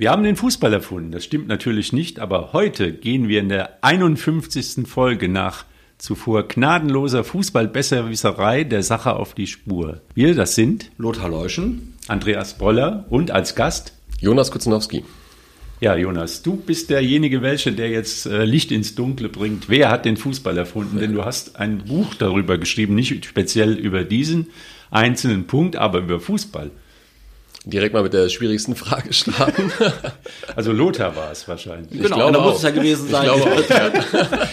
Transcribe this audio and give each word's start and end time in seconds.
Wir 0.00 0.12
haben 0.12 0.22
den 0.22 0.36
Fußball 0.36 0.72
erfunden, 0.72 1.10
das 1.10 1.24
stimmt 1.24 1.48
natürlich 1.48 1.92
nicht, 1.92 2.20
aber 2.20 2.52
heute 2.52 2.92
gehen 2.92 3.26
wir 3.26 3.40
in 3.40 3.48
der 3.48 3.82
51. 3.82 4.86
Folge 4.86 5.28
nach 5.28 5.64
zuvor 5.98 6.46
gnadenloser 6.46 7.24
Fußballbesserwisserei 7.24 8.62
der 8.62 8.84
Sache 8.84 9.16
auf 9.16 9.34
die 9.34 9.48
Spur. 9.48 10.00
Wir, 10.14 10.36
das 10.36 10.54
sind 10.54 10.92
Lothar 10.98 11.28
Leuschen, 11.28 11.94
Andreas 12.06 12.56
Broller 12.58 13.06
und 13.10 13.32
als 13.32 13.56
Gast 13.56 13.92
Jonas 14.20 14.52
Kuznowski. 14.52 15.02
Ja, 15.80 15.96
Jonas, 15.96 16.44
du 16.44 16.54
bist 16.54 16.90
derjenige, 16.90 17.42
welcher 17.42 17.72
der 17.72 17.90
jetzt 17.90 18.26
äh, 18.26 18.44
Licht 18.44 18.70
ins 18.70 18.94
Dunkle 18.94 19.28
bringt. 19.28 19.68
Wer 19.68 19.90
hat 19.90 20.04
den 20.04 20.16
Fußball 20.16 20.56
erfunden? 20.56 21.00
Denn 21.00 21.12
du 21.12 21.24
hast 21.24 21.56
ein 21.56 21.78
Buch 21.78 22.14
darüber 22.14 22.56
geschrieben, 22.56 22.94
nicht 22.94 23.26
speziell 23.26 23.74
über 23.74 24.04
diesen 24.04 24.46
einzelnen 24.92 25.48
Punkt, 25.48 25.74
aber 25.74 25.98
über 25.98 26.20
Fußball 26.20 26.70
direkt 27.64 27.94
mal 27.94 28.02
mit 28.02 28.12
der 28.12 28.28
schwierigsten 28.28 28.74
Frage 28.76 29.12
starten. 29.12 29.72
Also 30.56 30.72
Lothar 30.72 31.14
war 31.14 31.30
es 31.30 31.46
wahrscheinlich. 31.46 31.90
Genau, 31.90 32.04
ich 32.04 32.12
glaube 32.12 32.32
da 32.32 32.40
muss 32.40 32.56
es 32.56 32.62
ja 32.62 32.70
gewesen 32.70 33.08
sein. 33.08 33.28
Ich 33.28 33.42
glaube 33.42 33.52
auch, 33.52 33.70
ja. 33.70 33.90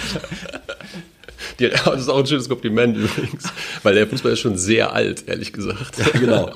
das 1.86 2.02
ist 2.02 2.10
auch 2.10 2.20
ein 2.20 2.27
schönes 2.27 2.49
Kompliment 2.49 2.98
übrigens, 2.98 3.46
weil 3.84 3.96
der 3.96 4.08
Fußball 4.08 4.34
ist 4.34 4.40
schon 4.40 4.58
sehr 4.58 4.94
alt, 4.94 5.27
ehrlich 5.27 5.54
gesagt. 5.54 5.98
Ja, 5.98 6.20
genau. 6.20 6.52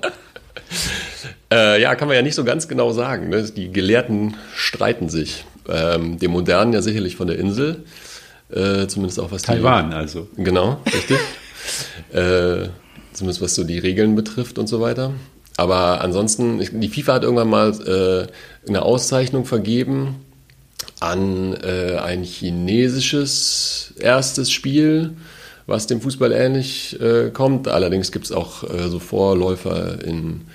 äh, 1.52 1.82
ja, 1.82 1.96
kann 1.96 2.08
man 2.08 2.16
ja 2.16 2.22
nicht 2.22 2.36
so 2.36 2.44
ganz 2.44 2.68
genau 2.68 2.92
sagen. 2.92 3.30
Ne? 3.30 3.44
Die 3.44 3.72
Gelehrten 3.72 4.36
streiten 4.56 5.10
sich. 5.10 5.46
Ähm, 5.68 6.18
dem 6.18 6.32
Modernen 6.32 6.74
ja 6.74 6.82
sicherlich 6.82 7.16
von 7.16 7.28
der 7.28 7.38
Insel, 7.38 7.84
äh, 8.50 8.88
zumindest 8.88 9.20
auch 9.20 9.32
was 9.32 9.44
Taiwan 9.44 9.92
die, 9.92 9.96
also. 9.96 10.28
Genau, 10.36 10.82
richtig. 10.86 11.20
äh, 12.12 12.70
zumindest 13.14 13.42
was 13.42 13.54
so 13.54 13.64
die 13.64 13.78
Regeln 13.78 14.16
betrifft 14.16 14.58
und 14.58 14.68
so 14.68 14.82
weiter. 14.82 15.14
Aber 15.60 16.00
ansonsten, 16.00 16.62
die 16.80 16.88
FIFA 16.88 17.16
hat 17.16 17.24
irgendwann 17.24 17.50
mal 17.50 17.72
äh, 17.86 18.70
eine 18.70 18.82
Auszeichnung 18.82 19.44
vergeben 19.44 20.16
an 21.02 21.54
äh, 21.54 21.98
ein 21.98 22.24
chinesisches 22.24 23.94
erstes 24.00 24.52
Spiel, 24.52 25.18
was 25.68 25.86
dem 25.86 26.00
Fußball 26.00 26.32
ähnlich 26.32 26.98
äh, 27.02 27.30
kommt. 27.32 27.68
Allerdings 27.68 28.14
gibt 28.14 28.24
es 28.24 28.32
auch 28.32 28.64
äh, 28.64 28.88
so 28.88 29.00
Vorläufer 29.00 30.02
in, 30.02 30.46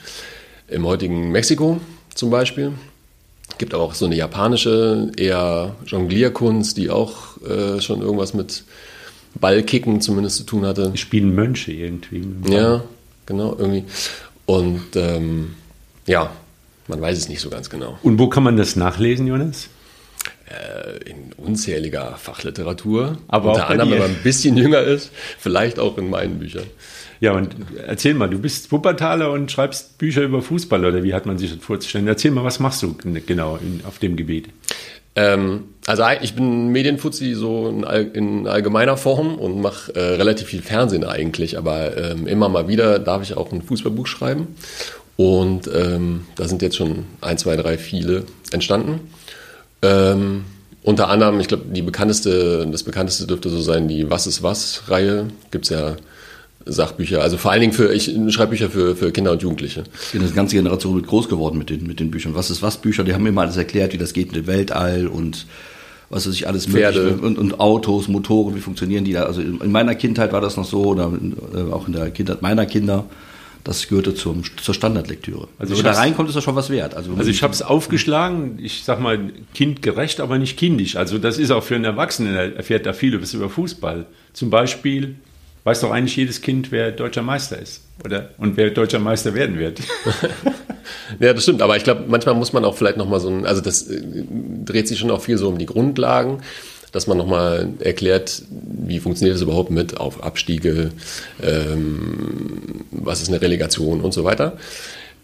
im 0.69 0.87
heutigen 0.87 1.31
Mexiko 1.31 1.83
zum 2.15 2.31
Beispiel. 2.31 2.73
Gibt 3.59 3.75
aber 3.75 3.83
auch 3.83 3.95
so 3.95 4.07
eine 4.07 4.17
japanische, 4.17 5.13
eher 5.19 5.77
Jonglierkunst, 5.85 6.79
die 6.79 6.89
auch 6.89 7.43
äh, 7.43 7.79
schon 7.83 8.01
irgendwas 8.01 8.33
mit 8.33 8.65
Ballkicken 9.35 10.01
zumindest 10.01 10.39
zu 10.39 10.45
tun 10.45 10.65
hatte. 10.65 10.93
Die 10.93 10.99
spielen 10.99 11.35
Mönche 11.35 11.73
irgendwie. 11.73 12.25
Ja, 12.49 12.83
genau, 13.27 13.55
irgendwie. 13.59 13.85
Und 14.47 14.97
ähm, 14.97 15.55
ja, 16.07 16.31
man 16.89 17.01
weiß 17.01 17.17
es 17.17 17.29
nicht 17.29 17.41
so 17.41 17.51
ganz 17.51 17.71
genau. 17.71 17.99
Und 18.03 18.19
wo 18.19 18.29
kann 18.29 18.43
man 18.43 18.57
das 18.57 18.77
nachlesen, 18.77 19.27
Jonas? 19.27 19.69
Äh, 20.47 21.11
in 21.11 21.33
unzähliger 21.37 22.17
Fachliteratur. 22.17 23.17
Aber 23.29 23.53
unter 23.53 23.69
anderem, 23.69 23.93
wenn 23.93 23.99
man 23.99 24.11
ein 24.11 24.23
bisschen 24.23 24.57
jünger 24.57 24.83
ist, 24.83 25.11
vielleicht 25.39 25.79
auch 25.79 25.97
in 25.97 26.11
meinen 26.11 26.39
Büchern. 26.39 26.67
Ja, 27.21 27.33
und 27.33 27.57
erzähl 27.87 28.13
mal, 28.13 28.29
du 28.29 28.39
bist 28.39 28.71
Wuppertaler 28.71 29.33
und 29.33 29.51
schreibst 29.51 29.97
Bücher 29.97 30.23
über 30.23 30.43
Fußball 30.43 30.85
oder 30.85 31.03
wie 31.03 31.15
hat 31.15 31.25
man 31.25 31.39
sich 31.39 31.55
das 31.55 31.65
vorzustellen? 31.65 32.07
Erzähl 32.07 32.31
mal, 32.31 32.45
was 32.45 32.61
machst 32.61 32.83
du 32.83 32.95
genau 33.27 33.57
in, 33.57 33.81
auf 33.87 33.99
dem 33.99 34.17
Gebiet? 34.17 34.49
Ähm, 35.17 35.65
also 35.87 36.03
ich 36.23 36.35
bin 36.35 36.69
Medienfuzzi 36.69 37.35
so 37.35 37.69
in, 37.69 37.85
all, 37.85 38.05
in, 38.15 38.47
allgemeiner 38.47 38.97
Form 38.97 39.37
und 39.37 39.61
mache 39.61 39.95
äh, 39.95 40.15
relativ 40.15 40.49
viel 40.49 40.63
Fernsehen 40.63 41.05
eigentlich, 41.05 41.59
aber 41.59 41.97
ähm, 41.97 42.27
immer 42.27 42.49
mal 42.49 42.69
wieder 42.69 42.99
darf 42.99 43.23
ich 43.23 43.37
auch 43.37 43.53
ein 43.53 43.63
Fußballbuch 43.63 44.07
schreiben. 44.07 44.49
Und 45.17 45.71
ähm, 45.73 46.27
da 46.37 46.49
sind 46.49 46.63
jetzt 46.63 46.77
schon 46.77 47.05
ein, 47.21 47.39
zwei, 47.39 47.57
drei, 47.57 47.79
viele 47.79 48.25
entstanden. 48.51 49.01
Ähm, 49.83 50.45
unter 50.83 51.09
anderem, 51.09 51.39
ich 51.41 51.49
glaube, 51.49 51.65
die 51.71 51.83
bekannteste, 51.83 52.67
das 52.71 52.83
bekannteste 52.83 53.27
dürfte 53.27 53.49
so 53.49 53.61
sein, 53.61 53.87
die 53.87 54.11
Was 54.11 54.27
ist 54.27 54.43
was-Reihe. 54.43 55.29
Gibt 55.51 55.65
es 55.65 55.71
ja 55.71 55.97
Sachbücher. 56.67 57.23
Also 57.23 57.37
vor 57.37 57.53
allen 57.53 57.61
Dingen 57.61 57.73
für, 57.73 57.93
ich 57.93 58.11
schreibe 58.31 58.51
Bücher 58.51 58.71
für, 58.71 58.97
für 58.97 59.13
Kinder 59.13 59.33
und 59.33 59.43
Jugendliche. 59.43 59.85
Ich 60.07 60.13
bin 60.13 60.23
eine 60.23 60.31
ganze 60.31 60.57
Generation 60.57 60.97
mit 60.97 61.07
groß 61.07 61.29
geworden 61.29 61.59
mit 61.59 61.71
den, 61.71 61.87
mit 61.87 62.01
den 62.01 62.11
Büchern. 62.11 62.35
Was 62.35 62.51
ist 62.51 62.63
was 62.63 62.79
Bücher? 62.79 63.05
Die 63.05 63.13
haben 63.13 63.23
mir 63.23 63.29
immer 63.31 63.43
alles 63.43 63.57
erklärt, 63.57 63.93
wie 63.93 63.99
das 63.99 64.15
geht 64.15 64.29
mit 64.29 64.37
dem 64.37 64.47
Weltall 64.47 65.07
und 65.07 65.47
was 66.11 66.27
weiß 66.27 66.35
ich, 66.35 66.47
alles 66.47 66.67
Pferde. 66.67 67.17
Und, 67.21 67.39
und 67.39 67.61
Autos, 67.61 68.09
Motoren, 68.09 68.55
wie 68.55 68.61
funktionieren 68.61 69.05
die 69.05 69.13
da. 69.13 69.25
Also 69.25 69.41
in 69.41 69.73
meiner 69.73 69.95
Kindheit 69.95 70.33
war 70.33 70.41
das 70.41 70.57
noch 70.57 70.65
so, 70.65 70.85
oder 70.85 71.13
äh, 71.55 71.73
auch 71.73 71.87
in 71.87 71.93
der 71.93 72.11
Kindheit 72.11 72.43
meiner 72.43 72.67
Kinder. 72.67 73.07
Das 73.65 73.89
gehörte 73.89 74.15
zum, 74.15 74.43
zur 74.59 74.75
Standardlektüre. 74.75 75.49
Also 75.59 75.75
wenn 75.75 75.85
da 75.85 75.93
reinkommt, 75.93 76.29
ist 76.29 76.35
das 76.35 76.45
schon 76.45 76.55
was 76.55 76.69
wert. 76.69 76.95
Also, 76.95 77.15
also 77.15 77.31
ich 77.31 77.43
habe 77.43 77.55
es 77.55 77.63
aufgeschlagen, 77.63 78.59
ich 78.63 78.85
sag 78.85 79.01
mal, 79.01 79.33
kindgerecht, 79.55 80.21
aber 80.21 80.37
nicht 80.37 80.59
kindisch. 80.59 80.97
Also 80.97 81.17
das 81.17 81.39
ist 81.39 81.51
auch 81.51 81.65
für 81.65 81.75
einen 81.75 81.85
Erwachsenen, 81.85 82.35
er 82.35 82.57
erfährt 82.57 82.85
da 82.85 82.93
vieles 82.93 83.33
über 83.33 83.49
Fußball. 83.49 84.05
Zum 84.35 84.51
Beispiel 84.51 85.15
weiß 85.65 85.81
doch 85.81 85.93
eigentlich 85.93 86.17
jedes 86.17 86.43
Kind, 86.43 86.73
wer 86.73 86.93
deutscher 86.93 87.23
Meister 87.23 87.59
ist, 87.59 87.84
oder? 88.03 88.31
Und 88.39 88.57
wer 88.57 88.71
deutscher 88.71 88.99
Meister 88.99 89.35
werden 89.35 89.59
wird. 89.59 89.81
ja, 91.21 91.33
das 91.33 91.43
stimmt. 91.43 91.63
Aber 91.63 91.77
ich 91.77 91.85
glaube, 91.85 92.05
manchmal 92.09 92.35
muss 92.35 92.53
man 92.53 92.65
auch 92.65 92.77
vielleicht 92.77 92.97
nochmal 92.97 93.21
so 93.21 93.29
ein, 93.29 93.47
also 93.47 93.61
das 93.61 93.89
äh, 93.89 94.03
dreht 94.65 94.89
sich 94.89 94.99
schon 94.99 95.11
auch 95.11 95.23
viel 95.23 95.39
so 95.39 95.49
um 95.49 95.59
die 95.59 95.67
Grundlagen, 95.67 96.43
dass 96.93 97.07
man 97.07 97.19
nochmal 97.19 97.69
erklärt, 97.81 98.43
wie 98.51 99.01
funktioniert 99.01 99.35
das 99.35 99.43
überhaupt 99.43 99.71
mit 99.71 99.99
auf 99.99 100.23
Abstiege, 100.23 100.91
ähm, 101.43 102.85
was 102.91 103.23
ist 103.23 103.29
eine 103.29 103.41
Relegation 103.41 104.01
und 104.01 104.13
so 104.13 104.25
weiter. 104.25 104.57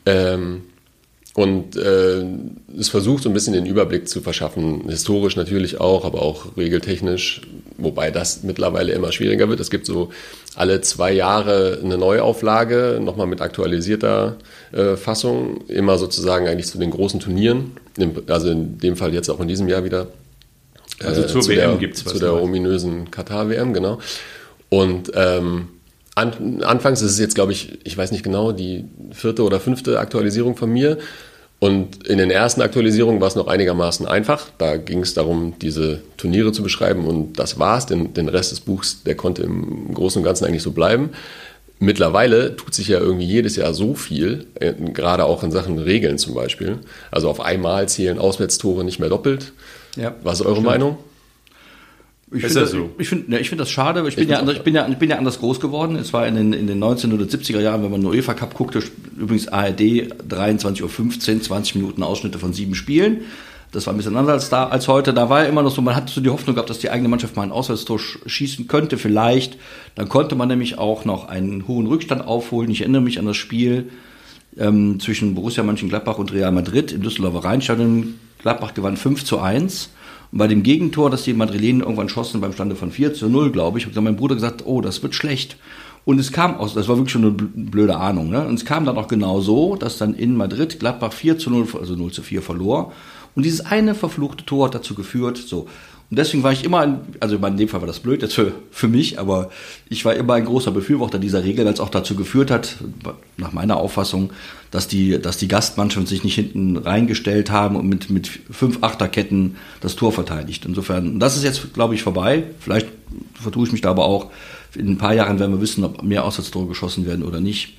Ähm, 0.06 0.62
und 1.34 1.76
äh, 1.76 2.24
es 2.76 2.88
versucht 2.88 3.22
so 3.22 3.28
ein 3.30 3.32
bisschen 3.32 3.52
den 3.52 3.66
Überblick 3.66 4.08
zu 4.08 4.20
verschaffen, 4.20 4.88
historisch 4.88 5.36
natürlich 5.36 5.80
auch, 5.80 6.04
aber 6.04 6.22
auch 6.22 6.56
regeltechnisch, 6.56 7.42
wobei 7.82 8.10
das 8.10 8.42
mittlerweile 8.42 8.92
immer 8.92 9.12
schwieriger 9.12 9.48
wird. 9.48 9.60
Es 9.60 9.70
gibt 9.70 9.86
so 9.86 10.10
alle 10.54 10.80
zwei 10.80 11.12
Jahre 11.12 11.80
eine 11.82 11.98
Neuauflage, 11.98 13.00
nochmal 13.02 13.26
mit 13.26 13.40
aktualisierter 13.40 14.36
äh, 14.72 14.96
Fassung, 14.96 15.66
immer 15.68 15.98
sozusagen 15.98 16.48
eigentlich 16.48 16.66
zu 16.66 16.78
den 16.78 16.90
großen 16.90 17.20
Turnieren, 17.20 17.72
also 18.28 18.50
in 18.50 18.78
dem 18.78 18.96
Fall 18.96 19.14
jetzt 19.14 19.28
auch 19.28 19.40
in 19.40 19.48
diesem 19.48 19.68
Jahr 19.68 19.84
wieder. 19.84 20.08
Also 21.02 21.22
zur 21.24 21.40
zu 21.40 21.50
WM 21.50 21.78
gibt 21.78 21.96
es 21.96 22.04
was. 22.04 22.12
Zu 22.12 22.18
der 22.18 22.34
ominösen 22.34 23.10
Katar-WM, 23.10 23.72
genau. 23.72 24.00
Und 24.68 25.10
ähm, 25.14 25.68
an, 26.14 26.62
anfangs 26.62 27.00
ist 27.02 27.12
es 27.12 27.18
jetzt, 27.18 27.34
glaube 27.34 27.52
ich, 27.52 27.78
ich 27.84 27.96
weiß 27.96 28.12
nicht 28.12 28.22
genau, 28.22 28.52
die 28.52 28.84
vierte 29.12 29.42
oder 29.42 29.60
fünfte 29.60 29.98
Aktualisierung 29.98 30.56
von 30.56 30.70
mir. 30.70 30.98
Und 31.60 32.06
in 32.06 32.16
den 32.16 32.30
ersten 32.30 32.62
Aktualisierungen 32.62 33.20
war 33.20 33.28
es 33.28 33.34
noch 33.34 33.46
einigermaßen 33.46 34.06
einfach. 34.06 34.48
Da 34.56 34.78
ging 34.78 35.00
es 35.00 35.12
darum, 35.12 35.54
diese 35.60 36.00
Turniere 36.16 36.52
zu 36.52 36.62
beschreiben 36.62 37.06
und 37.06 37.38
das 37.38 37.58
war's. 37.58 37.84
Den, 37.84 38.14
den 38.14 38.30
Rest 38.30 38.50
des 38.50 38.60
Buchs, 38.60 39.02
der 39.04 39.14
konnte 39.14 39.42
im 39.42 39.92
Großen 39.92 40.20
und 40.20 40.24
Ganzen 40.24 40.46
eigentlich 40.46 40.62
so 40.62 40.72
bleiben. 40.72 41.10
Mittlerweile 41.78 42.56
tut 42.56 42.74
sich 42.74 42.88
ja 42.88 42.98
irgendwie 42.98 43.26
jedes 43.26 43.56
Jahr 43.56 43.74
so 43.74 43.94
viel, 43.94 44.46
äh, 44.54 44.72
gerade 44.72 45.26
auch 45.26 45.42
in 45.42 45.50
Sachen 45.50 45.78
Regeln 45.78 46.16
zum 46.16 46.34
Beispiel. 46.34 46.78
Also 47.10 47.28
auf 47.28 47.40
einmal 47.40 47.88
zählen 47.88 48.18
Auswärtstore 48.18 48.82
nicht 48.82 48.98
mehr 48.98 49.10
doppelt. 49.10 49.52
Ja, 49.96 50.14
Was 50.22 50.40
ist 50.40 50.46
eure 50.46 50.62
Meinung? 50.62 50.96
Ich 52.32 52.42
finde 52.42 52.60
das, 52.60 52.70
so? 52.70 52.90
ich 52.98 53.08
find, 53.08 53.28
ne, 53.28 53.40
ich 53.40 53.48
find 53.48 53.60
das 53.60 53.70
schade. 53.70 54.06
Ich 54.06 54.14
bin, 54.14 54.24
ich, 54.24 54.30
ja 54.30 54.38
anders, 54.38 54.56
ich, 54.56 54.62
bin 54.62 54.74
ja, 54.74 54.86
ich 54.88 54.96
bin 54.96 55.10
ja 55.10 55.18
anders 55.18 55.40
groß 55.40 55.58
geworden. 55.58 55.96
Es 55.96 56.12
war 56.12 56.28
in 56.28 56.36
den, 56.36 56.52
in 56.52 56.68
den 56.68 56.82
1970er 56.82 57.60
Jahren, 57.60 57.82
wenn 57.82 57.90
man 57.90 58.00
den 58.00 58.10
UEFA 58.10 58.34
Cup 58.34 58.54
guckte, 58.54 58.80
übrigens 59.18 59.48
ARD 59.48 59.80
23.15 59.80 60.82
Uhr, 60.82 61.42
20 61.42 61.74
Minuten 61.74 62.02
Ausschnitte 62.04 62.38
von 62.38 62.52
sieben 62.52 62.76
Spielen. 62.76 63.22
Das 63.72 63.86
war 63.86 63.94
ein 63.94 63.96
bisschen 63.96 64.16
anders 64.16 64.42
als, 64.42 64.48
da, 64.48 64.68
als 64.68 64.86
heute. 64.86 65.12
Da 65.12 65.28
war 65.28 65.42
ja 65.42 65.48
immer 65.48 65.62
noch 65.62 65.74
so, 65.74 65.82
man 65.82 65.96
hatte 65.96 66.12
so 66.12 66.20
die 66.20 66.30
Hoffnung 66.30 66.54
gehabt, 66.54 66.70
dass 66.70 66.78
die 66.78 66.90
eigene 66.90 67.08
Mannschaft 67.08 67.34
mal 67.36 67.42
ein 67.42 67.52
Auswärtstor 67.52 67.98
schießen 67.98 68.68
könnte, 68.68 68.96
vielleicht. 68.96 69.58
Dann 69.96 70.08
konnte 70.08 70.36
man 70.36 70.48
nämlich 70.48 70.78
auch 70.78 71.04
noch 71.04 71.28
einen 71.28 71.66
hohen 71.66 71.86
Rückstand 71.86 72.24
aufholen. 72.24 72.70
Ich 72.70 72.80
erinnere 72.80 73.02
mich 73.02 73.18
an 73.18 73.26
das 73.26 73.36
Spiel 73.36 73.90
ähm, 74.56 75.00
zwischen 75.00 75.34
Borussia 75.34 75.62
Mönchengladbach 75.62 76.18
und 76.18 76.32
Real 76.32 76.52
Madrid 76.52 76.92
im 76.92 77.02
Düsseldorfer 77.02 77.44
Rheinstadion. 77.44 78.18
Gladbach 78.38 78.74
gewann 78.74 78.96
5 78.96 79.24
zu 79.24 79.38
1. 79.38 79.90
Und 80.32 80.38
bei 80.38 80.46
dem 80.46 80.62
Gegentor, 80.62 81.10
das 81.10 81.24
die 81.24 81.34
Madrilenen 81.34 81.80
irgendwann 81.80 82.08
schossen 82.08 82.40
beim 82.40 82.52
Stande 82.52 82.76
von 82.76 82.90
4 82.90 83.14
zu 83.14 83.28
0, 83.28 83.50
glaube 83.50 83.78
ich, 83.78 83.86
hat 83.86 83.94
mein 83.96 84.16
Bruder 84.16 84.34
gesagt, 84.34 84.64
oh, 84.64 84.80
das 84.80 85.02
wird 85.02 85.14
schlecht. 85.14 85.56
Und 86.04 86.18
es 86.18 86.32
kam 86.32 86.56
aus, 86.56 86.74
das 86.74 86.88
war 86.88 86.96
wirklich 86.96 87.12
schon 87.12 87.24
eine 87.24 87.32
blöde 87.32 87.96
Ahnung, 87.96 88.30
ne? 88.30 88.46
Und 88.46 88.54
es 88.54 88.64
kam 88.64 88.86
dann 88.86 88.96
auch 88.96 89.08
genau 89.08 89.40
so, 89.40 89.76
dass 89.76 89.98
dann 89.98 90.14
in 90.14 90.36
Madrid 90.36 90.80
Gladbach 90.80 91.12
4 91.12 91.38
zu 91.38 91.50
0, 91.50 91.68
also 91.78 91.94
0 91.94 92.10
zu 92.10 92.22
4 92.22 92.42
verlor. 92.42 92.92
Und 93.34 93.44
dieses 93.44 93.60
eine 93.60 93.94
verfluchte 93.94 94.44
Tor 94.44 94.66
hat 94.66 94.74
dazu 94.74 94.94
geführt, 94.94 95.36
so, 95.36 95.68
und 96.10 96.18
deswegen 96.18 96.42
war 96.42 96.50
ich 96.50 96.64
immer, 96.64 96.80
ein, 96.80 97.00
also 97.20 97.36
in 97.36 97.56
dem 97.56 97.68
Fall 97.68 97.80
war 97.80 97.86
das 97.86 98.00
blöd 98.00 98.20
jetzt 98.20 98.34
für, 98.34 98.52
für 98.72 98.88
mich, 98.88 99.20
aber 99.20 99.50
ich 99.88 100.04
war 100.04 100.14
immer 100.14 100.34
ein 100.34 100.44
großer 100.44 100.72
Befürworter 100.72 101.20
dieser 101.20 101.44
Regel, 101.44 101.64
weil 101.64 101.72
es 101.72 101.78
auch 101.78 101.88
dazu 101.88 102.16
geführt 102.16 102.50
hat, 102.50 102.78
nach 103.36 103.52
meiner 103.52 103.76
Auffassung, 103.76 104.32
dass 104.72 104.88
die, 104.88 105.20
dass 105.22 105.36
die 105.36 105.46
Gastmannschaften 105.46 106.08
sich 106.08 106.24
nicht 106.24 106.34
hinten 106.34 106.76
reingestellt 106.76 107.52
haben 107.52 107.76
und 107.76 107.88
mit, 107.88 108.10
mit 108.10 108.28
fünf 108.50 108.82
Achterketten 108.82 109.56
das 109.80 109.94
Tor 109.94 110.10
verteidigt. 110.10 110.64
Insofern, 110.64 111.20
das 111.20 111.36
ist 111.36 111.44
jetzt, 111.44 111.74
glaube 111.74 111.94
ich, 111.94 112.02
vorbei. 112.02 112.42
Vielleicht 112.58 112.88
vertue 113.40 113.66
ich 113.66 113.72
mich 113.72 113.80
da 113.80 113.90
aber 113.90 114.04
auch. 114.04 114.30
In 114.74 114.88
ein 114.88 114.98
paar 114.98 115.14
Jahren 115.14 115.38
werden 115.38 115.52
wir 115.52 115.60
wissen, 115.60 115.84
ob 115.84 116.02
mehr 116.02 116.24
Auswärtstore 116.24 116.66
geschossen 116.66 117.06
werden 117.06 117.24
oder 117.24 117.40
nicht. 117.40 117.74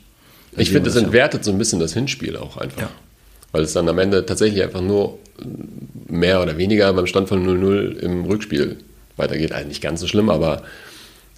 Ich 0.56 0.69
finde, 0.69 0.89
das 0.89 0.95
entwertet 0.95 1.44
so 1.44 1.51
ein 1.51 1.57
bisschen 1.57 1.81
das 1.81 1.94
Hinspiel 1.94 2.38
auch 2.38 2.56
einfach. 2.56 2.81
Ja. 2.81 2.89
Weil 3.51 3.63
es 3.63 3.74
dann 3.74 3.89
am 3.89 4.00
Ende 4.00 4.25
tatsächlich 4.25 4.63
einfach 4.63 4.81
nur 4.81 5.19
mehr 6.08 6.42
oder 6.42 6.58
weniger 6.58 6.92
beim 6.94 7.08
Stand 7.08 7.30
von 7.30 7.46
0-0 7.46 7.98
im 8.00 8.26
Rückspiel 8.26 8.78
weitergeht. 9.18 9.52
Also 9.52 9.68
nicht 9.68 9.82
ganz 9.82 10.00
so 10.02 10.08
schlimm, 10.08 10.30
aber 10.30 10.64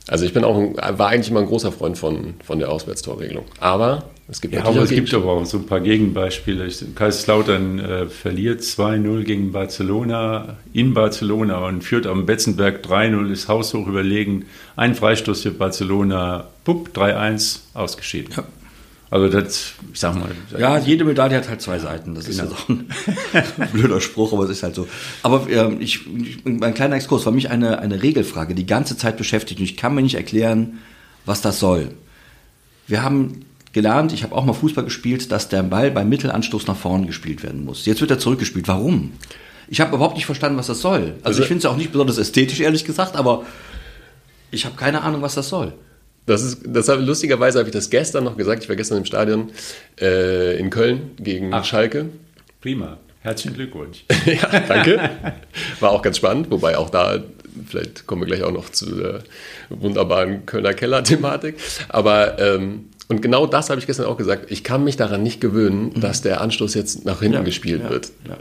also 0.07 0.25
ich 0.25 0.33
bin 0.33 0.43
auch 0.43 0.57
ein, 0.57 0.75
war 0.99 1.09
eigentlich 1.09 1.29
immer 1.29 1.39
ein 1.39 1.45
großer 1.45 1.71
Freund 1.71 1.97
von, 1.97 2.33
von 2.43 2.59
der 2.59 2.69
Auswärtstorregelung. 2.69 3.45
Aber 3.59 4.05
es 4.27 4.41
gibt 4.41 4.53
ja, 4.53 4.63
aber 4.63 4.81
es 4.81 4.89
gibt 4.89 5.13
aber 5.13 5.31
auch 5.31 5.45
so 5.45 5.57
ein 5.57 5.65
paar 5.65 5.79
Gegenbeispiele. 5.79 6.69
Kaiserslautern 6.95 7.79
äh, 7.79 8.05
verliert 8.07 8.61
2-0 8.61 9.23
gegen 9.23 9.51
Barcelona 9.51 10.57
in 10.73 10.93
Barcelona 10.93 11.65
und 11.67 11.83
führt 11.83 12.05
am 12.05 12.25
Betzenberg 12.25 12.85
3-0, 12.85 13.31
ist 13.31 13.47
haushoch 13.47 13.87
überlegen. 13.87 14.45
Ein 14.75 14.95
Freistoß 14.95 15.43
für 15.43 15.51
Barcelona, 15.51 16.47
pupp, 16.65 16.89
3-1, 16.95 17.59
ausgeschieden. 17.73 18.33
Ja. 18.35 18.43
Also 19.13 19.27
das, 19.27 19.73
ich 19.93 19.99
sag 19.99 20.15
mal. 20.15 20.31
Ja, 20.57 20.79
jede 20.79 21.05
Medaille 21.05 21.37
hat 21.37 21.47
halt 21.47 21.61
zwei 21.61 21.77
Seiten. 21.77 22.15
Das 22.15 22.25
genau. 22.25 22.45
ist 22.45 22.49
ja 22.49 22.57
so 22.57 22.73
ein 22.73 23.67
blöder 23.71 24.01
Spruch, 24.01 24.33
aber 24.33 24.45
es 24.45 24.49
ist 24.49 24.63
halt 24.63 24.73
so. 24.73 24.87
Aber 25.21 25.47
ähm, 25.51 25.79
ich, 25.81 26.07
mein 26.45 26.73
kleiner 26.73 26.95
Exkurs 26.95 27.23
war 27.27 27.31
mich 27.31 27.51
eine, 27.51 27.77
eine 27.77 28.01
Regelfrage, 28.01 28.55
die 28.55 28.65
ganze 28.65 28.97
Zeit 28.97 29.17
beschäftigt 29.17 29.59
und 29.59 29.65
ich 29.65 29.77
kann 29.77 29.93
mir 29.93 30.01
nicht 30.01 30.15
erklären, 30.15 30.79
was 31.25 31.41
das 31.41 31.59
soll. 31.59 31.89
Wir 32.87 33.03
haben 33.03 33.45
gelernt, 33.71 34.13
ich 34.13 34.23
habe 34.23 34.33
auch 34.33 34.45
mal 34.45 34.53
Fußball 34.53 34.83
gespielt, 34.83 35.31
dass 35.31 35.47
der 35.47 35.61
Ball 35.61 35.91
beim 35.91 36.09
Mittelanstoß 36.09 36.65
nach 36.65 36.77
vorne 36.77 37.05
gespielt 37.05 37.43
werden 37.43 37.65
muss. 37.65 37.85
Jetzt 37.85 38.01
wird 38.01 38.09
er 38.09 38.17
zurückgespielt. 38.17 38.67
Warum? 38.67 39.11
Ich 39.67 39.79
habe 39.79 39.95
überhaupt 39.95 40.15
nicht 40.15 40.25
verstanden, 40.25 40.57
was 40.57 40.65
das 40.65 40.81
soll. 40.81 41.01
Also, 41.01 41.25
also 41.25 41.41
ich 41.43 41.47
finde 41.47 41.59
es 41.59 41.71
auch 41.71 41.77
nicht 41.77 41.91
besonders 41.91 42.17
ästhetisch, 42.17 42.61
ehrlich 42.61 42.83
gesagt, 42.83 43.15
aber 43.15 43.45
ich 44.49 44.65
habe 44.65 44.75
keine 44.75 45.03
Ahnung, 45.03 45.21
was 45.21 45.35
das 45.35 45.49
soll. 45.49 45.73
Das 46.25 46.41
ist, 46.41 46.61
das 46.65 46.87
habe, 46.87 47.01
lustigerweise 47.01 47.59
habe 47.59 47.69
ich 47.69 47.73
das 47.73 47.89
gestern 47.89 48.23
noch 48.23 48.37
gesagt. 48.37 48.63
Ich 48.63 48.69
war 48.69 48.75
gestern 48.75 48.99
im 48.99 49.05
Stadion 49.05 49.51
äh, 49.99 50.57
in 50.57 50.69
Köln 50.69 51.11
gegen 51.17 51.53
Ach, 51.53 51.65
Schalke. 51.65 52.05
Prima. 52.61 52.97
Herzlichen 53.21 53.55
Glückwunsch. 53.55 54.05
ja, 54.25 54.59
danke. 54.67 54.99
War 55.79 55.91
auch 55.91 56.01
ganz 56.01 56.17
spannend, 56.17 56.51
wobei 56.51 56.77
auch 56.77 56.89
da, 56.89 57.23
vielleicht 57.67 58.05
kommen 58.05 58.21
wir 58.21 58.25
gleich 58.27 58.43
auch 58.43 58.51
noch 58.51 58.69
zu 58.69 58.95
der 58.95 59.23
wunderbaren 59.69 60.45
Kölner 60.45 60.73
Keller-Thematik. 60.73 61.55
Aber 61.89 62.39
ähm, 62.39 62.89
und 63.07 63.21
genau 63.21 63.45
das 63.45 63.69
habe 63.69 63.79
ich 63.79 63.87
gestern 63.87 64.07
auch 64.07 64.17
gesagt. 64.17 64.49
Ich 64.49 64.63
kann 64.63 64.83
mich 64.83 64.97
daran 64.97 65.23
nicht 65.23 65.39
gewöhnen, 65.39 65.91
mhm. 65.93 66.01
dass 66.01 66.21
der 66.21 66.41
Anstoß 66.41 66.73
jetzt 66.73 67.05
nach 67.05 67.19
hinten 67.19 67.35
ja, 67.35 67.43
gespielt 67.43 67.83
ja, 67.83 67.89
wird. 67.89 68.11
Ja. 68.27 68.37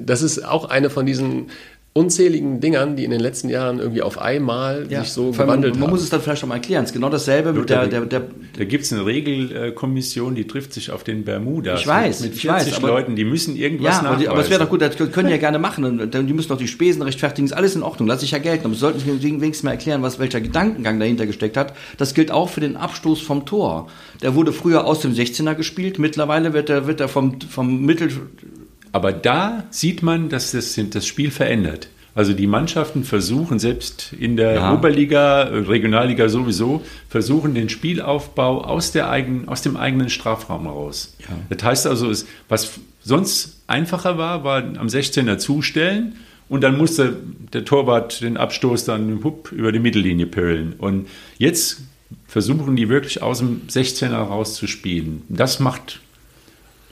Das 0.00 0.22
ist 0.22 0.44
auch 0.44 0.64
eine 0.64 0.90
von 0.90 1.06
diesen 1.06 1.50
unzähligen 1.96 2.58
Dingern, 2.58 2.96
die 2.96 3.04
in 3.04 3.12
den 3.12 3.20
letzten 3.20 3.48
Jahren 3.48 3.78
irgendwie 3.78 4.02
auf 4.02 4.18
einmal 4.18 4.86
ja, 4.90 5.04
sich 5.04 5.12
so 5.12 5.30
gewandelt 5.30 5.74
haben. 5.74 5.80
Man 5.80 5.90
muss 5.90 6.02
es 6.02 6.10
dann 6.10 6.20
vielleicht 6.20 6.42
noch 6.42 6.48
mal 6.48 6.56
erklären. 6.56 6.82
Es 6.82 6.90
ist 6.90 6.94
genau 6.94 7.08
dasselbe 7.08 7.52
mit 7.52 7.70
der... 7.70 7.86
der, 7.86 8.00
der 8.00 8.22
da 8.58 8.64
gibt 8.64 8.84
es 8.84 8.92
eine 8.92 9.06
Regelkommission, 9.06 10.34
die 10.34 10.44
trifft 10.48 10.72
sich 10.72 10.90
auf 10.90 11.04
den 11.04 11.24
Bermuda. 11.24 11.76
Ich 11.76 11.86
weiß, 11.86 12.22
mit 12.22 12.34
40 12.34 12.68
ich 12.68 12.74
weiß, 12.74 12.82
Leuten, 12.82 13.14
die 13.14 13.24
müssen 13.24 13.56
irgendwas 13.56 14.02
ja, 14.02 14.08
aber, 14.08 14.16
die, 14.16 14.28
aber 14.28 14.40
es 14.40 14.50
wäre 14.50 14.64
doch 14.64 14.70
gut, 14.70 14.82
das 14.82 14.96
können 14.96 15.28
die 15.28 15.34
ja 15.34 15.38
gerne 15.38 15.60
machen. 15.60 16.10
Die 16.10 16.32
müssen 16.32 16.48
doch 16.48 16.58
die 16.58 16.66
Spesen 16.66 17.00
rechtfertigen, 17.02 17.46
ist 17.46 17.52
alles 17.52 17.76
in 17.76 17.84
Ordnung, 17.84 18.08
lass 18.08 18.20
sich 18.20 18.32
ja 18.32 18.38
gelten. 18.38 18.64
Aber 18.64 18.74
sie 18.74 18.80
sollten 18.80 19.06
wenigstens 19.06 19.62
mal 19.62 19.70
erklären, 19.70 20.02
was, 20.02 20.18
welcher 20.18 20.40
Gedankengang 20.40 20.98
dahinter 20.98 21.26
gesteckt 21.26 21.56
hat. 21.56 21.74
Das 21.96 22.14
gilt 22.14 22.32
auch 22.32 22.48
für 22.48 22.60
den 22.60 22.76
Abstoß 22.76 23.20
vom 23.20 23.46
Tor. 23.46 23.86
Der 24.20 24.34
wurde 24.34 24.52
früher 24.52 24.84
aus 24.84 24.98
dem 24.98 25.12
16er 25.12 25.54
gespielt, 25.54 26.00
mittlerweile 26.00 26.54
wird 26.54 26.70
er, 26.70 26.88
wird 26.88 27.00
er 27.00 27.08
vom, 27.08 27.40
vom 27.40 27.82
Mittel... 27.82 28.10
Aber 28.94 29.12
da 29.12 29.64
sieht 29.70 30.04
man, 30.04 30.28
dass 30.28 30.52
das, 30.52 30.78
das 30.90 31.04
Spiel 31.04 31.32
verändert. 31.32 31.88
Also 32.14 32.32
die 32.32 32.46
Mannschaften 32.46 33.02
versuchen 33.02 33.58
selbst 33.58 34.14
in 34.16 34.36
der 34.36 34.54
ja. 34.54 34.72
Oberliga, 34.72 35.42
Regionalliga 35.42 36.28
sowieso, 36.28 36.80
versuchen 37.08 37.54
den 37.54 37.68
Spielaufbau 37.68 38.62
aus, 38.62 38.92
der 38.92 39.10
eigenen, 39.10 39.48
aus 39.48 39.62
dem 39.62 39.76
eigenen 39.76 40.10
Strafraum 40.10 40.62
heraus. 40.62 41.16
Ja. 41.18 41.34
Das 41.50 41.64
heißt 41.64 41.86
also, 41.88 42.12
was 42.48 42.78
sonst 43.02 43.64
einfacher 43.66 44.16
war, 44.16 44.44
war 44.44 44.58
am 44.58 44.86
16er 44.86 45.38
zustellen 45.38 46.14
und 46.48 46.62
dann 46.62 46.78
musste 46.78 47.16
der 47.52 47.64
Torwart 47.64 48.20
den 48.20 48.36
Abstoß 48.36 48.84
dann 48.84 49.24
hup, 49.24 49.50
über 49.50 49.72
die 49.72 49.80
Mittellinie 49.80 50.26
pöllen. 50.26 50.74
Und 50.78 51.08
jetzt 51.36 51.82
versuchen 52.28 52.76
die 52.76 52.88
wirklich 52.88 53.22
aus 53.22 53.38
dem 53.38 53.62
16er 53.68 54.14
raus 54.14 54.54
zu 54.54 54.68
spielen. 54.68 55.22
Das 55.28 55.58
macht 55.58 55.98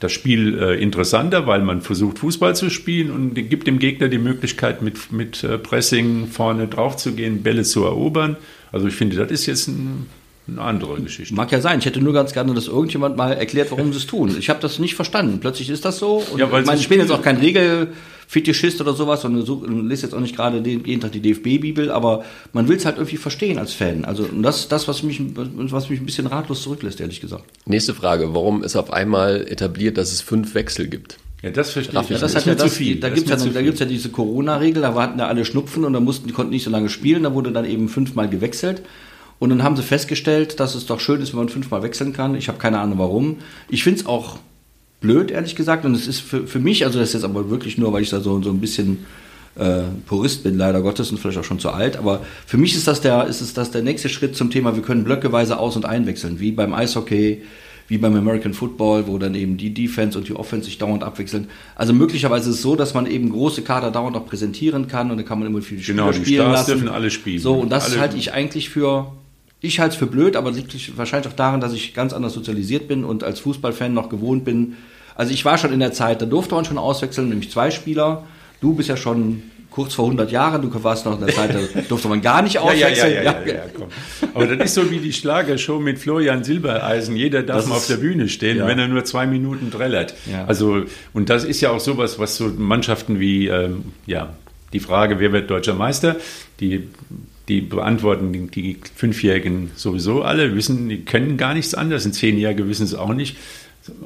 das 0.03 0.13
Spiel 0.13 0.59
äh, 0.59 0.83
interessanter, 0.83 1.47
weil 1.47 1.63
man 1.63 1.81
versucht, 1.81 2.19
Fußball 2.19 2.57
zu 2.57 2.71
spielen 2.71 3.11
und 3.11 3.35
gibt 3.35 3.67
dem 3.67 3.79
Gegner 3.79 4.09
die 4.09 4.19
Möglichkeit, 4.19 4.83
mit, 4.83 5.13
mit 5.13 5.45
äh, 5.45 5.59
Pressing 5.59 6.27
vorne 6.27 6.67
drauf 6.67 6.97
zu 6.97 7.13
gehen, 7.13 7.43
Bälle 7.43 7.63
zu 7.63 7.85
erobern. 7.85 8.37
Also 8.73 8.89
ich 8.89 8.95
finde, 8.95 9.17
das 9.17 9.31
ist 9.31 9.47
jetzt 9.47 9.69
ein, 9.69 10.07
eine 10.49 10.61
andere 10.61 11.01
Geschichte. 11.01 11.35
Mag 11.35 11.53
ja 11.53 11.61
sein. 11.61 11.79
Ich 11.79 11.87
hätte 11.87 12.01
nur 12.01 12.13
ganz 12.13 12.33
gerne, 12.33 12.53
dass 12.55 12.69
irgendjemand 12.69 13.17
mal 13.17 13.33
erklärt, 13.33 13.71
warum 13.71 13.93
sie 13.93 13.99
es 13.99 14.07
tun. 14.07 14.35
Ich 14.39 14.49
habe 14.49 14.61
das 14.61 14.79
nicht 14.79 14.95
verstanden. 14.95 15.39
Plötzlich 15.41 15.71
ist 15.71 15.85
das 15.85 15.99
so. 15.99 16.23
Und 16.33 16.39
ja, 16.39 16.51
weil 16.51 16.63
ich 16.63 16.67
meine, 16.67 16.81
ich 16.81 16.89
bin 16.89 16.99
jetzt 16.99 17.13
auch 17.13 17.23
kein 17.23 17.37
Regel 17.37 17.89
Fetischist 18.33 18.81
oder 18.81 18.95
sowas 18.95 19.27
und 19.27 19.45
so, 19.45 19.63
lese 19.67 20.05
jetzt 20.05 20.15
auch 20.15 20.21
nicht 20.21 20.35
gerade 20.35 20.67
jeden 20.67 21.03
Tag 21.03 21.13
die 21.13 21.21
DFB-Bibel, 21.21 21.91
aber 21.91 22.25
man 22.55 22.67
will 22.67 22.79
es 22.79 22.87
halt 22.87 22.97
irgendwie 22.97 23.19
verstehen 23.19 23.59
als 23.59 23.75
Fan. 23.75 24.07
Also 24.07 24.25
das 24.25 24.69
das, 24.69 24.89
was 24.89 25.03
mich, 25.03 25.21
was 25.35 25.91
mich 25.91 26.01
ein 26.01 26.07
bisschen 26.07 26.27
ratlos 26.27 26.63
zurücklässt, 26.63 27.03
ehrlich 27.03 27.21
gesagt. 27.21 27.45
Nächste 27.67 27.93
Frage. 27.93 28.35
Warum 28.35 28.65
ist 28.65 28.75
auf 28.75 28.91
einmal 28.91 29.47
etabliert, 29.47 29.99
dass 29.99 30.13
es 30.13 30.23
fünf 30.23 30.55
Wechsel 30.55 30.89
gibt? 30.89 31.19
Ja, 31.43 31.51
das 31.51 31.73
verstehe 31.73 32.01
ich. 32.01 32.09
Ja, 32.09 32.19
das, 32.19 32.33
das 32.33 32.37
hat 32.37 32.47
ja 32.47 32.55
das, 32.55 32.75
viel. 32.75 33.01
Da 33.01 33.11
gibt 33.11 33.31
es 33.31 33.45
ja, 33.45 33.51
da 33.51 33.61
gibt's 33.61 33.81
ja 33.81 33.85
diese 33.85 34.09
Corona-Regel, 34.09 34.81
da 34.81 34.95
hatten 34.95 35.19
ja 35.19 35.27
alle 35.27 35.45
Schnupfen 35.45 35.85
und 35.85 35.93
da 35.93 36.01
mussten, 36.01 36.27
die 36.27 36.33
konnten 36.33 36.53
nicht 36.53 36.65
so 36.65 36.71
lange 36.71 36.89
spielen, 36.89 37.25
da 37.25 37.35
wurde 37.35 37.53
dann 37.53 37.67
eben 37.67 37.91
fünfmal 37.91 38.31
gewechselt. 38.31 38.81
Und 39.41 39.51
dann 39.51 39.63
haben 39.63 39.77
sie 39.77 39.83
festgestellt, 39.83 40.59
dass 40.59 40.75
es 40.75 40.87
doch 40.87 41.01
schön 41.01 41.21
ist, 41.21 41.35
wenn 41.35 41.41
man 41.41 41.49
fünfmal 41.51 41.83
wechseln 41.83 42.15
kann. 42.15 42.35
Ich 42.35 42.49
habe 42.49 42.57
keine 42.57 42.79
Ahnung 42.79 42.99
warum. 42.99 43.41
Ich 43.69 43.85
finde 43.85 44.01
es 44.01 44.07
auch 44.07 44.39
blöd, 45.03 45.31
ehrlich 45.31 45.55
gesagt. 45.57 45.85
Und 45.85 45.95
es 45.95 46.09
ist 46.09 46.21
für, 46.21 46.47
für 46.47 46.59
mich, 46.59 46.87
also 46.87 46.99
das 46.99 47.09
ist 47.09 47.15
jetzt 47.15 47.25
aber 47.25 47.51
wirklich 47.51 47.77
nur, 47.77 47.93
weil 47.93 48.03
ich 48.03 48.11
da 48.11 48.21
so, 48.21 48.41
so 48.41 48.51
ein 48.51 48.61
bisschen 48.61 49.05
äh, 49.57 49.83
Purist 50.07 50.43
bin, 50.43 50.57
leider 50.57 50.81
Gottes, 50.81 51.11
und 51.11 51.19
vielleicht 51.19 51.39
auch 51.39 51.45
schon 51.45 51.59
zu 51.59 51.71
alt. 51.71 51.97
Aber 51.97 52.23
für 52.47 52.57
mich 52.57 52.75
ist 52.75 52.87
das, 52.87 53.01
der, 53.01 53.27
ist 53.27 53.41
es 53.41 53.53
das 53.53 53.71
der 53.71 53.83
nächste 53.83 54.09
Schritt 54.09 54.37
zum 54.37 54.51
Thema, 54.51 54.75
wir 54.75 54.83
können 54.83 55.05
blöckeweise 55.05 55.59
aus- 55.59 55.77
und 55.77 55.85
einwechseln, 55.85 56.41
wie 56.41 56.53
beim 56.53 56.73
Eishockey, 56.73 57.43
wie 57.89 57.99
beim 57.99 58.17
American 58.17 58.55
Football, 58.55 59.07
wo 59.07 59.19
dann 59.19 59.35
eben 59.35 59.59
die 59.59 59.75
Defense 59.75 60.17
und 60.17 60.29
die 60.29 60.35
Offense 60.35 60.67
sich 60.67 60.79
dauernd 60.79 61.03
abwechseln. 61.03 61.49
Also 61.75 61.93
möglicherweise 61.93 62.49
ist 62.49 62.57
es 62.57 62.63
so, 62.63 62.77
dass 62.77 62.95
man 62.95 63.07
eben 63.07 63.31
große 63.31 63.63
Kader 63.63 63.91
dauernd 63.91 64.17
auch 64.17 64.25
präsentieren 64.25 64.89
kann 64.89 65.11
und 65.11 65.19
dann 65.19 65.27
kann 65.27 65.39
man 65.39 65.49
immer 65.49 65.61
viele 65.61 65.83
Spieler 65.83 65.97
genau, 66.05 66.13
die 66.13 66.25
spielen 66.25 66.43
Stars 66.43 66.53
lassen. 66.53 66.71
dürfen 66.71 66.89
alle 66.89 67.11
spielen. 67.11 67.41
So, 67.41 67.55
und 67.55 67.71
das 67.71 67.99
halte 67.99 68.17
ich 68.17 68.33
eigentlich 68.33 68.71
für 68.71 69.13
ich 69.63 69.81
halte 69.81 69.95
es 69.95 69.99
für 69.99 70.07
blöd, 70.07 70.37
aber 70.37 70.51
liegt 70.51 70.97
wahrscheinlich 70.99 71.33
auch 71.33 71.37
daran, 71.37 71.61
dass 71.61 71.73
ich 71.73 71.95
ganz 71.95 72.13
anders 72.13 72.35
sozialisiert 72.35 72.89
bin 72.89 73.05
und 73.05 73.25
als 73.25 73.41
Fußballfan 73.41 73.95
noch 73.95 74.09
gewohnt 74.09 74.45
bin, 74.45 74.77
also 75.15 75.33
ich 75.33 75.45
war 75.45 75.59
schon 75.59 75.73
in 75.73 75.81
der 75.81 75.93
Zeit, 75.93 76.23
da 76.23 76.27
durfte 76.27 76.55
man 76.55 76.65
schon 76.65 76.79
auswechseln, 76.79 77.29
nämlich 77.29 77.51
zwei 77.51 77.71
Spieler. 77.71 78.25
Du 78.61 78.75
bist 78.75 78.89
ja 78.89 78.97
schon 78.97 79.43
kurz 79.71 79.95
vor 79.95 80.05
100 80.05 80.31
Jahren, 80.31 80.63
du 80.63 80.85
warst 80.85 81.07
noch 81.07 81.19
in 81.19 81.27
der 81.27 81.35
Zeit, 81.35 81.55
da 81.55 81.81
durfte 81.89 82.09
man 82.09 82.21
gar 82.21 82.43
nicht 82.43 82.59
auswechseln. 82.59 83.15
ja, 83.15 83.23
ja, 83.23 83.41
ja, 83.45 83.53
ja, 83.55 83.63
komm. 83.75 83.89
Aber 84.35 84.47
das 84.47 84.67
ist 84.67 84.75
so 84.75 84.91
wie 84.91 84.99
die 84.99 85.13
Schlagershow 85.13 85.79
mit 85.79 85.99
Florian 85.99 86.45
Silbereisen. 86.45 87.17
Jeder 87.17 87.43
darf 87.43 87.67
mal 87.67 87.77
auf 87.77 87.87
der 87.87 87.97
Bühne 87.97 88.29
stehen, 88.29 88.67
wenn 88.67 88.79
er 88.79 88.89
nur 88.89 89.05
zwei 89.05 89.27
Minuten 89.27 89.71
trällert. 89.71 90.15
Also, 90.47 90.85
und 91.13 91.31
das 91.31 91.45
ist 91.45 91.61
ja 91.61 91.71
auch 91.71 91.81
sowas, 91.81 92.19
was 92.19 92.37
so 92.37 92.49
Mannschaften 92.49 93.19
wie, 93.19 93.49
ähm, 93.49 93.93
ja, 94.07 94.35
die 94.73 94.81
Frage, 94.81 95.21
wer 95.21 95.33
wird 95.33 95.51
deutscher 95.51 95.75
Meister, 95.75 96.17
die 96.61 96.89
die 97.49 97.61
beantworten 97.61 98.51
die, 98.51 98.79
Fünfjährigen 98.95 99.71
sowieso 99.75 100.23
alle, 100.23 100.55
wissen, 100.55 100.89
die 100.89 101.05
können 101.05 101.37
gar 101.37 101.55
nichts 101.55 101.75
anderes. 101.75 102.07
In 102.07 102.13
Zehnjährige 102.13 102.69
wissen 102.69 102.85
es 102.85 102.95
auch 102.95 103.15
nicht. 103.15 103.37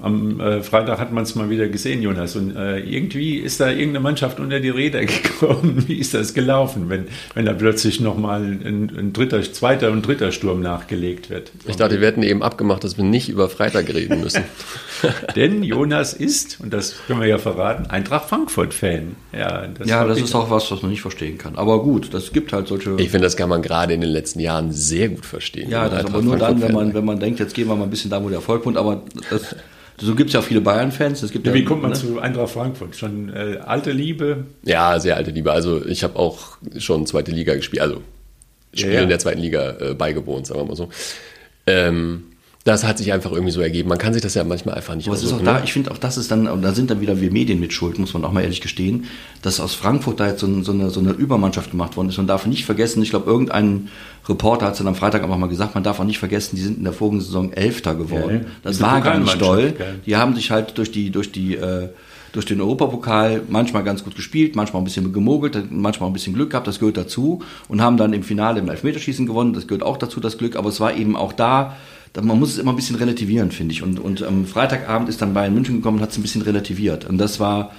Am 0.00 0.40
äh, 0.40 0.62
Freitag 0.62 0.98
hat 0.98 1.12
man 1.12 1.24
es 1.24 1.34
mal 1.34 1.50
wieder 1.50 1.68
gesehen, 1.68 2.00
Jonas. 2.00 2.34
Und 2.34 2.56
äh, 2.56 2.78
irgendwie 2.78 3.36
ist 3.36 3.60
da 3.60 3.68
irgendeine 3.68 4.00
Mannschaft 4.00 4.40
unter 4.40 4.60
die 4.60 4.70
Räder 4.70 5.04
gekommen. 5.04 5.84
Wie 5.86 5.96
ist 5.98 6.14
das 6.14 6.32
gelaufen, 6.32 6.88
wenn, 6.88 7.08
wenn 7.34 7.44
da 7.44 7.52
plötzlich 7.52 8.00
nochmal 8.00 8.42
ein, 8.42 8.90
ein 8.96 9.12
dritter, 9.12 9.42
zweiter 9.42 9.90
und 9.90 10.06
dritter 10.06 10.32
Sturm 10.32 10.60
nachgelegt 10.60 11.28
wird? 11.28 11.52
Ich 11.66 11.76
dachte, 11.76 12.00
wir 12.00 12.06
hätten 12.06 12.22
eben 12.22 12.42
abgemacht, 12.42 12.84
dass 12.84 12.96
wir 12.96 13.04
nicht 13.04 13.28
über 13.28 13.48
Freitag 13.48 13.92
reden 13.92 14.20
müssen. 14.20 14.44
Denn 15.36 15.62
Jonas 15.62 16.14
ist, 16.14 16.58
und 16.60 16.72
das 16.72 16.94
können 17.06 17.20
wir 17.20 17.28
ja 17.28 17.38
verraten, 17.38 17.86
Eintracht 17.86 18.28
Frankfurt-Fan. 18.28 19.16
Ja, 19.32 19.66
das, 19.66 19.88
ja, 19.88 20.04
das 20.06 20.20
ist 20.20 20.34
auch 20.34 20.50
was, 20.50 20.70
was 20.70 20.82
man 20.82 20.90
nicht 20.90 21.02
verstehen 21.02 21.36
kann. 21.36 21.56
Aber 21.56 21.82
gut, 21.82 22.14
das 22.14 22.32
gibt 22.32 22.52
halt 22.52 22.68
solche. 22.68 22.94
Ich 22.98 23.10
finde, 23.10 23.26
das 23.26 23.36
kann 23.36 23.50
man 23.50 23.60
gerade 23.60 23.92
in 23.92 24.00
den 24.00 24.10
letzten 24.10 24.40
Jahren 24.40 24.72
sehr 24.72 25.10
gut 25.10 25.26
verstehen. 25.26 25.68
Ja, 25.68 25.88
das 25.88 26.06
aber 26.06 26.22
nur 26.22 26.38
dann, 26.38 26.62
wenn 26.62 26.72
man, 26.72 26.94
wenn 26.94 27.04
man 27.04 27.20
denkt, 27.20 27.40
jetzt 27.40 27.54
gehen 27.54 27.68
wir 27.68 27.76
mal 27.76 27.84
ein 27.84 27.90
bisschen 27.90 28.10
da, 28.10 28.22
wo 28.22 28.28
der 28.28 28.38
Erfolg 28.38 28.64
wohnt. 28.64 28.78
Aber 28.78 29.02
das 29.30 29.54
so 29.98 30.14
gibt 30.14 30.28
es 30.28 30.34
ja 30.34 30.40
auch 30.40 30.44
viele 30.44 30.60
Bayern-Fans. 30.60 31.22
Ja, 31.22 31.54
wie 31.54 31.64
kommt 31.64 31.82
man 31.82 31.92
ne? 31.92 31.96
zu 31.96 32.18
Eintracht 32.18 32.50
Frankfurt? 32.50 32.96
Schon 32.96 33.32
äh, 33.34 33.58
alte 33.64 33.92
Liebe? 33.92 34.44
Ja, 34.62 35.00
sehr 35.00 35.16
alte 35.16 35.30
Liebe. 35.30 35.52
Also 35.52 35.84
ich 35.86 36.04
habe 36.04 36.16
auch 36.16 36.58
schon 36.78 37.06
zweite 37.06 37.30
Liga 37.30 37.54
gespielt, 37.54 37.82
also 37.82 38.02
Spiel 38.74 38.90
ja, 38.90 38.96
ja. 38.96 39.02
in 39.02 39.08
der 39.08 39.18
zweiten 39.18 39.40
Liga 39.40 39.76
äh, 39.80 39.94
beigewohnt, 39.94 40.46
sagen 40.46 40.60
wir 40.60 40.66
mal 40.66 40.76
so. 40.76 40.90
Ähm, 41.66 42.24
das 42.66 42.82
hat 42.82 42.98
sich 42.98 43.12
einfach 43.12 43.30
irgendwie 43.30 43.52
so 43.52 43.60
ergeben. 43.60 43.88
Man 43.88 43.98
kann 43.98 44.12
sich 44.12 44.22
das 44.22 44.34
ja 44.34 44.42
manchmal 44.42 44.74
einfach 44.74 44.96
nicht 44.96 45.06
Aber 45.06 45.16
es 45.16 45.22
ist 45.22 45.32
auch 45.32 45.40
da, 45.40 45.62
ich 45.62 45.72
finde 45.72 45.92
auch, 45.92 45.98
das 45.98 46.16
ist 46.16 46.32
dann, 46.32 46.48
und 46.48 46.62
da 46.62 46.72
sind 46.72 46.90
dann 46.90 47.00
wieder 47.00 47.20
wir 47.20 47.30
Medien 47.30 47.60
mit 47.60 47.72
schuld, 47.72 47.96
muss 48.00 48.12
man 48.12 48.24
auch 48.24 48.32
mal 48.32 48.40
ehrlich 48.40 48.60
gestehen, 48.60 49.04
dass 49.40 49.60
aus 49.60 49.74
Frankfurt 49.76 50.18
da 50.18 50.26
jetzt 50.26 50.40
so, 50.40 50.62
so, 50.64 50.72
eine, 50.72 50.90
so 50.90 50.98
eine 50.98 51.12
Übermannschaft 51.12 51.70
gemacht 51.70 51.96
worden 51.96 52.08
ist. 52.08 52.16
Man 52.16 52.26
darf 52.26 52.44
nicht 52.44 52.64
vergessen, 52.64 53.00
ich 53.04 53.10
glaube, 53.10 53.30
irgendein 53.30 53.88
Reporter 54.28 54.66
hat 54.66 54.72
es 54.72 54.78
dann 54.78 54.88
am 54.88 54.96
Freitag 54.96 55.22
einfach 55.22 55.38
mal 55.38 55.46
gesagt, 55.46 55.76
man 55.76 55.84
darf 55.84 56.00
auch 56.00 56.04
nicht 56.04 56.18
vergessen, 56.18 56.56
die 56.56 56.62
sind 56.62 56.78
in 56.78 56.82
der 56.82 56.92
vorigen 56.92 57.20
Saison 57.20 57.52
Elfter 57.52 57.94
geworden. 57.94 58.40
Ja, 58.42 58.50
das 58.64 58.80
war 58.80 59.00
gar 59.00 59.16
nicht 59.16 59.40
doll. 59.40 59.72
Die 60.04 60.16
haben 60.16 60.34
sich 60.34 60.50
halt 60.50 60.76
durch 60.76 60.90
die, 60.90 61.10
durch 61.10 61.30
die, 61.30 61.54
äh, 61.54 61.90
durch 62.32 62.46
den 62.46 62.60
Europapokal 62.60 63.42
manchmal 63.48 63.84
ganz 63.84 64.02
gut 64.02 64.16
gespielt, 64.16 64.56
manchmal 64.56 64.82
ein 64.82 64.84
bisschen 64.84 65.12
gemogelt, 65.12 65.70
manchmal 65.70 66.10
ein 66.10 66.12
bisschen 66.12 66.34
Glück 66.34 66.50
gehabt, 66.50 66.66
das 66.66 66.80
gehört 66.80 66.96
dazu 66.96 67.42
und 67.68 67.80
haben 67.80 67.96
dann 67.96 68.12
im 68.12 68.24
Finale 68.24 68.58
im 68.58 68.68
Elfmeterschießen 68.68 69.24
gewonnen, 69.24 69.52
das 69.52 69.68
gehört 69.68 69.84
auch 69.84 69.98
dazu, 69.98 70.18
das 70.18 70.36
Glück, 70.36 70.56
aber 70.56 70.68
es 70.68 70.80
war 70.80 70.96
eben 70.96 71.16
auch 71.16 71.32
da, 71.32 71.76
man 72.22 72.38
muss 72.38 72.50
es 72.50 72.58
immer 72.58 72.72
ein 72.72 72.76
bisschen 72.76 72.96
relativieren, 72.96 73.50
finde 73.50 73.72
ich. 73.72 73.82
Und, 73.82 73.98
und 73.98 74.22
am 74.22 74.46
Freitagabend 74.46 75.08
ist 75.08 75.20
dann 75.22 75.34
Bayern 75.34 75.54
München 75.54 75.76
gekommen 75.76 75.98
und 75.98 76.02
hat 76.02 76.10
es 76.10 76.18
ein 76.18 76.22
bisschen 76.22 76.42
relativiert. 76.42 77.04
Und 77.04 77.18
das 77.18 77.40
war, 77.40 77.72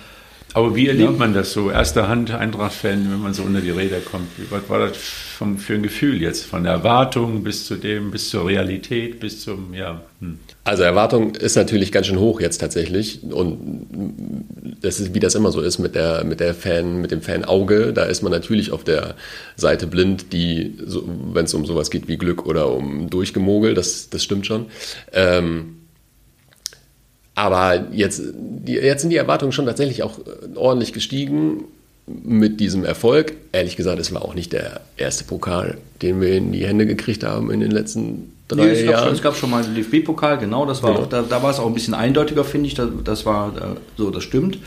aber 0.57 0.75
wie 0.75 0.87
erlebt 0.87 1.11
ja. 1.11 1.17
man 1.19 1.35
das 1.35 1.53
so? 1.53 1.69
Erster 1.69 2.07
Hand 2.07 2.31
Eintracht-Fan, 2.31 3.11
wenn 3.11 3.21
man 3.21 3.35
so 3.35 3.43
unter 3.43 3.61
die 3.61 3.69
Räder 3.69 3.99
kommt. 3.99 4.27
Was 4.49 4.67
war 4.69 4.79
das 4.79 4.97
vom, 4.97 5.59
für 5.59 5.75
ein 5.75 5.83
Gefühl 5.83 6.19
jetzt? 6.19 6.45
Von 6.45 6.63
der 6.63 6.73
Erwartung 6.73 7.43
bis 7.43 7.67
zu 7.67 7.75
dem, 7.75 8.09
bis 8.09 8.31
zur 8.31 8.47
Realität, 8.47 9.19
bis 9.19 9.41
zum, 9.41 9.75
ja. 9.75 10.01
Hm. 10.19 10.39
Also 10.63 10.81
Erwartung 10.81 11.35
ist 11.35 11.55
natürlich 11.57 11.91
ganz 11.91 12.07
schön 12.07 12.19
hoch 12.19 12.41
jetzt 12.41 12.57
tatsächlich. 12.57 13.21
Und 13.21 13.85
das 14.81 14.99
ist, 14.99 15.13
wie 15.13 15.19
das 15.19 15.35
immer 15.35 15.51
so 15.51 15.61
ist 15.61 15.77
mit 15.77 15.93
der, 15.93 16.23
mit 16.23 16.39
der 16.39 16.55
Fan, 16.55 17.01
mit 17.01 17.11
dem 17.11 17.21
Fan-Auge. 17.21 17.93
Da 17.93 18.05
ist 18.05 18.23
man 18.23 18.31
natürlich 18.31 18.71
auf 18.71 18.83
der 18.83 19.13
Seite 19.57 19.85
blind, 19.85 20.33
die, 20.33 20.75
so, 20.83 21.07
wenn 21.33 21.45
es 21.45 21.53
um 21.53 21.67
sowas 21.67 21.91
geht 21.91 22.07
wie 22.07 22.17
Glück 22.17 22.47
oder 22.47 22.71
um 22.71 23.11
Durchgemogel, 23.11 23.75
das, 23.75 24.09
das 24.09 24.23
stimmt 24.23 24.47
schon. 24.47 24.65
Ähm, 25.13 25.75
aber 27.37 27.85
jetzt, 27.91 28.19
jetzt 28.65 29.01
sind 29.01 29.11
die 29.11 29.15
Erwartungen 29.17 29.51
schon 29.51 29.67
tatsächlich 29.67 30.01
auch 30.01 30.17
äh, 30.17 30.55
ordentlich 30.55 30.91
gestiegen 30.91 31.65
mit 32.07 32.59
diesem 32.59 32.83
Erfolg. 32.83 33.33
Ehrlich 33.51 33.75
gesagt, 33.75 33.99
es 33.99 34.11
war 34.11 34.23
auch 34.23 34.33
nicht 34.33 34.53
der 34.53 34.81
erste 34.97 35.23
Pokal, 35.23 35.77
den 36.01 36.19
wir 36.19 36.35
in 36.35 36.51
die 36.51 36.65
Hände 36.65 36.87
gekriegt 36.87 37.23
haben 37.23 37.51
in 37.51 37.59
den 37.59 37.69
letzten 37.69 38.33
drei 38.47 38.65
nee, 38.65 38.71
es 38.71 38.81
Jahren. 38.81 39.03
Schon, 39.03 39.13
es 39.13 39.21
gab 39.21 39.35
schon 39.35 39.51
mal 39.51 39.63
den 39.63 39.75
DFB-Pokal, 39.75 40.39
genau, 40.39 40.65
das 40.65 40.81
war 40.81 40.93
genau. 40.93 41.03
Auch, 41.03 41.09
da, 41.09 41.21
da, 41.21 41.43
war 41.43 41.51
es 41.51 41.59
auch 41.59 41.67
ein 41.67 41.75
bisschen 41.75 41.93
eindeutiger, 41.93 42.43
finde 42.43 42.69
ich. 42.69 42.73
Das, 42.73 42.89
das 43.03 43.23
war 43.27 43.55
äh, 43.55 43.61
so, 43.97 44.09
das 44.09 44.23
stimmt. 44.23 44.57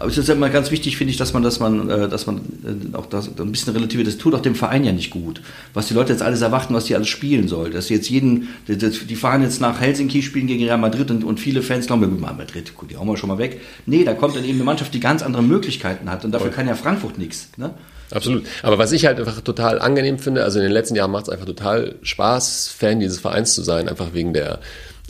Aber 0.00 0.08
es 0.08 0.16
ist 0.16 0.30
immer 0.30 0.48
ganz 0.48 0.70
wichtig, 0.70 0.96
finde 0.96 1.10
ich, 1.10 1.18
dass 1.18 1.34
man, 1.34 1.42
dass 1.42 1.60
man, 1.60 1.90
äh, 1.90 2.08
dass 2.08 2.26
man 2.26 2.38
äh, 2.38 2.96
auch 2.96 3.04
das 3.04 3.28
ein 3.38 3.52
bisschen 3.52 3.74
relativiert. 3.74 4.08
Das 4.08 4.16
tut 4.16 4.34
auch 4.34 4.40
dem 4.40 4.54
Verein 4.54 4.82
ja 4.82 4.92
nicht 4.92 5.10
gut. 5.10 5.42
Was 5.74 5.88
die 5.88 5.94
Leute 5.94 6.10
jetzt 6.10 6.22
alles 6.22 6.40
erwarten, 6.40 6.72
was 6.72 6.86
die 6.86 6.96
alles 6.96 7.08
spielen 7.08 7.48
soll. 7.48 7.70
Dass 7.70 7.88
sie 7.88 7.94
jetzt 7.94 8.08
jeden, 8.08 8.48
die 8.66 9.14
fahren 9.14 9.42
jetzt 9.42 9.60
nach 9.60 9.78
Helsinki, 9.78 10.22
spielen 10.22 10.46
gegen 10.46 10.64
Real 10.64 10.78
Madrid 10.78 11.10
und, 11.10 11.22
und 11.22 11.38
viele 11.38 11.60
Fans 11.60 11.86
glauben, 11.86 12.00
wir 12.00 12.32
Madrid, 12.32 12.74
gut, 12.74 12.90
die 12.90 12.96
hauen 12.96 13.06
wir 13.06 13.18
schon 13.18 13.28
mal 13.28 13.36
weg. 13.36 13.60
Nee, 13.84 14.02
da 14.04 14.14
kommt 14.14 14.36
dann 14.36 14.44
eben 14.44 14.54
eine 14.54 14.64
Mannschaft, 14.64 14.94
die 14.94 15.00
ganz 15.00 15.22
andere 15.22 15.42
Möglichkeiten 15.42 16.10
hat. 16.10 16.24
Und 16.24 16.32
dafür 16.32 16.50
kann 16.50 16.66
ja 16.66 16.74
Frankfurt 16.76 17.18
nichts. 17.18 17.50
Ne? 17.58 17.74
Absolut. 18.10 18.44
Aber 18.62 18.78
was 18.78 18.92
ich 18.92 19.04
halt 19.04 19.18
einfach 19.18 19.42
total 19.42 19.78
angenehm 19.80 20.18
finde, 20.18 20.44
also 20.44 20.60
in 20.60 20.64
den 20.64 20.72
letzten 20.72 20.94
Jahren 20.94 21.10
macht 21.10 21.24
es 21.24 21.28
einfach 21.28 21.44
total 21.44 21.96
Spaß, 22.02 22.68
Fan 22.68 23.00
dieses 23.00 23.20
Vereins 23.20 23.54
zu 23.54 23.62
sein, 23.62 23.86
einfach 23.86 24.14
wegen 24.14 24.32
der 24.32 24.60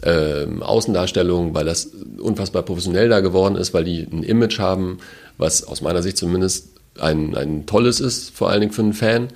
ähm, 0.03 0.63
Außendarstellung, 0.63 1.55
weil 1.55 1.65
das 1.65 1.91
unfassbar 2.19 2.63
professionell 2.63 3.09
da 3.09 3.21
geworden 3.21 3.57
ist, 3.57 3.75
weil 3.75 3.85
die 3.85 4.07
ein 4.11 4.23
Image 4.23 4.59
haben, 4.59 4.99
was 5.39 5.65
aus 5.65 5.81
meiner 5.81 6.03
Sicht 6.03 6.17
zumindest 6.17 6.69
ein, 6.99 7.37
ein 7.37 7.67
tolles 7.67 8.01
ist, 8.01 8.31
vor 8.31 8.51
allen 8.51 8.61
Dingen 8.61 8.73
für 8.73 8.83
einen 8.83 8.93
Fan. 8.93 9.29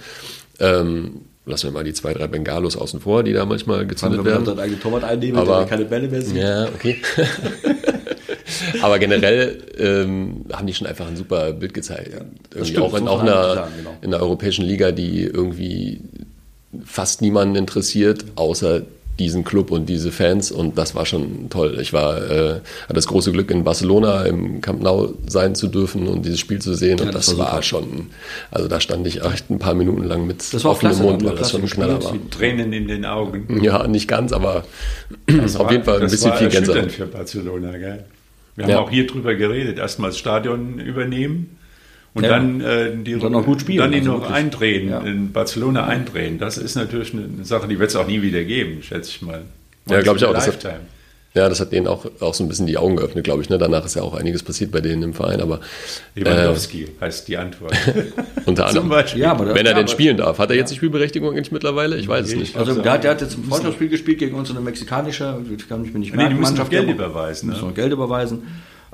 Ähm, 0.60 1.22
lassen 1.46 1.64
wir 1.64 1.72
mal 1.72 1.84
die 1.84 1.92
zwei, 1.92 2.14
drei 2.14 2.26
Bengalos 2.26 2.76
außen 2.76 3.00
vor, 3.00 3.22
die 3.22 3.32
da 3.32 3.44
manchmal 3.44 3.86
gezündet 3.86 4.24
werden. 4.24 4.46
Wenn 4.46 4.56
dann 4.56 4.80
Torwart 4.80 5.04
einnehmen, 5.04 5.38
aber, 5.38 5.58
der 5.58 5.66
keine 5.66 5.84
Bälle 5.84 6.08
mehr 6.08 6.22
sieht. 6.22 6.36
Ja, 6.36 6.66
okay. 6.66 6.96
aber 8.82 8.98
generell 8.98 9.58
ähm, 9.78 10.46
haben 10.52 10.66
die 10.66 10.74
schon 10.74 10.86
einfach 10.86 11.06
ein 11.06 11.16
super 11.16 11.52
Bild 11.52 11.74
gezeigt. 11.74 12.12
Ja, 12.12 12.20
irgendwie 12.50 12.72
stimmt, 12.72 12.86
auch 12.86 12.94
in, 12.94 13.08
auch 13.08 13.20
einer, 13.20 13.54
sagen, 13.54 13.72
genau. 13.76 13.96
in 14.00 14.14
einer 14.14 14.22
europäischen 14.22 14.64
Liga, 14.64 14.92
die 14.92 15.22
irgendwie 15.22 16.00
fast 16.84 17.20
niemanden 17.20 17.56
interessiert, 17.56 18.24
außer 18.36 18.82
diesen 19.18 19.44
Club 19.44 19.70
und 19.70 19.86
diese 19.88 20.10
Fans 20.10 20.50
und 20.50 20.76
das 20.76 20.94
war 20.94 21.06
schon 21.06 21.48
toll. 21.48 21.78
Ich 21.80 21.92
war 21.92 22.18
äh, 22.30 22.54
hatte 22.84 22.94
das 22.94 23.06
große 23.06 23.32
Glück 23.32 23.50
in 23.50 23.62
Barcelona 23.62 24.24
im 24.24 24.60
Camp 24.60 24.82
Nou 24.82 25.14
sein 25.26 25.54
zu 25.54 25.68
dürfen 25.68 26.08
und 26.08 26.24
dieses 26.24 26.40
Spiel 26.40 26.60
zu 26.60 26.74
sehen 26.74 26.98
ja, 26.98 27.06
und 27.06 27.14
das, 27.14 27.26
das 27.26 27.38
war, 27.38 27.52
war 27.52 27.62
schon 27.62 28.10
also 28.50 28.68
da 28.68 28.80
stand 28.80 29.06
ich 29.06 29.22
echt 29.22 29.50
ein 29.50 29.58
paar 29.58 29.74
Minuten 29.74 30.04
lang 30.04 30.26
mit 30.26 30.52
das 30.52 30.64
war 30.64 30.72
offenem 30.72 30.98
Mund, 30.98 31.24
weil 31.24 31.36
das 31.36 31.52
schon 31.52 31.62
ein 31.62 31.70
Knaller 31.70 32.02
war. 32.02 32.14
Tränen 32.30 32.72
in 32.72 32.88
den 32.88 33.04
Augen. 33.04 33.62
Ja, 33.62 33.86
nicht 33.86 34.08
ganz, 34.08 34.32
aber 34.32 34.64
das 35.26 35.56
auf 35.56 35.66
war, 35.66 35.72
jeden 35.72 35.84
Fall 35.84 36.02
ein 36.02 36.10
bisschen 36.10 36.32
viel 36.34 36.48
Gänsehaut 36.48 36.92
für 36.92 37.06
Barcelona, 37.06 37.76
gell? 37.76 38.04
Wir 38.56 38.68
ja. 38.68 38.76
haben 38.76 38.84
auch 38.84 38.90
hier 38.90 39.06
drüber 39.06 39.34
geredet, 39.34 39.78
erstmal 39.78 40.10
das 40.10 40.18
Stadion 40.18 40.78
übernehmen 40.78 41.56
und 42.14 42.22
ja. 42.22 42.30
dann 42.30 42.60
äh, 42.60 42.90
die 42.96 43.18
dann 43.18 43.32
noch 43.32 43.44
gut 43.44 43.60
spielen. 43.60 43.78
Dann 43.78 43.92
die 43.92 43.98
also 43.98 44.12
noch 44.12 44.20
wirklich. 44.20 44.36
eindrehen, 44.36 44.88
ja. 44.88 45.00
in 45.00 45.32
Barcelona 45.32 45.86
eindrehen. 45.86 46.38
Das 46.38 46.56
ist 46.56 46.76
natürlich 46.76 47.12
eine 47.12 47.44
Sache, 47.44 47.68
die 47.68 47.78
wird 47.78 47.90
es 47.90 47.96
auch 47.96 48.06
nie 48.06 48.22
wieder 48.22 48.44
geben, 48.44 48.82
schätze 48.82 49.10
ich 49.10 49.22
mal. 49.22 49.42
ja, 49.88 50.00
glaube 50.00 50.18
ich 50.18 50.24
auch. 50.24 50.32
Das 50.32 50.46
hat, 50.46 50.64
ja, 51.34 51.48
das 51.48 51.58
hat 51.58 51.72
denen 51.72 51.88
auch, 51.88 52.06
auch 52.20 52.32
so 52.32 52.44
ein 52.44 52.48
bisschen 52.48 52.68
die 52.68 52.78
Augen 52.78 52.94
geöffnet, 52.94 53.24
glaube 53.24 53.42
ich. 53.42 53.48
Ne? 53.48 53.58
Danach 53.58 53.84
ist 53.84 53.96
ja 53.96 54.02
auch 54.02 54.14
einiges 54.14 54.44
passiert 54.44 54.70
bei 54.70 54.80
denen 54.80 55.02
im 55.02 55.14
Verein. 55.14 55.40
Aber 55.40 55.58
Lewandowski 56.14 56.84
äh, 56.84 56.88
heißt 57.00 57.26
die 57.26 57.36
Antwort. 57.36 57.74
unter 58.46 58.66
anderem. 58.66 58.92
Ja, 59.16 59.32
aber 59.32 59.52
Wenn 59.52 59.66
er 59.66 59.74
denn 59.74 59.88
spielen 59.88 60.16
darf. 60.16 60.38
Hat 60.38 60.50
er 60.50 60.56
jetzt 60.56 60.70
die 60.70 60.76
Spielberechtigung 60.76 61.30
eigentlich 61.30 61.50
mittlerweile? 61.50 61.96
Ich 61.96 62.06
weiß 62.06 62.28
es 62.28 62.36
nicht. 62.36 62.56
Also 62.56 62.80
der, 62.80 62.98
der, 62.98 63.10
hat 63.10 63.20
jetzt 63.20 63.36
ein 63.36 63.42
Freundschaftsspiel 63.42 63.88
gespielt 63.88 64.20
gegen 64.20 64.36
uns, 64.36 64.48
eine 64.50 64.60
mexikanische, 64.60 65.40
kann 65.68 65.84
ich 65.84 65.92
mir 65.92 65.98
nicht 65.98 66.14
merken. 66.14 66.30
Nee, 66.30 66.34
die 66.36 66.40
müssen 66.40 66.56
noch 66.56 66.70
Geld 66.70 66.88
überweisen. 66.88 67.48
Ne? 67.48 67.54
Müssen 67.54 67.66
noch 67.66 67.74
Geld 67.74 67.92
überweisen. 67.92 68.42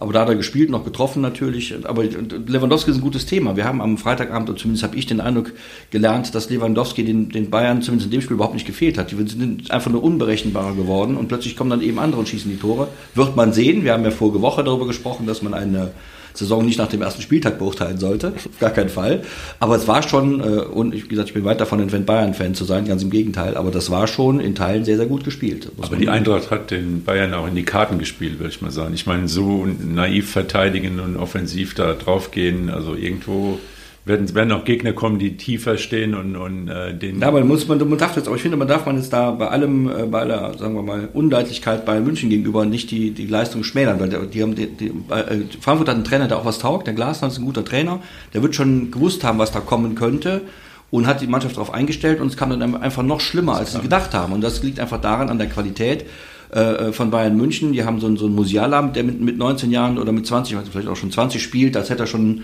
Aber 0.00 0.14
da 0.14 0.22
hat 0.22 0.30
er 0.30 0.34
gespielt, 0.34 0.70
noch 0.70 0.82
getroffen 0.82 1.20
natürlich. 1.20 1.74
Aber 1.86 2.02
Lewandowski 2.02 2.90
ist 2.90 2.96
ein 2.96 3.02
gutes 3.02 3.26
Thema. 3.26 3.56
Wir 3.56 3.66
haben 3.66 3.82
am 3.82 3.98
Freitagabend, 3.98 4.48
oder 4.48 4.58
zumindest 4.58 4.82
habe 4.82 4.96
ich 4.96 5.04
den 5.04 5.20
Eindruck 5.20 5.52
gelernt, 5.90 6.34
dass 6.34 6.48
Lewandowski 6.48 7.04
den, 7.04 7.28
den 7.28 7.50
Bayern 7.50 7.82
zumindest 7.82 8.06
in 8.06 8.12
dem 8.12 8.22
Spiel 8.22 8.36
überhaupt 8.36 8.54
nicht 8.54 8.66
gefehlt 8.66 8.96
hat. 8.96 9.10
Die 9.10 9.16
sind 9.16 9.70
einfach 9.70 9.90
nur 9.90 10.02
unberechenbarer 10.02 10.74
geworden 10.74 11.18
und 11.18 11.28
plötzlich 11.28 11.54
kommen 11.54 11.68
dann 11.68 11.82
eben 11.82 11.98
andere 11.98 12.18
und 12.18 12.28
schießen 12.28 12.50
die 12.50 12.56
Tore. 12.56 12.88
Wird 13.14 13.36
man 13.36 13.52
sehen. 13.52 13.84
Wir 13.84 13.92
haben 13.92 14.02
ja 14.02 14.10
vorige 14.10 14.40
Woche 14.40 14.64
darüber 14.64 14.86
gesprochen, 14.86 15.26
dass 15.26 15.42
man 15.42 15.52
eine 15.52 15.90
Saison 16.34 16.64
nicht 16.64 16.78
nach 16.78 16.88
dem 16.88 17.02
ersten 17.02 17.22
Spieltag 17.22 17.58
beurteilen 17.58 17.98
sollte, 17.98 18.28
auf 18.28 18.58
gar 18.58 18.70
keinen 18.70 18.88
Fall. 18.88 19.22
Aber 19.58 19.76
es 19.76 19.88
war 19.88 20.02
schon, 20.02 20.40
äh, 20.40 20.62
und 20.62 20.94
ich, 20.94 21.04
wie 21.04 21.08
gesagt, 21.08 21.28
ich 21.28 21.34
bin 21.34 21.44
weit 21.44 21.60
davon 21.60 21.80
entfernt, 21.80 22.06
Bayern-Fan 22.06 22.54
zu 22.54 22.64
sein, 22.64 22.86
ganz 22.86 23.02
im 23.02 23.10
Gegenteil, 23.10 23.56
aber 23.56 23.70
das 23.70 23.90
war 23.90 24.06
schon 24.06 24.40
in 24.40 24.54
Teilen 24.54 24.84
sehr, 24.84 24.96
sehr 24.96 25.06
gut 25.06 25.24
gespielt. 25.24 25.70
Aber 25.80 25.96
die 25.96 26.08
Eintracht 26.08 26.50
hat 26.50 26.70
den 26.70 27.04
Bayern 27.04 27.34
auch 27.34 27.46
in 27.46 27.54
die 27.54 27.64
Karten 27.64 27.98
gespielt, 27.98 28.38
würde 28.38 28.50
ich 28.50 28.62
mal 28.62 28.70
sagen. 28.70 28.94
Ich 28.94 29.06
meine, 29.06 29.28
so 29.28 29.66
naiv 29.66 30.30
verteidigen 30.30 31.00
und 31.00 31.16
offensiv 31.16 31.74
da 31.74 31.94
draufgehen, 31.94 32.70
also 32.70 32.94
irgendwo 32.94 33.58
werden, 34.04 34.34
werden 34.34 34.52
auch 34.52 34.64
Gegner 34.64 34.92
kommen, 34.92 35.18
die 35.18 35.36
tiefer 35.36 35.76
stehen 35.76 36.14
und, 36.14 36.36
und 36.36 36.68
äh, 36.68 36.94
den. 36.94 37.20
Ja, 37.20 37.28
aber 37.28 37.44
muss 37.44 37.68
man, 37.68 37.78
man 37.78 37.98
darf 37.98 38.16
jetzt, 38.16 38.26
aber 38.26 38.36
ich 38.36 38.42
finde, 38.42 38.56
man 38.56 38.68
darf 38.68 38.86
man 38.86 38.96
jetzt 38.96 39.12
da 39.12 39.30
bei 39.30 39.48
allem, 39.48 39.88
äh, 39.88 40.06
bei 40.06 40.20
aller, 40.20 40.56
sagen 40.58 40.74
wir 40.74 40.82
mal, 40.82 41.08
Undeutlichkeit 41.12 41.84
bei 41.84 42.00
München 42.00 42.30
gegenüber 42.30 42.64
nicht 42.64 42.90
die, 42.90 43.10
die 43.10 43.26
Leistung 43.26 43.62
schmälern, 43.62 44.00
weil 44.00 44.08
die, 44.08 44.26
die 44.26 44.42
haben 44.42 44.54
die, 44.54 44.66
die, 44.66 44.86
äh, 44.86 45.44
Frankfurt 45.60 45.88
hat 45.88 45.96
einen 45.96 46.04
Trainer, 46.04 46.28
der 46.28 46.38
auch 46.38 46.44
was 46.44 46.58
taugt, 46.58 46.86
der 46.86 46.94
Glasner 46.94 47.28
ist 47.28 47.38
ein 47.38 47.44
guter 47.44 47.64
Trainer, 47.64 48.00
der 48.32 48.42
wird 48.42 48.54
schon 48.54 48.90
gewusst 48.90 49.22
haben, 49.22 49.38
was 49.38 49.52
da 49.52 49.60
kommen 49.60 49.94
könnte 49.94 50.42
und 50.90 51.06
hat 51.06 51.20
die 51.20 51.26
Mannschaft 51.26 51.56
darauf 51.56 51.72
eingestellt 51.72 52.20
und 52.20 52.28
es 52.28 52.36
kam 52.36 52.50
dann 52.50 52.76
einfach 52.76 53.02
noch 53.02 53.20
schlimmer, 53.20 53.56
als 53.56 53.72
sie 53.72 53.80
gedacht 53.80 54.14
haben. 54.14 54.32
Und 54.32 54.40
das 54.40 54.62
liegt 54.62 54.80
einfach 54.80 55.00
daran, 55.00 55.28
an 55.28 55.38
der 55.38 55.48
Qualität 55.48 56.04
äh, 56.50 56.90
von 56.92 57.10
Bayern 57.10 57.36
München. 57.36 57.72
Die 57.72 57.84
haben 57.84 58.00
so, 58.00 58.08
einen, 58.08 58.16
so 58.16 58.26
einen 58.26 58.34
Musiala, 58.34 58.82
der 58.82 59.04
mit, 59.04 59.20
mit 59.20 59.38
19 59.38 59.70
Jahren 59.70 59.98
oder 59.98 60.10
mit 60.10 60.26
20, 60.26 60.56
vielleicht 60.70 60.88
auch 60.88 60.96
schon 60.96 61.12
20 61.12 61.40
spielt, 61.40 61.76
als 61.76 61.90
hätte 61.90 62.02
er 62.02 62.06
schon 62.08 62.42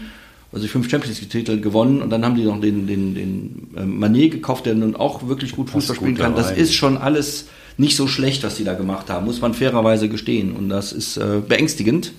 also 0.53 0.67
fünf 0.69 0.88
Champions 0.88 1.21
League-Titel 1.21 1.61
gewonnen 1.61 2.03
und 2.03 2.11
dann 2.11 2.25
haben 2.25 2.35
die 2.35 2.45
noch 2.45 2.61
den, 2.61 2.87
den, 2.87 3.15
den 3.15 3.69
äh, 3.76 3.85
Manet 3.85 4.33
gekauft, 4.33 4.67
der 4.67 4.75
nun 4.75 4.97
auch 4.97 5.26
wirklich 5.29 5.53
gut 5.53 5.71
Fußball 5.71 5.97
spielen 5.97 6.17
kann. 6.17 6.35
Das 6.35 6.50
ist 6.50 6.75
schon 6.75 6.97
alles 6.97 7.47
nicht 7.76 7.97
so 7.97 8.07
schlecht, 8.07 8.43
was 8.43 8.57
die 8.57 8.65
da 8.65 8.75
gemacht 8.75 9.11
haben, 9.11 9.26
muss 9.26 9.41
man 9.41 9.55
fairerweise 9.55 10.09
gestehen. 10.09 10.55
Und 10.55 10.69
das 10.69 10.93
ist 10.93 11.17
äh, 11.17 11.41
beängstigend. 11.47 12.12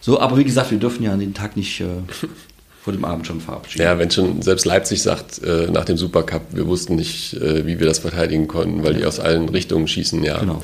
So, 0.00 0.20
aber 0.20 0.36
wie 0.36 0.44
gesagt, 0.44 0.70
wir 0.70 0.78
dürfen 0.78 1.02
ja 1.02 1.12
an 1.12 1.20
den 1.20 1.32
Tag 1.32 1.56
nicht 1.56 1.80
äh, 1.80 1.86
vor 2.82 2.92
dem 2.92 3.04
Abend 3.04 3.26
schon 3.26 3.40
verabschieden. 3.40 3.84
Ja, 3.84 3.98
wenn 3.98 4.10
schon 4.10 4.42
selbst 4.42 4.66
Leipzig 4.66 5.00
sagt, 5.00 5.42
äh, 5.42 5.70
nach 5.70 5.84
dem 5.84 5.96
Supercup, 5.96 6.42
wir 6.50 6.66
wussten 6.66 6.96
nicht, 6.96 7.34
äh, 7.34 7.64
wie 7.64 7.78
wir 7.78 7.86
das 7.86 8.00
verteidigen 8.00 8.48
konnten, 8.48 8.82
weil 8.82 8.94
die 8.94 9.04
aus 9.04 9.20
allen 9.20 9.48
Richtungen 9.48 9.86
schießen, 9.86 10.22
ja, 10.24 10.40
genau. 10.40 10.62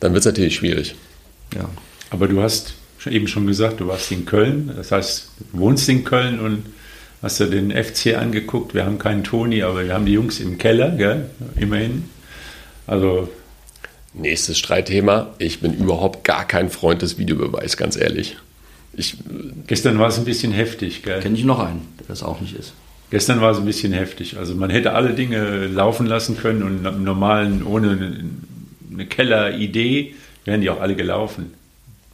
dann 0.00 0.12
wird 0.12 0.20
es 0.20 0.26
natürlich 0.26 0.54
schwierig. 0.54 0.94
Ja. 1.54 1.68
Aber 2.10 2.28
du 2.28 2.42
hast 2.42 2.74
eben 3.06 3.28
schon 3.28 3.46
gesagt, 3.46 3.80
du 3.80 3.88
warst 3.88 4.10
in 4.12 4.24
Köln, 4.26 4.72
das 4.76 4.92
heißt, 4.92 5.30
du 5.52 5.58
wohnst 5.58 5.88
in 5.88 6.04
Köln 6.04 6.40
und 6.40 6.66
hast 7.22 7.40
dir 7.40 7.46
den 7.46 7.70
FC 7.70 8.16
angeguckt. 8.16 8.74
Wir 8.74 8.84
haben 8.84 8.98
keinen 8.98 9.24
Toni, 9.24 9.62
aber 9.62 9.84
wir 9.84 9.94
haben 9.94 10.06
die 10.06 10.12
Jungs 10.12 10.40
im 10.40 10.58
Keller, 10.58 10.90
gell? 10.90 11.30
immerhin. 11.56 12.04
Also. 12.86 13.28
Nächstes 14.16 14.58
Streitthema. 14.58 15.34
Ich 15.38 15.58
bin 15.58 15.74
überhaupt 15.74 16.22
gar 16.22 16.46
kein 16.46 16.70
Freund 16.70 17.02
des 17.02 17.18
Videobeweis, 17.18 17.76
ganz 17.76 17.96
ehrlich. 17.96 18.36
Ich, 18.92 19.16
Gestern 19.66 19.98
war 19.98 20.06
es 20.06 20.18
ein 20.18 20.24
bisschen 20.24 20.52
heftig, 20.52 21.02
gell? 21.02 21.18
Kenne 21.18 21.36
ich 21.36 21.44
noch 21.44 21.58
einen, 21.58 21.88
der 21.98 22.06
das 22.06 22.22
auch 22.22 22.40
nicht 22.40 22.54
ist. 22.54 22.74
Gestern 23.10 23.40
war 23.40 23.50
es 23.50 23.58
ein 23.58 23.64
bisschen 23.64 23.92
heftig. 23.92 24.36
Also 24.38 24.54
man 24.54 24.70
hätte 24.70 24.92
alle 24.92 25.14
Dinge 25.14 25.66
laufen 25.66 26.06
lassen 26.06 26.36
können 26.36 26.62
und 26.62 26.86
im 26.86 27.02
normalen, 27.02 27.64
ohne 27.64 28.14
eine 28.92 29.06
Kelleridee, 29.06 30.14
wären 30.44 30.60
die 30.60 30.70
auch 30.70 30.80
alle 30.80 30.94
gelaufen 30.94 31.52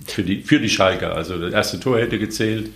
für 0.06 0.22
die, 0.22 0.42
für 0.42 0.60
die 0.60 0.68
Schalker. 0.68 1.14
Also 1.14 1.38
das 1.38 1.52
erste 1.52 1.80
Tor 1.80 1.98
hätte 1.98 2.18
gezählt, 2.18 2.70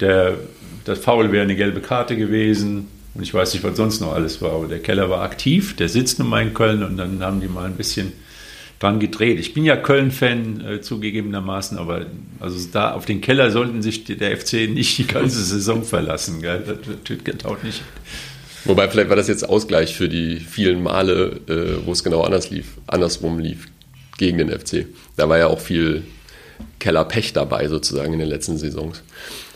der, 0.00 0.38
das 0.84 0.98
Foul 0.98 1.32
wäre 1.32 1.42
eine 1.42 1.56
gelbe 1.56 1.80
Karte 1.80 2.16
gewesen 2.16 2.88
und 3.14 3.22
ich 3.22 3.34
weiß 3.34 3.54
nicht, 3.54 3.64
was 3.64 3.76
sonst 3.76 4.00
noch 4.00 4.12
alles 4.12 4.40
war. 4.40 4.52
Aber 4.52 4.68
der 4.68 4.80
Keller 4.80 5.10
war 5.10 5.22
aktiv, 5.22 5.76
der 5.76 5.88
sitzt 5.88 6.18
nun 6.18 6.28
mal 6.28 6.42
in 6.42 6.54
Köln 6.54 6.82
und 6.82 6.96
dann 6.96 7.22
haben 7.22 7.40
die 7.40 7.48
mal 7.48 7.66
ein 7.66 7.76
bisschen 7.76 8.12
dran 8.78 9.00
gedreht. 9.00 9.40
Ich 9.40 9.54
bin 9.54 9.64
ja 9.64 9.76
Köln-Fan 9.76 10.64
äh, 10.64 10.80
zugegebenermaßen, 10.80 11.78
aber 11.78 12.06
also 12.38 12.58
da 12.72 12.92
auf 12.92 13.06
den 13.06 13.20
Keller 13.20 13.50
sollten 13.50 13.82
sich 13.82 14.04
der 14.04 14.36
FC 14.36 14.70
nicht 14.70 14.98
die 14.98 15.06
ganze 15.06 15.42
Saison 15.42 15.82
verlassen. 15.82 16.40
Gell? 16.40 16.62
Das, 16.64 16.76
das 17.24 17.38
taugt 17.38 17.64
nicht. 17.64 17.82
Wobei 18.64 18.88
vielleicht 18.88 19.08
war 19.08 19.16
das 19.16 19.28
jetzt 19.28 19.48
Ausgleich 19.48 19.96
für 19.96 20.08
die 20.08 20.36
vielen 20.36 20.82
Male, 20.82 21.40
äh, 21.48 21.86
wo 21.86 21.92
es 21.92 22.04
genau 22.04 22.22
anders 22.22 22.50
lief, 22.50 22.66
andersrum 22.86 23.38
lief 23.38 23.66
gegen 24.16 24.38
den 24.38 24.50
FC. 24.50 24.86
Da 25.16 25.28
war 25.28 25.38
ja 25.38 25.48
auch 25.48 25.60
viel 25.60 26.04
Kellerpech 26.78 27.32
dabei 27.32 27.68
sozusagen 27.68 28.12
in 28.12 28.18
den 28.18 28.28
letzten 28.28 28.58
Saisons. 28.58 29.02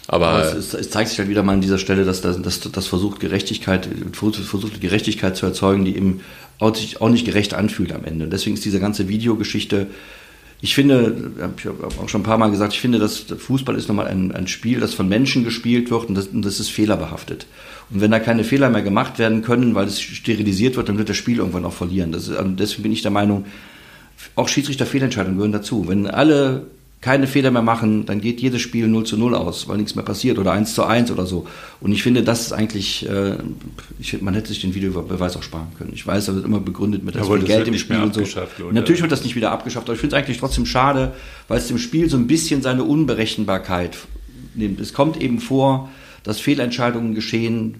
Aber, 0.08 0.28
Aber 0.28 0.56
es, 0.56 0.74
es, 0.74 0.90
zeigt 0.90 1.10
sich 1.10 1.18
halt 1.18 1.28
wieder 1.28 1.42
mal 1.42 1.54
an 1.54 1.60
dieser 1.60 1.78
Stelle, 1.78 2.04
dass 2.04 2.20
das, 2.20 2.86
versucht 2.86 3.20
Gerechtigkeit, 3.20 3.88
versucht 4.12 4.80
Gerechtigkeit 4.80 5.36
zu 5.36 5.46
erzeugen, 5.46 5.84
die 5.84 5.96
eben 5.96 6.20
auch 6.58 6.74
sich 6.74 7.00
auch 7.00 7.08
nicht 7.08 7.24
gerecht 7.24 7.54
anfühlt 7.54 7.92
am 7.92 8.04
Ende. 8.04 8.24
Und 8.24 8.32
deswegen 8.32 8.54
ist 8.54 8.64
diese 8.64 8.80
ganze 8.80 9.08
Videogeschichte, 9.08 9.86
ich 10.64 10.76
finde, 10.76 11.32
ich 11.56 11.66
habe 11.66 11.88
auch 12.00 12.08
schon 12.08 12.20
ein 12.20 12.24
paar 12.24 12.38
Mal 12.38 12.50
gesagt, 12.50 12.72
ich 12.72 12.80
finde, 12.80 13.00
dass 13.00 13.18
Fußball 13.18 13.76
ist 13.76 13.88
nochmal 13.88 14.06
ein, 14.06 14.30
ein 14.30 14.46
Spiel, 14.46 14.78
das 14.78 14.94
von 14.94 15.08
Menschen 15.08 15.42
gespielt 15.42 15.90
wird 15.90 16.04
und 16.04 16.14
das, 16.14 16.28
und 16.28 16.44
das 16.44 16.60
ist 16.60 16.70
fehlerbehaftet. 16.70 17.46
Und 17.90 18.00
wenn 18.00 18.12
da 18.12 18.20
keine 18.20 18.44
Fehler 18.44 18.70
mehr 18.70 18.82
gemacht 18.82 19.18
werden 19.18 19.42
können, 19.42 19.74
weil 19.74 19.86
es 19.86 20.00
sterilisiert 20.00 20.76
wird, 20.76 20.88
dann 20.88 20.98
wird 20.98 21.08
das 21.08 21.16
Spiel 21.16 21.38
irgendwann 21.38 21.64
auch 21.64 21.72
verlieren. 21.72 22.12
Ist, 22.14 22.30
also 22.30 22.48
deswegen 22.50 22.84
bin 22.84 22.92
ich 22.92 23.02
der 23.02 23.10
Meinung, 23.10 23.44
auch 24.36 24.48
Schiedsrichter-Fehlentscheidungen 24.48 25.36
gehören 25.36 25.52
dazu. 25.52 25.88
Wenn 25.88 26.06
alle 26.06 26.66
keine 27.02 27.26
Fehler 27.26 27.50
mehr 27.50 27.62
machen, 27.62 28.06
dann 28.06 28.20
geht 28.20 28.40
jedes 28.40 28.62
Spiel 28.62 28.86
0 28.86 29.04
zu 29.04 29.16
0 29.16 29.34
aus, 29.34 29.68
weil 29.68 29.76
nichts 29.76 29.96
mehr 29.96 30.04
passiert 30.04 30.38
oder 30.38 30.52
1 30.52 30.72
zu 30.72 30.84
1 30.84 31.10
oder 31.10 31.26
so. 31.26 31.48
Und 31.80 31.90
ich 31.90 32.00
finde, 32.00 32.22
das 32.22 32.42
ist 32.42 32.52
eigentlich, 32.52 33.08
äh, 33.08 33.34
ich, 33.98 34.22
man 34.22 34.34
hätte 34.34 34.48
sich 34.48 34.60
den 34.60 34.72
Videobeweis 34.72 35.36
auch 35.36 35.42
sparen 35.42 35.66
können. 35.76 35.90
Ich 35.94 36.06
weiß, 36.06 36.26
da 36.26 36.34
wird 36.36 36.44
immer 36.44 36.60
begründet 36.60 37.04
mit 37.04 37.16
das 37.16 37.26
viel 37.26 37.42
Geld 37.42 37.66
im 37.66 37.76
Spiel 37.76 38.00
und 38.00 38.14
so. 38.14 38.22
Und 38.64 38.74
natürlich 38.74 39.02
wird 39.02 39.10
das 39.10 39.24
nicht 39.24 39.34
wieder 39.34 39.50
abgeschafft, 39.50 39.88
aber 39.88 39.94
ich 39.94 40.00
finde 40.00 40.14
es 40.14 40.22
eigentlich 40.22 40.38
trotzdem 40.38 40.64
schade, 40.64 41.12
weil 41.48 41.58
es 41.58 41.66
dem 41.66 41.78
Spiel 41.78 42.08
so 42.08 42.16
ein 42.16 42.28
bisschen 42.28 42.62
seine 42.62 42.84
Unberechenbarkeit 42.84 43.98
nimmt. 44.54 44.80
Es 44.80 44.94
kommt 44.94 45.20
eben 45.20 45.40
vor, 45.40 45.90
dass 46.22 46.38
Fehlentscheidungen 46.38 47.16
geschehen. 47.16 47.74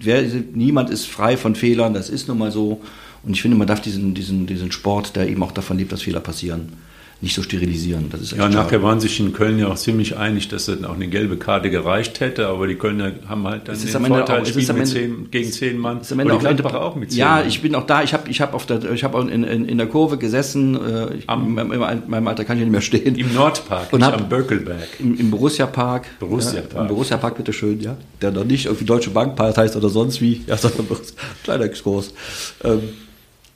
Wer, 0.00 0.22
niemand 0.54 0.90
ist 0.90 1.06
frei 1.06 1.36
von 1.36 1.56
Fehlern, 1.56 1.94
das 1.94 2.08
ist 2.08 2.28
nun 2.28 2.38
mal 2.38 2.52
so. 2.52 2.80
Und 3.24 3.32
ich 3.32 3.42
finde, 3.42 3.56
man 3.56 3.66
darf 3.66 3.80
diesen, 3.80 4.14
diesen, 4.14 4.46
diesen 4.46 4.70
Sport, 4.70 5.16
der 5.16 5.28
eben 5.28 5.42
auch 5.42 5.50
davon 5.50 5.78
lebt, 5.78 5.90
dass 5.90 6.02
Fehler 6.02 6.20
passieren, 6.20 6.74
nicht 7.20 7.34
so 7.34 7.42
sterilisieren. 7.42 8.10
Das 8.10 8.20
ist 8.20 8.32
ja, 8.32 8.48
nachher 8.48 8.80
waren 8.82 9.00
sich 9.00 9.18
in 9.18 9.32
Köln 9.32 9.58
ja 9.58 9.66
auch 9.66 9.76
ziemlich 9.76 10.16
einig, 10.16 10.48
dass 10.48 10.66
dann 10.66 10.84
auch 10.84 10.94
eine 10.94 11.08
gelbe 11.08 11.36
Karte 11.36 11.68
gereicht 11.68 12.20
hätte, 12.20 12.46
aber 12.46 12.68
die 12.68 12.76
Kölner 12.76 13.12
haben 13.28 13.44
halt 13.44 13.66
dann 13.66 13.76
den 13.76 13.88
Vorteil, 14.06 14.42
auch, 14.42 14.46
spielen 14.46 14.78
mit 14.78 14.86
zehn, 14.86 15.30
gegen 15.30 15.50
zehn 15.50 15.78
Mann. 15.78 16.00
Ist 16.00 16.12
am 16.12 16.20
Ende 16.20 16.34
auch, 16.34 16.38
Gladbach 16.38 16.74
auch 16.74 16.94
mit 16.94 17.10
zehn 17.10 17.18
Ja, 17.18 17.36
Mann. 17.36 17.48
ich 17.48 17.60
bin 17.60 17.74
auch 17.74 17.86
da, 17.86 18.04
ich 18.04 18.14
habe 18.14 18.30
ich 18.30 18.40
hab 18.40 18.54
ich 18.54 19.04
hab 19.04 19.14
in, 19.16 19.42
in, 19.42 19.64
in 19.64 19.78
der 19.78 19.88
Kurve 19.88 20.16
gesessen, 20.16 20.76
äh, 20.76 21.14
ich, 21.16 21.28
am, 21.28 21.58
in 21.58 22.00
meinem 22.06 22.28
Alter 22.28 22.44
kann 22.44 22.56
ich 22.56 22.62
nicht 22.62 22.72
mehr 22.72 22.80
stehen. 22.82 23.16
Im 23.16 23.34
Nordpark, 23.34 23.92
und 23.92 24.04
hab, 24.04 24.14
am 24.14 24.28
Böckelberg. 24.28 24.88
Im, 25.00 25.18
im 25.18 25.30
Borussia 25.32 25.66
Park. 25.66 26.06
Borussia 26.20 26.60
Park. 26.60 26.74
Ja, 26.74 26.82
Im 26.82 26.88
Borussia 26.88 27.16
Park, 27.16 27.36
bitteschön, 27.36 27.80
ja. 27.80 27.96
Der 28.22 28.30
noch 28.30 28.44
nicht 28.44 28.66
irgendwie 28.66 28.84
Deutsche 28.84 29.10
Bank 29.10 29.36
heißt 29.38 29.74
oder 29.74 29.88
sonst 29.88 30.20
wie, 30.20 30.42
ja, 30.46 30.56
sondern 30.56 30.86
kleiner 31.42 31.64
Exkurs. 31.64 32.14
Ähm, 32.62 32.80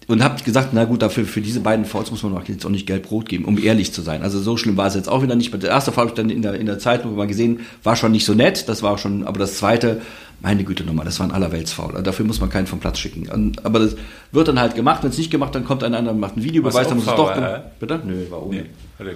und 0.08 0.22
habe 0.22 0.42
gesagt, 0.42 0.70
na 0.72 0.84
gut, 0.84 1.02
dafür 1.02 1.24
für 1.24 1.40
diese 1.40 1.60
beiden 1.60 1.84
Fouls 1.84 2.10
muss 2.10 2.22
man 2.22 2.40
jetzt 2.46 2.64
auch 2.66 2.70
nicht 2.70 2.86
Geld 2.86 3.04
Brot 3.04 3.28
geben, 3.28 3.44
um 3.44 3.58
ehrlich 3.62 3.92
zu 3.92 4.02
sein. 4.02 4.22
Also 4.22 4.40
so 4.40 4.56
schlimm 4.56 4.76
war 4.76 4.86
es 4.86 4.94
jetzt 4.94 5.08
auch 5.08 5.22
wieder 5.22 5.36
nicht. 5.36 5.52
Der 5.62 5.70
erste 5.70 5.92
Foul 5.92 6.02
habe 6.02 6.10
ich 6.10 6.14
dann 6.14 6.30
in 6.30 6.42
der, 6.42 6.54
in 6.54 6.66
der 6.66 6.78
Zeitung 6.78 7.14
mal 7.14 7.26
gesehen, 7.26 7.60
war 7.82 7.96
schon 7.96 8.12
nicht 8.12 8.24
so 8.24 8.34
nett, 8.34 8.68
das 8.68 8.82
war 8.82 8.98
schon, 8.98 9.24
aber 9.24 9.38
das 9.38 9.56
zweite, 9.56 10.00
meine 10.40 10.64
Güte 10.64 10.84
nochmal, 10.84 11.04
das 11.04 11.20
war 11.20 11.26
ein 11.26 11.32
Allerweltsfoul. 11.32 11.92
Also 11.92 12.02
dafür 12.02 12.26
muss 12.26 12.40
man 12.40 12.50
keinen 12.50 12.66
vom 12.66 12.80
Platz 12.80 12.98
schicken. 12.98 13.28
Und, 13.28 13.64
aber 13.64 13.78
das 13.78 13.96
wird 14.32 14.48
dann 14.48 14.58
halt 14.58 14.74
gemacht, 14.74 15.02
wenn 15.02 15.10
es 15.10 15.18
nicht 15.18 15.30
gemacht, 15.30 15.54
dann 15.54 15.64
kommt 15.64 15.84
ein 15.84 15.94
anderer, 15.94 16.14
macht 16.14 16.36
ein 16.36 16.42
Videobeweis, 16.42 16.88
dann 16.88 16.96
muss 16.96 17.06
es 17.06 17.14
doch. 17.14 17.36
Äh? 17.36 17.60
Bitte? 17.78 18.00
Nö, 18.04 18.30
war 18.30 18.44
ohne. 18.44 18.66
Nee. 18.98 19.14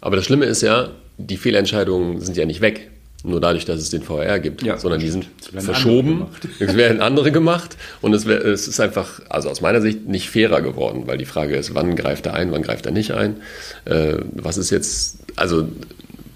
Aber 0.00 0.16
das 0.16 0.24
Schlimme 0.24 0.44
ist 0.44 0.62
ja, 0.62 0.88
die 1.16 1.36
Fehlentscheidungen 1.36 2.20
sind 2.20 2.36
ja 2.36 2.44
nicht 2.44 2.60
weg 2.60 2.90
nur 3.24 3.40
dadurch, 3.40 3.64
dass 3.64 3.80
es 3.80 3.90
den 3.90 4.02
VR 4.02 4.40
gibt, 4.40 4.62
ja, 4.62 4.78
sondern 4.78 5.00
die 5.00 5.08
sind 5.08 5.28
verschoben. 5.56 6.26
Es 6.58 6.76
werden 6.76 7.00
andere 7.00 7.32
gemacht 7.32 7.76
und 8.00 8.14
es, 8.14 8.26
wär, 8.26 8.44
es, 8.44 8.68
ist 8.68 8.80
einfach, 8.80 9.20
also 9.28 9.48
aus 9.48 9.60
meiner 9.60 9.80
Sicht, 9.80 10.08
nicht 10.08 10.30
fairer 10.30 10.60
geworden, 10.60 11.04
weil 11.06 11.18
die 11.18 11.24
Frage 11.24 11.56
ist, 11.56 11.74
wann 11.74 11.96
greift 11.96 12.26
er 12.26 12.34
ein, 12.34 12.52
wann 12.52 12.62
greift 12.62 12.86
er 12.86 12.92
nicht 12.92 13.12
ein. 13.12 13.36
Äh, 13.84 14.16
was 14.32 14.58
ist 14.58 14.70
jetzt, 14.70 15.18
also 15.36 15.68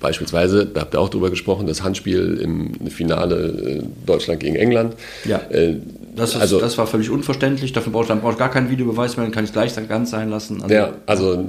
beispielsweise, 0.01 0.67
da 0.67 0.83
habt 0.83 0.95
ihr 0.95 1.01
auch 1.01 1.09
drüber 1.09 1.31
gesprochen, 1.31 1.67
das 1.67 1.83
Handspiel 1.83 2.39
im 2.41 2.91
Finale 2.91 3.47
äh, 3.47 3.83
Deutschland 4.05 4.41
gegen 4.41 4.57
England. 4.57 4.95
Ja. 5.25 5.39
Äh, 5.51 5.77
das, 6.15 6.35
ist, 6.35 6.41
also, 6.41 6.61
das 6.61 6.79
war 6.79 6.87
völlig 6.87 7.11
unverständlich. 7.11 7.73
Dafür 7.73 7.93
brauche 7.93 8.13
ich, 8.13 8.21
brauch 8.21 8.39
gar 8.39 8.51
keinen 8.51 8.71
Videobeweis 8.71 9.17
mehr, 9.17 9.27
dann 9.27 9.33
kann 9.33 9.45
ich 9.45 9.51
es 9.51 9.55
gleich 9.55 9.89
ganz 9.89 10.11
sein 10.11 10.31
lassen. 10.31 10.63
Also, 10.63 10.75
ja, 10.75 10.93
also 11.07 11.45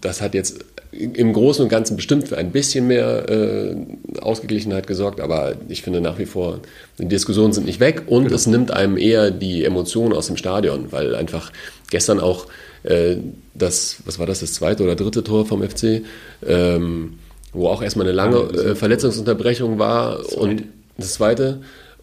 das 0.00 0.20
hat 0.20 0.34
jetzt 0.34 0.64
im 0.96 1.32
Großen 1.32 1.62
und 1.62 1.68
Ganzen 1.68 1.96
bestimmt 1.96 2.28
für 2.28 2.38
ein 2.38 2.52
bisschen 2.52 2.86
mehr 2.86 3.28
äh, 3.28 3.76
Ausgeglichenheit 4.20 4.86
gesorgt, 4.86 5.20
aber 5.20 5.54
ich 5.68 5.82
finde 5.82 6.00
nach 6.00 6.18
wie 6.18 6.26
vor, 6.26 6.60
die 6.98 7.06
Diskussionen 7.06 7.52
sind 7.52 7.66
nicht 7.66 7.80
weg 7.80 8.04
und 8.06 8.24
genau. 8.24 8.36
es 8.36 8.46
nimmt 8.46 8.70
einem 8.70 8.96
eher 8.96 9.30
die 9.30 9.64
Emotionen 9.64 10.12
aus 10.12 10.28
dem 10.28 10.36
Stadion, 10.36 10.92
weil 10.92 11.14
einfach 11.14 11.52
gestern 11.90 12.20
auch 12.20 12.46
äh, 12.84 13.16
das, 13.54 13.96
was 14.04 14.18
war 14.18 14.26
das, 14.26 14.40
das 14.40 14.54
zweite 14.54 14.82
oder 14.82 14.94
dritte 14.94 15.24
Tor 15.24 15.46
vom 15.46 15.62
FC, 15.62 16.02
ähm, 16.46 17.14
wo 17.52 17.68
auch 17.68 17.82
erstmal 17.82 18.06
eine 18.06 18.14
lange 18.14 18.38
äh, 18.38 18.74
Verletzungsunterbrechung 18.74 19.78
war 19.78 20.18
das 20.18 20.34
und 20.34 20.64
das 20.96 21.14
zweite 21.14 21.60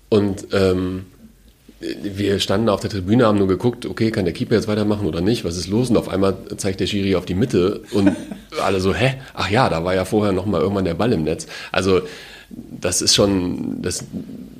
und 0.09 0.47
ähm, 0.51 1.05
wir 1.81 2.39
standen 2.39 2.69
auf 2.69 2.79
der 2.79 2.89
Tribüne, 2.89 3.25
haben 3.25 3.37
nur 3.37 3.47
geguckt, 3.47 3.85
okay, 3.85 4.11
kann 4.11 4.25
der 4.25 4.33
Keeper 4.33 4.55
jetzt 4.55 4.67
weitermachen 4.67 5.07
oder 5.07 5.21
nicht? 5.21 5.43
Was 5.45 5.57
ist 5.57 5.67
los? 5.67 5.89
Und 5.89 5.97
auf 5.97 6.09
einmal 6.09 6.35
zeigt 6.57 6.79
der 6.79 6.87
Schiri 6.87 7.15
auf 7.15 7.25
die 7.25 7.33
Mitte 7.33 7.81
und 7.91 8.11
alle 8.63 8.79
so, 8.79 8.93
hä? 8.93 9.15
Ach 9.33 9.49
ja, 9.49 9.69
da 9.69 9.83
war 9.83 9.95
ja 9.95 10.05
vorher 10.05 10.31
noch 10.31 10.45
mal 10.45 10.61
irgendwann 10.61 10.85
der 10.85 10.93
Ball 10.93 11.11
im 11.11 11.23
Netz. 11.23 11.47
Also 11.71 12.01
das 12.49 13.01
ist 13.01 13.15
schon, 13.15 13.81
das 13.81 14.05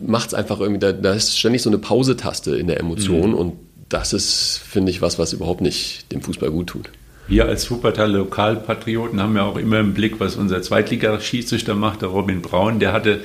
macht 0.06 0.30
es 0.30 0.34
einfach 0.34 0.60
irgendwie, 0.60 0.80
da, 0.80 0.94
da, 0.94 1.14
ist 1.14 1.38
ständig 1.38 1.62
so 1.62 1.70
eine 1.70 1.78
Pausetaste 1.78 2.56
in 2.56 2.68
der 2.68 2.80
Emotion 2.80 3.32
mhm. 3.32 3.36
und 3.36 3.54
das 3.90 4.14
ist, 4.14 4.62
finde 4.64 4.92
ich, 4.92 5.02
was, 5.02 5.20
was 5.20 5.34
überhaupt 5.34 5.62
nicht 5.62 6.12
dem 6.12 6.22
Fußball 6.22 6.50
gut 6.50 6.68
tut. 6.68 6.90
Wir 7.28 7.46
als 7.46 7.70
Wuppertal 7.70 8.12
Lokalpatrioten 8.12 9.22
haben 9.22 9.36
ja 9.36 9.44
auch 9.44 9.58
immer 9.58 9.80
im 9.80 9.94
Blick, 9.94 10.20
was 10.20 10.38
unser 10.38 10.62
Zweitligaschiedsrichter 10.62 11.76
macht, 11.76 12.02
der 12.02 12.10
Robin 12.10 12.42
Braun, 12.42 12.80
der 12.80 12.94
hatte 12.94 13.22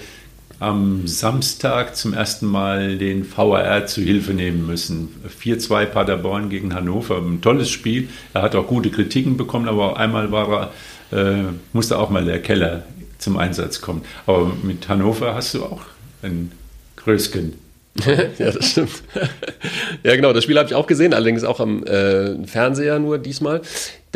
am 0.59 1.07
Samstag 1.07 1.97
zum 1.97 2.14
ersten 2.14 2.47
Mal 2.47 2.97
den 2.97 3.27
VAR 3.31 3.87
zu 3.87 4.01
Hilfe 4.01 4.33
nehmen 4.33 4.66
müssen. 4.66 5.09
4-2 5.42 5.87
Paderborn 5.87 6.49
gegen 6.49 6.75
Hannover, 6.75 7.19
ein 7.19 7.40
tolles 7.40 7.69
Spiel. 7.69 8.09
Er 8.33 8.42
hat 8.42 8.55
auch 8.55 8.66
gute 8.66 8.90
Kritiken 8.90 9.37
bekommen, 9.37 9.69
aber 9.69 9.99
einmal 9.99 10.33
war 10.33 10.71
er, 11.12 11.19
äh, 11.19 11.42
musste 11.73 11.99
auch 11.99 12.11
mal 12.11 12.25
der 12.25 12.40
Keller 12.40 12.85
zum 13.19 13.37
Einsatz 13.37 13.81
kommen. 13.81 14.03
Aber 14.27 14.51
mit 14.62 14.88
Hannover 14.88 15.35
hast 15.35 15.55
du 15.55 15.64
auch 15.64 15.83
ein 16.23 16.53
Größken. 16.97 17.55
ja, 18.38 18.51
das 18.51 18.71
stimmt. 18.71 19.03
ja, 20.03 20.16
genau, 20.16 20.33
das 20.33 20.45
Spiel 20.45 20.59
habe 20.59 20.69
ich 20.69 20.75
auch 20.75 20.87
gesehen, 20.87 21.14
allerdings 21.14 21.45
auch 21.45 21.61
am 21.61 21.83
äh, 21.85 22.47
Fernseher 22.47 22.99
nur 22.99 23.19
diesmal, 23.19 23.62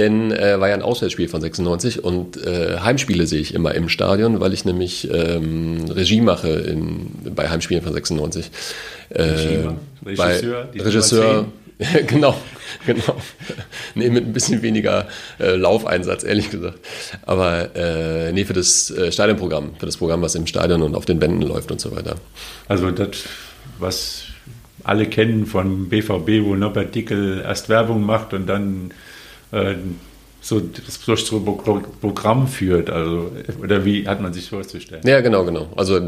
denn 0.01 0.33
äh, 0.33 0.59
war 0.59 0.69
ja 0.69 0.75
ein 0.75 0.83
Auswärtsspiel 0.83 1.29
von 1.29 1.41
96 1.41 2.03
und 2.03 2.43
äh, 2.45 2.79
Heimspiele 2.79 3.27
sehe 3.27 3.41
ich 3.41 3.55
immer 3.55 3.75
im 3.75 3.89
Stadion, 3.89 4.41
weil 4.41 4.55
ich 4.55 4.65
nämlich 4.65 5.11
ähm, 5.13 5.85
Regie 5.91 6.23
mache 6.23 6.49
in, 6.49 7.11
bei 7.35 7.51
Heimspielen 7.51 7.83
von 7.83 7.93
96. 7.93 8.51
Äh, 9.11 9.23
Regisseur, 9.23 9.79
bei 10.75 10.83
Regisseur 10.83 11.47
genau, 12.07 12.37
genau. 12.87 13.17
Nee, 13.95 14.11
mit 14.11 14.27
ein 14.27 14.33
bisschen 14.33 14.63
weniger 14.63 15.09
äh, 15.39 15.57
Laufeinsatz, 15.57 16.25
ehrlich 16.25 16.51
gesagt. 16.51 16.79
Aber 17.23 17.75
äh, 17.75 18.33
nee, 18.33 18.45
für 18.45 18.53
das 18.53 18.91
äh, 18.91 19.13
Stadionprogramm, 19.13 19.77
für 19.79 19.87
das 19.87 19.97
Programm, 19.97 20.23
was 20.23 20.35
im 20.35 20.47
Stadion 20.47 20.83
und 20.83 20.95
auf 20.95 21.07
den 21.07 21.21
Wänden 21.21 21.43
läuft 21.43 21.71
und 21.71 21.81
so 21.81 21.95
weiter. 21.95 22.17
Also 22.69 22.91
das 22.91 23.25
was 23.79 24.25
alle 24.85 25.07
kennen 25.07 25.47
von 25.47 25.89
BVB, 25.89 26.45
wo 26.45 26.55
Norbert 26.55 26.95
Dickel 26.95 27.43
erst 27.43 27.69
Werbung 27.69 28.05
macht 28.05 28.33
und 28.35 28.47
dann 28.47 28.93
äh, 29.53 29.75
so 30.43 30.61
das 30.61 31.01
durch 31.05 31.27
so 31.27 31.41
Programm 32.01 32.49
führt. 32.49 32.89
Also, 32.89 33.31
oder 33.63 33.85
wie 33.85 34.09
hat 34.09 34.21
man 34.21 34.33
sich 34.33 34.49
vorzustellen? 34.49 35.03
Ja, 35.07 35.21
genau, 35.21 35.45
genau. 35.45 35.69
Also 35.77 36.01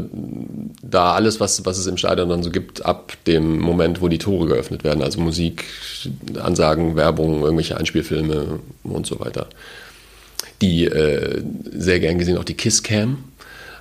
da 0.81 1.13
alles, 1.13 1.39
was, 1.39 1.65
was 1.65 1.77
es 1.77 1.85
im 1.85 1.97
Stadion 1.97 2.29
dann 2.29 2.41
so 2.41 2.49
gibt, 2.49 2.83
ab 2.85 3.13
dem 3.27 3.59
Moment, 3.59 4.01
wo 4.01 4.07
die 4.07 4.17
Tore 4.17 4.47
geöffnet 4.47 4.83
werden, 4.83 5.03
also 5.03 5.21
Musik, 5.21 5.65
Ansagen, 6.41 6.95
Werbung, 6.95 7.43
irgendwelche 7.43 7.77
Einspielfilme 7.77 8.59
und 8.83 9.05
so 9.05 9.19
weiter. 9.19 9.47
Die 10.61 10.85
äh, 10.85 11.43
sehr 11.71 11.99
gern 11.99 12.17
gesehen 12.17 12.37
auch 12.37 12.43
die 12.43 12.55
Kisscam 12.55 13.17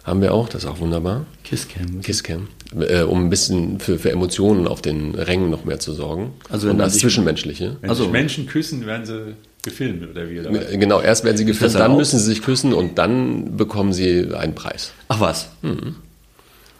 haben 0.04 0.20
wir 0.20 0.34
auch, 0.34 0.48
das 0.48 0.64
ist 0.64 0.68
auch 0.68 0.80
wunderbar. 0.80 1.26
Kisscam. 1.44 2.00
Kisscam, 2.02 2.48
äh, 2.76 3.02
um 3.02 3.26
ein 3.26 3.30
bisschen 3.30 3.78
für, 3.78 3.98
für 3.98 4.10
Emotionen 4.10 4.66
auf 4.66 4.82
den 4.82 5.14
Rängen 5.14 5.48
noch 5.48 5.64
mehr 5.64 5.78
zu 5.78 5.92
sorgen. 5.92 6.34
Also 6.48 6.68
wenn 6.68 6.78
das 6.78 6.98
Zwischenmenschliche. 6.98 7.76
Wenn 7.80 7.88
also, 7.88 8.02
sich 8.02 8.12
Menschen 8.12 8.46
küssen, 8.46 8.84
werden 8.84 9.06
sie 9.06 9.36
gefilmt 9.62 10.08
oder 10.10 10.28
wie? 10.28 10.40
Oder 10.40 10.50
genau, 10.76 11.00
erst 11.00 11.24
werden 11.24 11.36
sie 11.36 11.44
gefilmt, 11.44 11.74
dann 11.74 11.92
auch? 11.92 11.96
müssen 11.96 12.18
sie 12.18 12.26
sich 12.26 12.42
küssen 12.42 12.72
und 12.72 12.98
dann 12.98 13.56
bekommen 13.56 13.92
sie 13.92 14.34
einen 14.34 14.54
Preis. 14.54 14.92
Ach 15.08 15.20
was? 15.20 15.50
Mhm. 15.62 15.96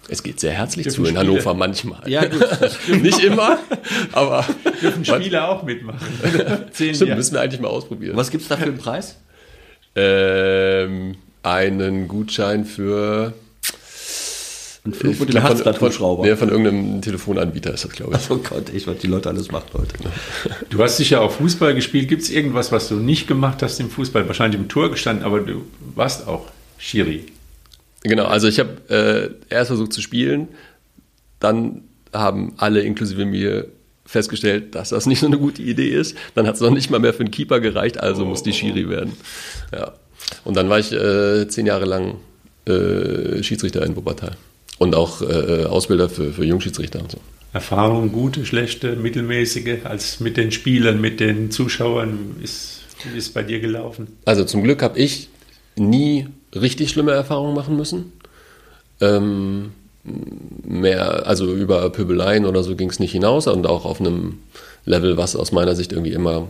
Es 0.08 0.22
geht 0.22 0.40
sehr 0.40 0.52
herzlich 0.52 0.90
zu 0.90 1.04
in 1.04 1.16
Hannover 1.16 1.40
Spiele. 1.40 1.54
manchmal. 1.54 2.10
Ja, 2.10 2.24
gut. 2.24 2.44
Nicht 3.02 3.22
immer, 3.22 3.58
aber. 4.12 4.44
Dürfen 4.82 5.04
Spieler 5.04 5.48
auch 5.48 5.62
mitmachen. 5.62 6.00
Zehn 6.72 6.94
Stimmt, 6.94 7.16
müssen 7.16 7.34
wir 7.34 7.40
eigentlich 7.40 7.60
mal 7.60 7.68
ausprobieren. 7.68 8.16
Was 8.16 8.30
gibt 8.30 8.42
es 8.42 8.48
da 8.48 8.56
für 8.56 8.64
einen 8.64 8.78
Preis? 8.78 9.16
Ähm, 9.94 11.14
einen 11.42 12.08
Gutschein 12.08 12.64
für. 12.64 13.32
Ein 14.84 14.94
Herzblattschrauber. 14.94 16.26
Ja, 16.26 16.34
von 16.34 16.48
irgendeinem 16.48 17.00
Telefonanbieter 17.00 17.72
ist 17.72 17.84
das, 17.84 17.92
glaube 17.92 18.16
ich. 18.16 18.30
Oh 18.30 18.38
Gott, 18.38 18.70
ich 18.74 18.86
was 18.88 18.98
die 18.98 19.06
Leute 19.06 19.28
alles 19.28 19.52
macht, 19.52 19.72
Leute. 19.74 19.94
Du 20.70 20.82
hast 20.82 20.96
sicher 20.96 21.20
auch 21.20 21.30
Fußball 21.30 21.74
gespielt. 21.74 22.08
Gibt 22.08 22.22
es 22.22 22.30
irgendwas, 22.30 22.72
was 22.72 22.88
du 22.88 22.96
nicht 22.96 23.28
gemacht 23.28 23.62
hast 23.62 23.78
im 23.78 23.90
Fußball? 23.90 24.26
Wahrscheinlich 24.26 24.60
im 24.60 24.68
Tor 24.68 24.90
gestanden, 24.90 25.24
aber 25.24 25.40
du 25.40 25.64
warst 25.94 26.26
auch 26.26 26.48
Schiri. 26.78 27.26
Genau, 28.02 28.24
also 28.24 28.48
ich 28.48 28.58
habe 28.58 29.38
äh, 29.48 29.54
erst 29.54 29.68
versucht 29.68 29.92
zu 29.92 30.00
spielen, 30.00 30.48
dann 31.38 31.82
haben 32.12 32.54
alle 32.56 32.80
inklusive 32.80 33.24
mir 33.24 33.68
festgestellt, 34.04 34.74
dass 34.74 34.88
das 34.88 35.06
nicht 35.06 35.20
so 35.20 35.26
eine 35.26 35.38
gute 35.38 35.62
Idee 35.62 35.90
ist. 35.90 36.16
Dann 36.34 36.48
hat 36.48 36.56
es 36.56 36.60
noch 36.60 36.70
nicht 36.70 36.90
mal 36.90 36.98
mehr 36.98 37.14
für 37.14 37.20
einen 37.20 37.30
Keeper 37.30 37.60
gereicht, 37.60 38.00
also 38.00 38.24
oh, 38.24 38.26
muss 38.26 38.42
die 38.42 38.52
Schiri 38.52 38.88
werden. 38.88 39.12
Ja. 39.72 39.92
Und 40.42 40.56
dann 40.56 40.68
war 40.68 40.80
ich 40.80 40.90
äh, 40.90 41.46
zehn 41.46 41.66
Jahre 41.66 41.84
lang 41.84 42.16
äh, 42.66 43.44
Schiedsrichter 43.44 43.86
in 43.86 43.94
Wuppertal 43.94 44.36
und 44.78 44.94
auch 44.94 45.22
äh, 45.22 45.64
Ausbilder 45.64 46.08
für, 46.08 46.32
für 46.32 46.44
Jungschiedsrichter 46.44 47.00
und 47.00 47.10
so. 47.12 47.18
Erfahrung, 47.52 48.12
gute, 48.12 48.46
schlechte, 48.46 48.96
mittelmäßige, 48.96 49.84
als 49.84 50.20
mit 50.20 50.36
den 50.36 50.52
Spielern, 50.52 51.00
mit 51.00 51.20
den 51.20 51.50
Zuschauern, 51.50 52.36
ist, 52.42 52.80
ist 53.14 53.34
bei 53.34 53.42
dir 53.42 53.60
gelaufen? 53.60 54.16
Also 54.24 54.44
zum 54.44 54.62
Glück 54.62 54.82
habe 54.82 54.98
ich 54.98 55.28
nie 55.76 56.28
richtig 56.54 56.90
schlimme 56.90 57.12
Erfahrungen 57.12 57.54
machen 57.54 57.76
müssen. 57.76 58.12
Ähm, 59.00 59.72
mehr, 60.64 61.26
also 61.26 61.54
über 61.54 61.88
Pöbeleien 61.90 62.46
oder 62.46 62.62
so 62.62 62.74
ging 62.74 62.90
es 62.90 62.98
nicht 62.98 63.12
hinaus 63.12 63.46
und 63.46 63.66
auch 63.66 63.84
auf 63.84 64.00
einem 64.00 64.38
Level, 64.84 65.16
was 65.16 65.36
aus 65.36 65.52
meiner 65.52 65.74
Sicht 65.74 65.92
irgendwie 65.92 66.12
immer 66.12 66.40
mm, 66.40 66.48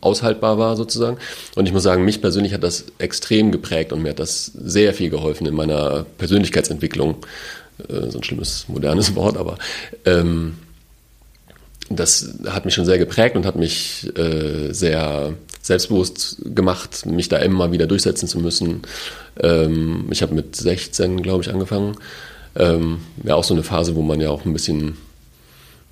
aushaltbar 0.00 0.58
war 0.58 0.76
sozusagen. 0.76 1.18
Und 1.54 1.66
ich 1.66 1.72
muss 1.72 1.82
sagen, 1.82 2.04
mich 2.04 2.20
persönlich 2.20 2.52
hat 2.52 2.62
das 2.62 2.86
extrem 2.98 3.52
geprägt 3.52 3.92
und 3.92 4.02
mir 4.02 4.10
hat 4.10 4.18
das 4.18 4.46
sehr 4.46 4.94
viel 4.94 5.10
geholfen 5.10 5.46
in 5.46 5.54
meiner 5.54 6.04
Persönlichkeitsentwicklung. 6.18 7.16
Äh, 7.88 8.10
so 8.10 8.18
ein 8.18 8.24
schlimmes 8.24 8.66
modernes 8.68 9.14
Wort, 9.14 9.36
aber 9.36 9.58
ähm, 10.04 10.54
das 11.90 12.38
hat 12.46 12.64
mich 12.64 12.74
schon 12.74 12.86
sehr 12.86 12.98
geprägt 12.98 13.36
und 13.36 13.46
hat 13.46 13.56
mich 13.56 14.10
äh, 14.16 14.72
sehr 14.72 15.34
selbstbewusst 15.60 16.38
gemacht, 16.44 17.06
mich 17.06 17.28
da 17.28 17.38
immer 17.38 17.72
wieder 17.72 17.86
durchsetzen 17.86 18.28
zu 18.28 18.38
müssen. 18.38 18.82
Ähm, 19.40 20.06
ich 20.10 20.22
habe 20.22 20.34
mit 20.34 20.56
16, 20.56 21.22
glaube 21.22 21.42
ich, 21.42 21.50
angefangen. 21.50 21.96
Ähm, 22.56 23.00
ja, 23.22 23.34
auch 23.34 23.44
so 23.44 23.54
eine 23.54 23.62
Phase, 23.62 23.96
wo 23.96 24.02
man 24.02 24.20
ja 24.20 24.30
auch 24.30 24.44
ein 24.44 24.52
bisschen 24.52 24.90
äh, 24.90 24.92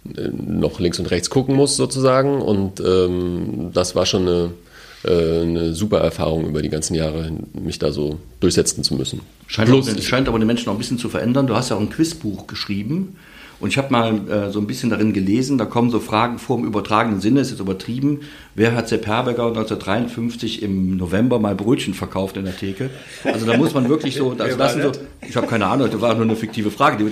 noch 0.05 0.81
links 0.81 0.99
und 0.99 1.11
rechts 1.11 1.31
gucken 1.31 1.55
muss, 1.55 1.77
sozusagen. 1.77 2.41
Und 2.41 2.81
ähm, 2.81 3.71
das 3.73 3.95
war 3.95 4.07
schon 4.07 4.23
eine, 4.23 4.51
äh, 5.05 5.43
eine 5.43 5.75
super 5.75 5.99
Erfahrung 5.99 6.47
über 6.47 6.63
die 6.63 6.69
ganzen 6.69 6.95
Jahre, 6.95 7.31
mich 7.53 7.79
da 7.79 7.93
so 7.93 8.19
durchsetzen 8.41 8.83
zu 8.85 8.95
müssen. 8.95 9.21
Scheint, 9.47 9.69
Plus, 9.69 9.89
auch, 9.89 10.03
scheint 10.03 10.29
aber 10.29 10.39
den 10.39 10.47
Menschen 10.47 10.69
auch 10.69 10.75
ein 10.75 10.79
bisschen 10.79 10.99
zu 10.99 11.09
verändern. 11.09 11.47
Du 11.47 11.55
hast 11.55 11.71
ja 11.71 11.77
auch 11.77 11.81
ein 11.81 11.91
Quizbuch 11.91 12.47
geschrieben. 12.47 13.17
Und 13.63 13.69
ich 13.69 13.79
habe 13.79 13.93
mal 13.93 14.29
äh, 14.29 14.51
so 14.51 14.59
ein 14.59 14.67
bisschen 14.67 14.91
darin 14.91 15.13
gelesen, 15.13 15.57
da 15.57 15.67
kommen 15.67 15.89
so 15.89 16.01
Fragen 16.01 16.39
vor 16.41 16.59
im 16.59 16.65
übertragenen 16.65 17.21
Sinne, 17.21 17.39
ist 17.39 17.51
jetzt 17.51 17.61
übertrieben. 17.61 18.23
Wer 18.57 18.75
hat 18.75 18.89
Sepp 18.89 19.07
Herberger 19.07 19.47
1953 19.47 20.63
im 20.63 20.97
November 20.97 21.39
mal 21.39 21.55
Brötchen 21.55 21.95
verkauft 21.95 22.37
in 22.37 22.45
der 22.45 22.57
Theke? 22.57 22.91
Also 23.23 23.47
da 23.47 23.57
muss 23.57 23.73
man 23.73 23.89
wirklich 23.89 24.17
so, 24.17 24.35
also 24.37 24.59
das 24.59 24.73
sind 24.73 24.83
so, 24.83 25.01
ich 25.29 25.37
habe 25.37 25.47
keine 25.47 25.67
Ahnung, 25.67 25.89
das 25.89 26.01
war 26.01 26.13
nur 26.15 26.25
eine 26.25 26.35
fiktive 26.35 26.73
Frage. 26.73 27.07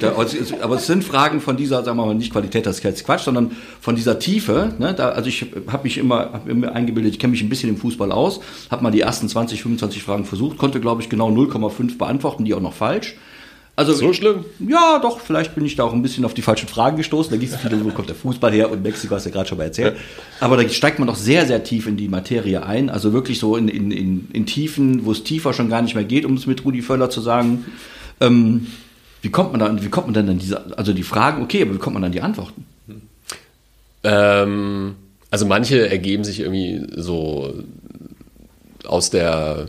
aber 0.61 0.75
es 0.75 0.87
sind 0.89 1.05
Fragen 1.05 1.41
von 1.41 1.57
dieser, 1.57 1.85
sagen 1.85 1.97
wir 1.99 2.07
mal, 2.07 2.17
nicht 2.17 2.33
Qualität, 2.33 2.67
das 2.67 2.79
ist 2.79 2.83
jetzt 2.83 3.05
Quatsch, 3.05 3.23
sondern 3.23 3.53
von 3.81 3.95
dieser 3.95 4.19
Tiefe. 4.19 4.75
Ne? 4.81 4.93
Da, 4.93 5.11
also 5.11 5.29
ich 5.29 5.47
habe 5.69 5.85
mich 5.85 5.99
immer, 5.99 6.33
hab 6.33 6.49
immer 6.49 6.73
eingebildet, 6.73 7.13
ich 7.13 7.21
kenne 7.21 7.31
mich 7.31 7.43
ein 7.43 7.49
bisschen 7.49 7.71
im 7.71 7.77
Fußball 7.77 8.11
aus, 8.11 8.41
habe 8.73 8.83
mal 8.83 8.91
die 8.91 9.03
ersten 9.03 9.29
20, 9.29 9.63
25 9.63 10.03
Fragen 10.03 10.25
versucht, 10.25 10.59
konnte 10.59 10.81
glaube 10.81 11.01
ich 11.01 11.09
genau 11.09 11.31
0,5 11.31 11.97
beantworten, 11.97 12.45
die 12.45 12.55
auch 12.55 12.61
noch 12.61 12.75
falsch. 12.75 13.15
Also, 13.81 13.95
so 13.95 14.13
schlimm? 14.13 14.45
Ja, 14.59 14.99
doch, 14.99 15.21
vielleicht 15.21 15.55
bin 15.55 15.65
ich 15.65 15.75
da 15.75 15.85
auch 15.85 15.95
ein 15.95 16.03
bisschen 16.03 16.27
auf 16.27 16.35
die 16.35 16.43
falschen 16.43 16.69
Fragen 16.69 16.99
gestoßen. 16.99 17.31
Da 17.31 17.39
gibt 17.39 17.51
es 17.51 17.59
viele, 17.59 17.83
wo 17.83 17.89
kommt 17.89 18.11
der 18.11 18.15
Fußball 18.15 18.53
her 18.53 18.71
und 18.71 18.83
Mexiko 18.83 19.15
hast 19.15 19.25
du 19.25 19.31
ja 19.31 19.35
gerade 19.35 19.49
schon 19.49 19.57
mal 19.57 19.65
erzählt. 19.65 19.97
Aber 20.39 20.59
da 20.59 20.69
steigt 20.69 20.99
man 20.99 21.09
doch 21.09 21.17
sehr, 21.17 21.47
sehr 21.47 21.65
tief 21.65 21.87
in 21.87 21.97
die 21.97 22.09
Materie 22.09 22.63
ein. 22.63 22.91
Also 22.91 23.15
wirklich 23.15 23.39
so 23.39 23.57
in, 23.57 23.69
in, 23.69 23.91
in, 23.91 24.29
in 24.35 24.45
Tiefen, 24.45 25.07
wo 25.07 25.13
es 25.13 25.25
tiefer 25.25 25.55
schon 25.55 25.71
gar 25.71 25.81
nicht 25.81 25.95
mehr 25.95 26.05
geht, 26.05 26.27
um 26.27 26.35
es 26.35 26.47
mit 26.47 26.63
Rudi 26.63 26.83
Völler 26.83 27.09
zu 27.09 27.23
sagen. 27.23 27.65
Ähm, 28.21 28.67
wie 29.23 29.31
kommt 29.31 29.53
man 29.53 29.61
dann, 29.61 29.83
wie 29.83 29.89
kommt 29.89 30.09
man 30.09 30.15
dann 30.15 30.29
an 30.29 30.39
diese, 30.39 30.77
also 30.77 30.93
die 30.93 31.03
Fragen, 31.03 31.43
okay, 31.43 31.63
aber 31.63 31.73
wie 31.73 31.79
kommt 31.79 31.95
man 31.95 32.03
dann 32.03 32.13
die 32.13 32.21
Antworten? 32.21 32.67
Ähm, 34.05 34.95
also 35.31 35.47
manche 35.47 35.89
ergeben 35.89 36.25
sich 36.25 36.41
irgendwie 36.41 36.87
so 36.97 37.55
aus 38.85 39.09
der 39.09 39.69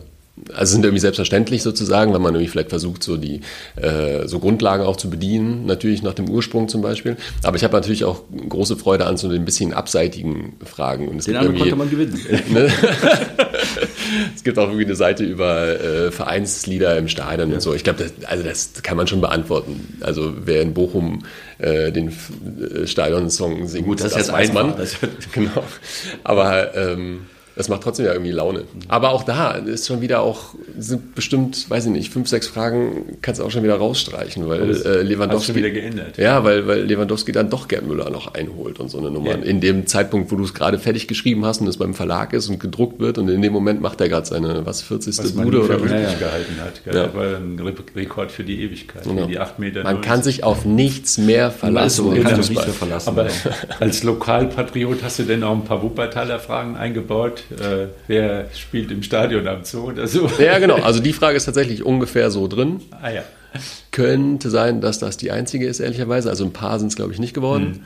also 0.54 0.73
sind 0.73 0.84
irgendwie 0.84 0.99
selbstverständlich 0.99 1.63
sozusagen, 1.63 2.13
wenn 2.13 2.21
man 2.21 2.34
irgendwie 2.34 2.49
vielleicht 2.49 2.69
versucht, 2.69 3.04
so 3.04 3.17
die 3.17 3.41
äh, 3.75 4.27
so 4.27 4.39
Grundlagen 4.39 4.84
auch 4.84 4.97
zu 4.97 5.10
bedienen, 5.10 5.65
natürlich 5.65 6.04
nach 6.04 6.13
dem 6.13 6.30
Ursprung 6.30 6.67
zum 6.67 6.82
Beispiel. 6.82 7.17
Aber 7.43 7.58
ich 7.58 7.63
habe 7.63 7.73
natürlich 7.73 8.04
auch 8.06 8.23
große 8.49 8.77
Freude 8.77 9.06
an 9.06 9.17
so 9.17 9.30
den 9.30 9.45
bisschen 9.45 9.73
abseitigen 9.73 10.54
Fragen. 10.65 11.08
Und 11.08 11.17
es 11.17 11.25
den 11.25 11.38
anderen 11.38 11.58
konnte 11.58 11.75
man 11.75 11.89
gewinnen. 11.89 12.19
Ne? 12.51 12.69
es 14.36 14.43
gibt 14.43 14.58
auch 14.58 14.67
irgendwie 14.67 14.86
eine 14.86 14.95
Seite 14.95 15.23
über 15.23 15.80
äh, 15.80 16.12
Vereinslieder 16.12 16.97
im 16.97 17.08
Stadion 17.08 17.49
ja. 17.49 17.56
und 17.56 17.62
so. 17.62 17.73
Ich 17.73 17.84
glaube, 17.84 18.04
das, 18.04 18.25
also 18.25 18.43
das 18.43 18.73
kann 18.82 18.97
man 18.97 19.08
schon 19.08 19.21
beantworten. 19.21 19.97
Also 20.01 20.34
wer 20.43 20.62
in 20.62 20.73
Bochum 20.73 21.23
äh, 21.60 21.91
den 21.91 22.10
äh, 22.10 22.88
Stadionsong 22.88 23.67
singt, 23.67 23.86
Gut, 23.86 24.04
das, 24.04 24.13
das 24.13 24.32
weiß 24.32 24.54
man. 24.54 24.73
genau. 25.34 25.63
Aber 26.23 26.75
ähm, 26.75 27.27
das 27.56 27.70
macht 27.70 27.84
trotzdem 27.84 28.06
ja 28.06 28.14
irgendwie 28.14 28.32
Laune. 28.32 28.64
Aber 28.88 29.12
auch 29.12 29.24
da 29.24 29.52
ist 29.52 29.88
schon 29.88 30.02
wieder 30.02 30.22
auch, 30.22 30.56
sind 30.78 31.16
bestimmt, 31.16 31.70
weiß 31.70 31.86
ich 31.86 31.92
nicht, 31.92 32.12
fünf, 32.12 32.28
sechs 32.28 32.48
Fragen 32.48 33.18
kannst 33.22 33.40
du 33.40 33.46
auch 33.46 33.52
schon 33.52 33.64
wieder 33.64 33.76
rausstreichen, 33.76 34.48
weil 34.48 34.72
äh, 34.72 35.02
Lewandowski. 35.02 35.48
Schon 35.48 35.56
wieder 35.56 35.70
geändert. 35.70 36.18
Ja, 36.18 36.44
weil, 36.44 36.68
weil 36.68 36.84
Lewandowski 36.84 37.32
dann 37.32 37.50
doch 37.50 37.68
Gerd 37.68 37.86
Müller 37.86 38.10
noch 38.10 38.34
einholt 38.34 38.80
und 38.80 38.90
so 38.90 39.00
eine 39.00 39.12
Nummer. 39.12 39.32
Ja. 39.32 39.36
In 39.36 39.60
dem 39.60 39.86
Zeitpunkt, 39.86 40.32
wo 40.32 40.38
du 40.38 40.44
es 40.44 40.54
gerade 40.54 40.80
fertig 40.80 41.08
geschrieben 41.08 41.46
hast 41.46 41.62
und 41.62 41.68
es 41.68 41.78
beim 41.78 41.94
Verlag 41.94 42.34
ist 42.34 42.50
und 42.50 42.60
gedruckt 42.60 43.00
wird 43.00 43.18
und 43.18 43.30
in 43.30 43.42
dem 43.42 43.54
Moment 43.54 43.82
macht 43.82 44.00
er 44.02 44.10
gerade 44.10 44.26
seine, 44.26 44.66
was, 44.66 44.82
40. 44.82 45.18
Was 45.18 45.32
Bude 45.34 45.64
oder 45.64 45.82
was? 45.82 45.92
Ja, 45.92 46.14
gehalten 46.14 46.56
hat. 46.62 46.82
Ja. 46.86 46.92
Das 46.92 47.14
war 47.14 47.36
ein 47.36 47.60
Rekord 47.96 48.32
für 48.32 48.44
die 48.44 48.62
Ewigkeit. 48.64 49.04
Genau. 49.04 49.26
Die 49.26 49.40
acht 49.40 49.60
Meter 49.60 49.84
man 49.84 50.02
kann 50.02 50.24
sich 50.24 50.44
auf 50.44 50.66
nichts 50.66 51.18
mehr 51.18 51.52
verlassen. 51.52 52.08
Man 52.08 52.24
kann 52.24 52.42
sich 52.42 52.50
nicht 52.50 52.66
mehr 52.66 52.74
verlassen. 52.74 53.10
Aber 53.10 53.28
als 53.80 54.04
Lokalpatriot 54.04 55.04
hast 55.04 55.20
du 55.20 55.24
denn 55.24 55.44
auch 55.44 55.54
ein 55.54 55.66
paar 55.66 55.82
Wuppertaler 55.84 56.40
Fragen 56.40 56.76
eingebaut? 56.76 57.40
Äh, 57.51 57.88
wer 58.08 58.49
spielt 58.54 58.91
im 58.91 59.04
Stadion 59.04 59.47
am 59.47 59.63
Zoo 59.63 59.89
oder 59.89 60.08
so? 60.08 60.30
Ja, 60.39 60.60
genau. 60.60 60.75
Also 60.75 60.99
die 60.99 61.13
Frage 61.13 61.38
ist 61.38 61.45
tatsächlich 61.45 61.84
ungefähr 61.84 62.32
so 62.32 62.47
drin. 62.47 62.82
Ah 63.01 63.10
ja. 63.10 63.23
Könnte 63.91 64.49
sein, 64.49 64.82
dass 64.82 64.99
das 64.99 65.17
die 65.17 65.32
einzige 65.32 65.67
ist, 65.67 65.80
ehrlicherweise. 65.80 66.30
Also 66.30 66.45
ein 66.45 66.54
paar 66.54 66.80
sind 66.80 66.88
es, 66.88 66.95
glaube 66.95 67.13
ich, 67.13 67.19
nicht 67.19 67.34
geworden. 67.34 67.65
Hm. 67.65 67.84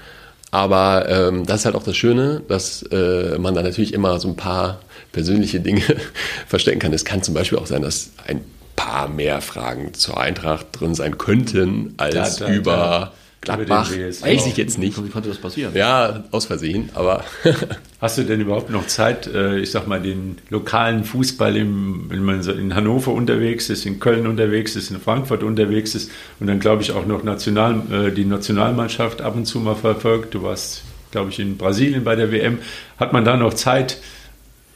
Aber 0.52 1.10
ähm, 1.10 1.46
das 1.46 1.62
ist 1.62 1.66
halt 1.66 1.76
auch 1.76 1.84
das 1.84 1.98
Schöne, 1.98 2.42
dass 2.48 2.84
äh, 2.84 3.38
man 3.38 3.56
da 3.56 3.62
natürlich 3.62 3.94
immer 3.94 4.20
so 4.20 4.30
ein 4.30 4.36
paar 4.36 4.80
persönliche 5.12 5.60
Dinge 5.60 5.82
verstecken 6.48 6.80
kann. 6.80 6.94
Es 6.94 7.04
kann 7.04 7.24
zum 7.24 7.34
Beispiel 7.34 7.58
auch 7.58 7.66
sein, 7.66 7.82
dass 7.82 8.12
ein 8.28 8.42
paar 8.76 9.08
mehr 9.08 9.42
Fragen 9.42 9.94
zur 9.94 10.20
Eintracht 10.20 10.68
drin 10.72 10.96
sein 10.96 11.18
könnten 11.18 11.94
als 11.98 12.38
da, 12.38 12.46
da, 12.46 12.54
über 12.54 12.72
da. 12.72 13.12
Gladbach. 13.46 13.92
Weiß 13.92 14.48
ich 14.48 14.58
jetzt 14.58 14.78
nicht. 14.78 15.02
Wie 15.04 15.10
konnte 15.10 15.30
das 15.30 15.38
passieren? 15.38 15.74
Ja, 15.74 16.24
aus 16.32 16.46
Versehen, 16.46 16.90
aber. 16.94 17.24
Hast 18.02 18.18
du 18.18 18.24
denn 18.24 18.42
überhaupt 18.42 18.70
noch 18.70 18.88
Zeit, 18.88 19.28
äh, 19.28 19.60
ich 19.60 19.72
sag 19.72 19.88
mal, 19.88 20.02
den 20.02 20.38
lokalen 20.50 21.06
Fußball, 21.06 21.56
wenn 21.56 22.24
man 22.24 22.42
in 22.42 22.76
Hannover 22.76 23.14
unterwegs 23.14 23.70
ist, 23.70 23.86
in 23.86 24.00
Köln 24.00 24.28
unterwegs 24.28 24.76
ist, 24.76 24.92
in 24.92 25.00
Frankfurt 25.00 25.44
unterwegs 25.44 25.96
ist 25.96 26.12
und 26.40 26.48
dann, 26.48 26.60
glaube 26.60 26.82
ich, 26.82 26.92
auch 26.92 27.06
noch 27.06 27.24
National, 27.24 27.82
äh, 27.92 28.12
die 28.12 28.26
Nationalmannschaft 28.26 29.22
ab 29.22 29.36
und 29.36 29.46
zu 29.46 29.60
mal 29.60 29.76
verfolgt? 29.76 30.34
Du 30.34 30.44
warst, 30.44 30.84
glaube 31.12 31.30
ich, 31.30 31.40
in 31.40 31.58
Brasilien 31.58 32.04
bei 32.04 32.16
der 32.16 32.32
WM. 32.32 32.60
Hat 32.98 33.14
man 33.14 33.24
da 33.24 33.38
noch 33.38 33.54
Zeit, 33.54 33.98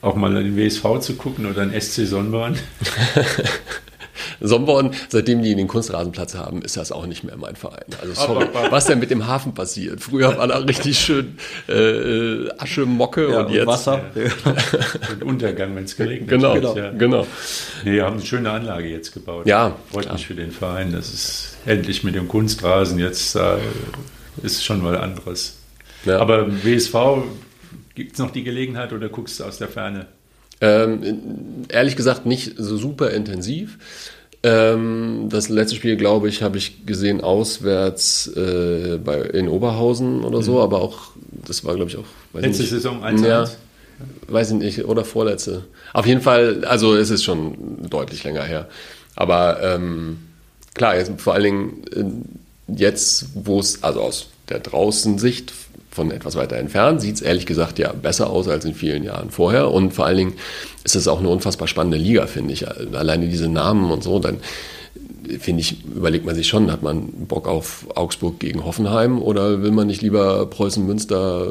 auch 0.01 0.15
mal 0.15 0.34
den 0.34 0.55
WSV 0.55 0.99
zu 1.01 1.15
gucken 1.15 1.45
oder 1.45 1.65
den 1.65 1.79
SC 1.79 2.05
Sonnborn? 2.05 2.55
Somborn, 4.41 4.91
seitdem 5.10 5.41
die 5.41 5.55
den 5.55 5.67
Kunstrasenplatz 5.67 6.36
haben, 6.36 6.62
ist 6.62 6.77
das 6.77 6.91
auch 6.91 7.05
nicht 7.05 7.23
mehr 7.23 7.38
mein 7.38 7.55
Verein. 7.55 7.86
Also 8.01 8.13
sorry, 8.13 8.47
was 8.69 8.86
denn 8.86 8.99
mit 8.99 9.12
dem 9.12 9.27
Hafen 9.27 9.53
passiert? 9.53 10.01
Früher 10.01 10.38
war 10.38 10.47
da 10.47 10.58
richtig 10.58 10.99
schön 10.99 11.38
äh, 11.67 11.73
äh 11.73 12.49
Aschemocke 12.58 13.29
ja, 13.29 13.39
und, 13.39 13.45
und 13.47 13.53
jetzt 13.53 13.67
Wasser. 13.67 14.01
und 15.12 15.23
Untergang, 15.23 15.75
wenn 15.75 15.84
es 15.84 15.95
geregnet 15.95 16.29
genau, 16.29 16.55
hat. 16.55 16.75
Ja. 16.75 16.91
Genau. 16.91 17.25
Nee, 17.84 17.93
wir 17.93 18.05
haben 18.05 18.17
eine 18.17 18.25
schöne 18.25 18.51
Anlage 18.51 18.88
jetzt 18.89 19.13
gebaut. 19.13 19.45
Ja. 19.45 19.75
Freut 19.91 20.03
klar. 20.03 20.15
mich 20.15 20.27
für 20.27 20.36
den 20.36 20.51
Verein. 20.51 20.91
Das 20.91 21.13
ist 21.13 21.58
endlich 21.65 22.03
mit 22.03 22.15
dem 22.15 22.27
Kunstrasen 22.27 22.99
jetzt 22.99 23.36
äh, 23.36 23.58
ist 24.43 24.63
schon 24.63 24.82
mal 24.82 24.97
anderes. 24.97 25.58
Ja. 26.05 26.19
Aber 26.19 26.47
WSV 26.63 26.93
gibt 27.95 28.13
es 28.13 28.19
noch 28.19 28.32
die 28.32 28.43
Gelegenheit 28.43 28.93
oder 28.93 29.10
guckst 29.10 29.39
du 29.39 29.43
aus 29.43 29.58
der 29.58 29.67
Ferne? 29.67 30.08
Ähm, 30.62 31.65
ehrlich 31.69 31.95
gesagt 31.95 32.26
nicht 32.26 32.54
so 32.58 32.78
super 32.78 33.12
intensiv. 33.12 33.78
Ähm, 34.41 35.28
das 35.30 35.50
letzte 35.50 35.76
Spiel, 35.76 35.98
glaube 35.98 36.30
ich, 36.30 36.41
habe 36.43 36.58
ich 36.58 36.86
gesehen 36.86 37.22
auswärts 37.22 38.28
äh, 38.28 38.98
bei, 39.04 39.19
in 39.22 39.50
Oberhausen 39.50 40.24
oder 40.24 40.41
so, 40.41 40.54
mhm. 40.54 40.60
aber 40.60 40.82
auch, 40.82 41.12
das 41.45 41.65
war, 41.65 41.76
glaube 41.76 41.91
ich, 41.91 41.98
auch. 41.98 42.06
Letzte 42.34 42.62
nicht, 42.62 42.72
Saison 42.72 43.04
1 43.04 43.22
ja, 43.22 43.50
Weiß 44.28 44.52
ich 44.52 44.58
nicht, 44.58 44.86
oder 44.86 45.04
vorletzte. 45.04 45.65
Auf 45.91 46.06
jeden 46.06 46.22
Fall, 46.22 46.63
also 46.63 46.95
es 46.95 47.10
ist 47.10 47.26
schon 47.26 47.89
deutlich 47.89 48.24
länger 48.24 48.43
her. 48.43 48.69
Aber 49.15 49.62
ähm, 49.62 50.19
klar, 50.74 50.95
jetzt, 50.95 51.12
vor 51.19 51.34
allen 51.34 51.43
Dingen 51.43 51.84
äh, 51.93 52.74
jetzt, 52.74 53.26
wo 53.34 53.60
es, 53.60 53.84
also 53.84 54.02
aus 54.02 54.30
der 54.48 54.60
Draußensicht 54.60 55.52
von 55.89 56.12
etwas 56.12 56.36
weiter 56.36 56.58
entfernt, 56.58 57.02
sieht 57.02 57.15
es 57.15 57.21
ehrlich 57.21 57.45
gesagt 57.45 57.80
ja 57.80 57.91
besser 57.93 58.30
aus 58.30 58.47
als 58.47 58.65
in 58.65 58.73
vielen 58.73 59.04
Jahren 59.04 59.32
vorher. 59.32 59.71
Und 59.71 59.93
vor 59.93 60.06
allen 60.06 60.17
Dingen 60.17 60.34
ist 60.84 60.95
es 60.95 61.08
auch 61.08 61.19
eine 61.19 61.30
unfassbar 61.30 61.67
spannende 61.67 61.97
Liga, 61.97 62.28
finde 62.28 62.54
ich. 62.54 62.65
Alleine 62.67 63.28
diese 63.28 63.49
Namen 63.49 63.91
und 63.91 64.04
so, 64.04 64.19
dann 64.19 64.38
finde 65.39 65.62
ich, 65.62 65.84
überlegt 65.86 66.25
man 66.25 66.36
sich 66.36 66.47
schon, 66.47 66.71
hat 66.71 66.82
man 66.82 67.08
Bock 67.28 67.47
auf 67.47 67.86
Augsburg 67.95 68.39
gegen 68.39 68.65
Hoffenheim 68.65 69.21
oder 69.21 69.62
will 69.62 69.71
man 69.71 69.88
nicht 69.88 70.02
lieber 70.02 70.45
Preußen-Münster 70.47 71.47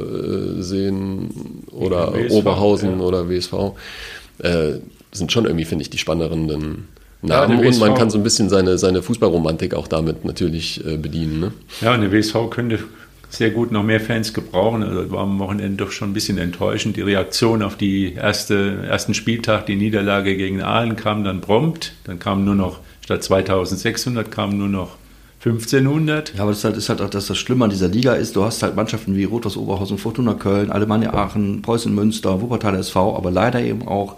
äh, 0.59 0.63
sehen 0.63 1.65
oder 1.71 2.13
WSV, 2.13 2.35
Oberhausen 2.35 2.99
ja. 2.99 3.05
oder 3.05 3.29
WSV? 3.29 3.53
Äh, 4.39 4.79
sind 5.13 5.33
schon 5.33 5.45
irgendwie, 5.45 5.65
finde 5.65 5.83
ich, 5.83 5.91
die 5.91 5.99
spannenderen 5.99 6.89
Namen 7.23 7.63
ja, 7.63 7.69
und 7.69 7.79
man 7.81 7.95
kann 7.95 8.11
so 8.11 8.19
ein 8.19 8.23
bisschen 8.23 8.49
seine, 8.49 8.79
seine 8.79 9.03
Fußballromantik 9.03 9.75
auch 9.75 9.89
damit 9.89 10.25
natürlich 10.25 10.85
äh, 10.87 10.97
bedienen. 10.97 11.41
Ne? 11.41 11.53
Ja, 11.81 11.95
und 11.95 12.03
der 12.03 12.13
WSV 12.13 12.51
könnte 12.51 12.79
sehr 13.31 13.51
gut 13.51 13.73
noch 13.73 13.83
mehr 13.83 14.01
Fans 14.01 14.33
gebrauchen. 14.33 14.83
Also 14.83 15.11
war 15.11 15.21
am 15.21 15.39
Wochenende 15.39 15.85
doch 15.85 15.93
schon 15.93 16.11
ein 16.11 16.15
bisschen 16.15 16.39
enttäuschend. 16.39 16.97
Die 16.97 17.03
Reaktion 17.03 17.63
auf 17.63 17.77
die 17.77 18.15
erste, 18.15 18.85
ersten 18.89 19.15
Spieltag, 19.15 19.67
die 19.67 19.77
Niederlage 19.77 20.37
gegen 20.37 20.63
Aalen 20.63 20.97
kam 20.97 21.25
dann 21.25 21.41
prompt. 21.41 21.93
Dann 22.05 22.19
kamen 22.19 22.45
nur 22.45 22.55
noch, 22.55 22.81
statt 23.05 23.23
2600 23.23 24.31
kamen 24.31 24.57
nur 24.59 24.69
noch 24.69 24.97
1500. 25.45 26.35
Ja, 26.35 26.43
aber 26.43 26.51
das 26.51 26.59
ist 26.59 26.65
halt, 26.65 26.77
ist 26.77 26.89
halt 26.89 27.01
auch, 27.01 27.11
dass 27.11 27.27
das 27.27 27.39
Schlimme 27.39 27.65
an 27.65 27.71
dieser 27.71 27.89
Liga 27.89 28.15
ist. 28.15 28.35
Du 28.35 28.45
hast 28.45 28.63
halt 28.63 28.75
Mannschaften 28.75 29.15
wie 29.15 29.25
Rotos 29.25 29.57
Oberhausen, 29.57 29.99
Fortuna 29.99 30.35
Köln, 30.35 30.71
Alemannia 30.71 31.15
Aachen, 31.15 31.63
Preußen 31.63 31.95
Münster, 31.95 32.41
Wuppertal 32.41 32.75
SV, 32.77 33.17
aber 33.17 33.31
leider 33.31 33.61
eben 33.61 33.87
auch 33.87 34.17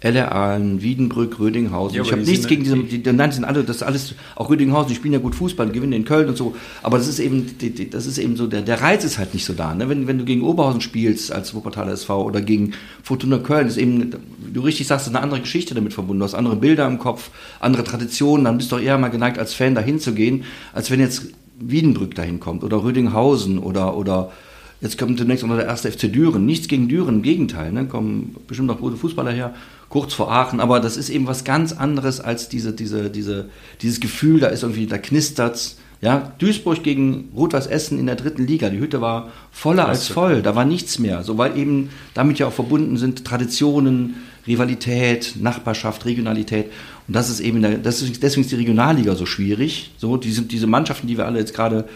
Ellealen, 0.00 0.80
Wiedenbrück, 0.80 1.38
Rödinghausen. 1.38 1.96
Ja, 1.96 2.02
ich 2.02 2.10
habe 2.10 2.22
nichts 2.22 2.46
gegen 2.46 2.64
diese, 2.64 2.78
die, 2.78 3.12
nein, 3.12 3.32
sind 3.32 3.44
alle, 3.44 3.64
das 3.64 3.76
ist 3.76 3.82
alles, 3.82 4.14
auch 4.34 4.48
Rödinghausen, 4.48 4.88
die 4.88 4.94
spielen 4.94 5.12
ja 5.12 5.18
gut 5.18 5.34
Fußball, 5.34 5.68
gewinnen 5.68 5.92
in 5.92 6.04
Köln 6.06 6.28
und 6.28 6.38
so, 6.38 6.54
aber 6.82 6.96
das 6.96 7.06
ist 7.06 7.18
eben, 7.18 7.54
das 7.90 8.06
ist 8.06 8.16
eben 8.16 8.34
so, 8.34 8.46
der, 8.46 8.62
der 8.62 8.80
Reiz 8.80 9.04
ist 9.04 9.18
halt 9.18 9.34
nicht 9.34 9.44
so 9.44 9.52
da, 9.52 9.74
ne? 9.74 9.90
wenn, 9.90 10.06
wenn 10.06 10.16
du 10.16 10.24
gegen 10.24 10.42
Oberhausen 10.42 10.80
spielst 10.80 11.30
als 11.32 11.54
Wuppertaler 11.54 11.92
SV 11.92 12.24
oder 12.24 12.40
gegen 12.40 12.72
Fortuna 13.02 13.38
Köln, 13.38 13.66
ist 13.66 13.76
eben, 13.76 14.14
du 14.52 14.60
richtig 14.62 14.86
sagst, 14.86 15.06
eine 15.06 15.20
andere 15.20 15.40
Geschichte 15.40 15.74
damit 15.74 15.92
verbunden, 15.92 16.20
du 16.20 16.24
hast 16.24 16.34
andere 16.34 16.56
Bilder 16.56 16.86
im 16.86 16.98
Kopf, 16.98 17.30
andere 17.60 17.84
Traditionen, 17.84 18.46
dann 18.46 18.56
bist 18.56 18.72
du 18.72 18.78
eher 18.78 18.96
mal 18.96 19.08
geneigt, 19.08 19.38
als 19.38 19.52
Fan 19.52 19.74
dahin 19.74 20.00
zu 20.00 20.14
gehen, 20.14 20.44
als 20.72 20.90
wenn 20.90 21.00
jetzt 21.00 21.26
Wiedenbrück 21.58 22.14
dahin 22.14 22.40
kommt 22.40 22.64
oder 22.64 22.82
Rödinghausen 22.82 23.58
oder, 23.58 23.94
oder, 23.98 24.32
Jetzt 24.80 24.98
kommt 24.98 25.20
demnächst 25.20 25.44
auch 25.44 25.48
noch 25.48 25.56
der 25.56 25.66
erste 25.66 25.92
FC 25.92 26.10
Düren. 26.12 26.46
Nichts 26.46 26.68
gegen 26.68 26.88
Düren, 26.88 27.16
im 27.16 27.22
Gegenteil. 27.22 27.70
Ne? 27.72 27.86
Kommen 27.86 28.36
bestimmt 28.46 28.68
noch 28.68 28.80
gute 28.80 28.96
Fußballer 28.96 29.30
her 29.30 29.54
kurz 29.90 30.14
vor 30.14 30.32
Aachen, 30.32 30.60
aber 30.60 30.80
das 30.80 30.96
ist 30.96 31.10
eben 31.10 31.26
was 31.26 31.44
ganz 31.44 31.72
anderes 31.72 32.20
als 32.20 32.48
diese, 32.48 32.72
diese, 32.72 33.10
diese, 33.10 33.50
dieses 33.82 34.00
Gefühl, 34.00 34.40
da 34.40 34.46
ist 34.46 34.62
irgendwie, 34.62 34.86
da 34.86 34.96
knistert's. 34.96 35.76
Ja, 36.02 36.32
Duisburg 36.38 36.82
gegen 36.82 37.28
Rot-Weiß 37.36 37.66
Essen 37.66 37.98
in 37.98 38.06
der 38.06 38.16
dritten 38.16 38.46
Liga. 38.46 38.70
Die 38.70 38.78
Hütte 38.78 39.02
war 39.02 39.32
voller 39.52 39.86
als 39.86 40.08
voll. 40.08 40.40
Da 40.40 40.56
war 40.56 40.64
nichts 40.64 40.98
mehr. 40.98 41.24
So, 41.24 41.36
weil 41.36 41.58
eben 41.58 41.90
damit 42.14 42.38
ja 42.38 42.46
auch 42.46 42.54
verbunden 42.54 42.96
sind 42.96 43.26
Traditionen, 43.26 44.14
Rivalität, 44.46 45.34
Nachbarschaft, 45.38 46.06
Regionalität. 46.06 46.70
Und 47.06 47.14
das 47.14 47.28
ist 47.28 47.40
eben, 47.40 47.60
der, 47.60 47.76
das 47.76 48.00
ist, 48.00 48.22
deswegen 48.22 48.42
ist 48.42 48.50
die 48.50 48.56
Regionalliga 48.56 49.14
so 49.14 49.26
schwierig. 49.26 49.90
So, 49.98 50.16
die 50.16 50.32
sind 50.32 50.52
diese 50.52 50.66
Mannschaften, 50.66 51.06
die 51.06 51.18
wir 51.18 51.26
alle 51.26 51.38
jetzt 51.38 51.52
gerade 51.52 51.86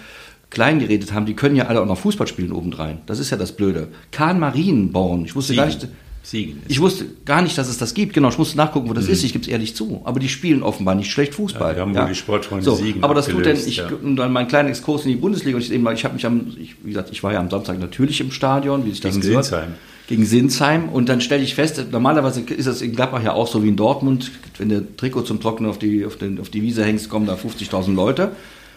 klein 0.55 0.79
geredet 0.79 1.13
haben, 1.13 1.27
die 1.27 1.35
können 1.35 1.57
ja 1.57 1.67
alle 1.67 1.83
auch 1.83 1.87
noch 1.87 1.99
Fußball 1.99 2.27
spielen 2.27 2.53
obendrein. 2.53 3.01
Das 3.07 3.19
ist 3.19 3.31
ja 3.31 3.37
das 3.37 3.53
Blöde. 3.53 3.89
Kahn 4.13 4.41
Marienborn, 4.41 5.27
ich 5.27 5.37
wusste 5.37 5.53
Siegen. 5.53 5.65
gar 5.65 5.67
nicht, 5.67 5.89
Siegen 6.25 6.63
Ich 6.69 6.81
wusste 6.81 7.05
gar 7.27 7.43
nicht, 7.43 7.59
dass 7.59 7.69
es 7.69 7.77
das 7.77 7.93
gibt. 7.93 8.15
Genau, 8.15 8.31
ich 8.31 8.39
musste 8.39 8.57
nachgucken, 8.57 8.89
wo 8.89 8.95
das 8.95 9.07
mhm. 9.07 9.13
ist. 9.13 9.25
Ich 9.25 9.35
gebe 9.35 9.43
es 9.45 9.49
ehrlich 9.49 9.77
zu. 9.77 10.01
Aber 10.05 10.19
die 10.19 10.31
spielen 10.31 10.63
offenbar 10.63 10.95
nicht 10.95 11.11
schlecht 11.11 11.35
Fußball. 11.35 11.73
Ja, 11.73 11.77
wir 11.77 11.83
haben 11.83 11.95
ja. 11.95 12.03
wohl 12.03 12.09
die 12.09 12.15
Sportfreunde 12.15 12.65
so, 12.65 12.75
Siegen 12.77 13.05
Aber 13.05 13.13
das 13.13 13.29
tut 13.29 13.45
denn, 13.45 13.57
ich, 13.57 13.77
ja. 13.77 13.91
dann 14.03 14.33
mein 14.33 14.49
kleiner 14.49 14.71
Exkurs 14.71 15.05
in 15.05 15.11
die 15.11 15.17
Bundesliga. 15.17 15.57
Und 15.57 15.63
ich, 15.63 15.71
ich 15.71 16.05
habe 16.05 16.15
mich 16.15 16.25
am, 16.25 16.47
ich, 16.59 16.77
wie 16.83 16.89
gesagt, 16.89 17.11
ich 17.13 17.23
war 17.23 17.35
ja 17.35 17.41
am 17.41 17.51
Samstag 17.51 17.79
natürlich 17.79 18.23
im 18.23 18.31
Stadion, 18.31 18.87
wie 18.87 18.91
sich 18.91 19.01
das 19.01 19.13
Gegen 19.13 19.27
gehört. 19.27 19.45
Sinsheim. 19.45 19.75
Gegen 20.09 20.25
Sinsheim. 20.25 20.89
Und 20.89 21.11
dann 21.11 21.21
stelle 21.21 21.43
ich 21.43 21.55
fest, 21.55 21.85
normalerweise 21.93 22.41
ist 22.41 22.67
das 22.67 22.81
in 22.81 22.95
Gladbach 22.95 23.23
ja 23.23 23.35
auch 23.35 23.47
so 23.47 23.63
wie 23.63 23.69
in 23.69 23.77
Dortmund. 23.77 24.31
Wenn 24.57 24.71
der 24.71 24.97
Trikot 24.97 25.23
zum 25.23 25.41
Trocknen 25.41 25.69
auf 25.69 25.79
die, 25.79 26.07
auf, 26.07 26.17
den, 26.17 26.41
auf 26.41 26.49
die 26.49 26.63
Wiese 26.63 26.85
hängst, 26.85 27.11
kommen 27.11 27.27
da 27.27 27.35
50.000 27.35 27.95
Leute. 27.95 28.33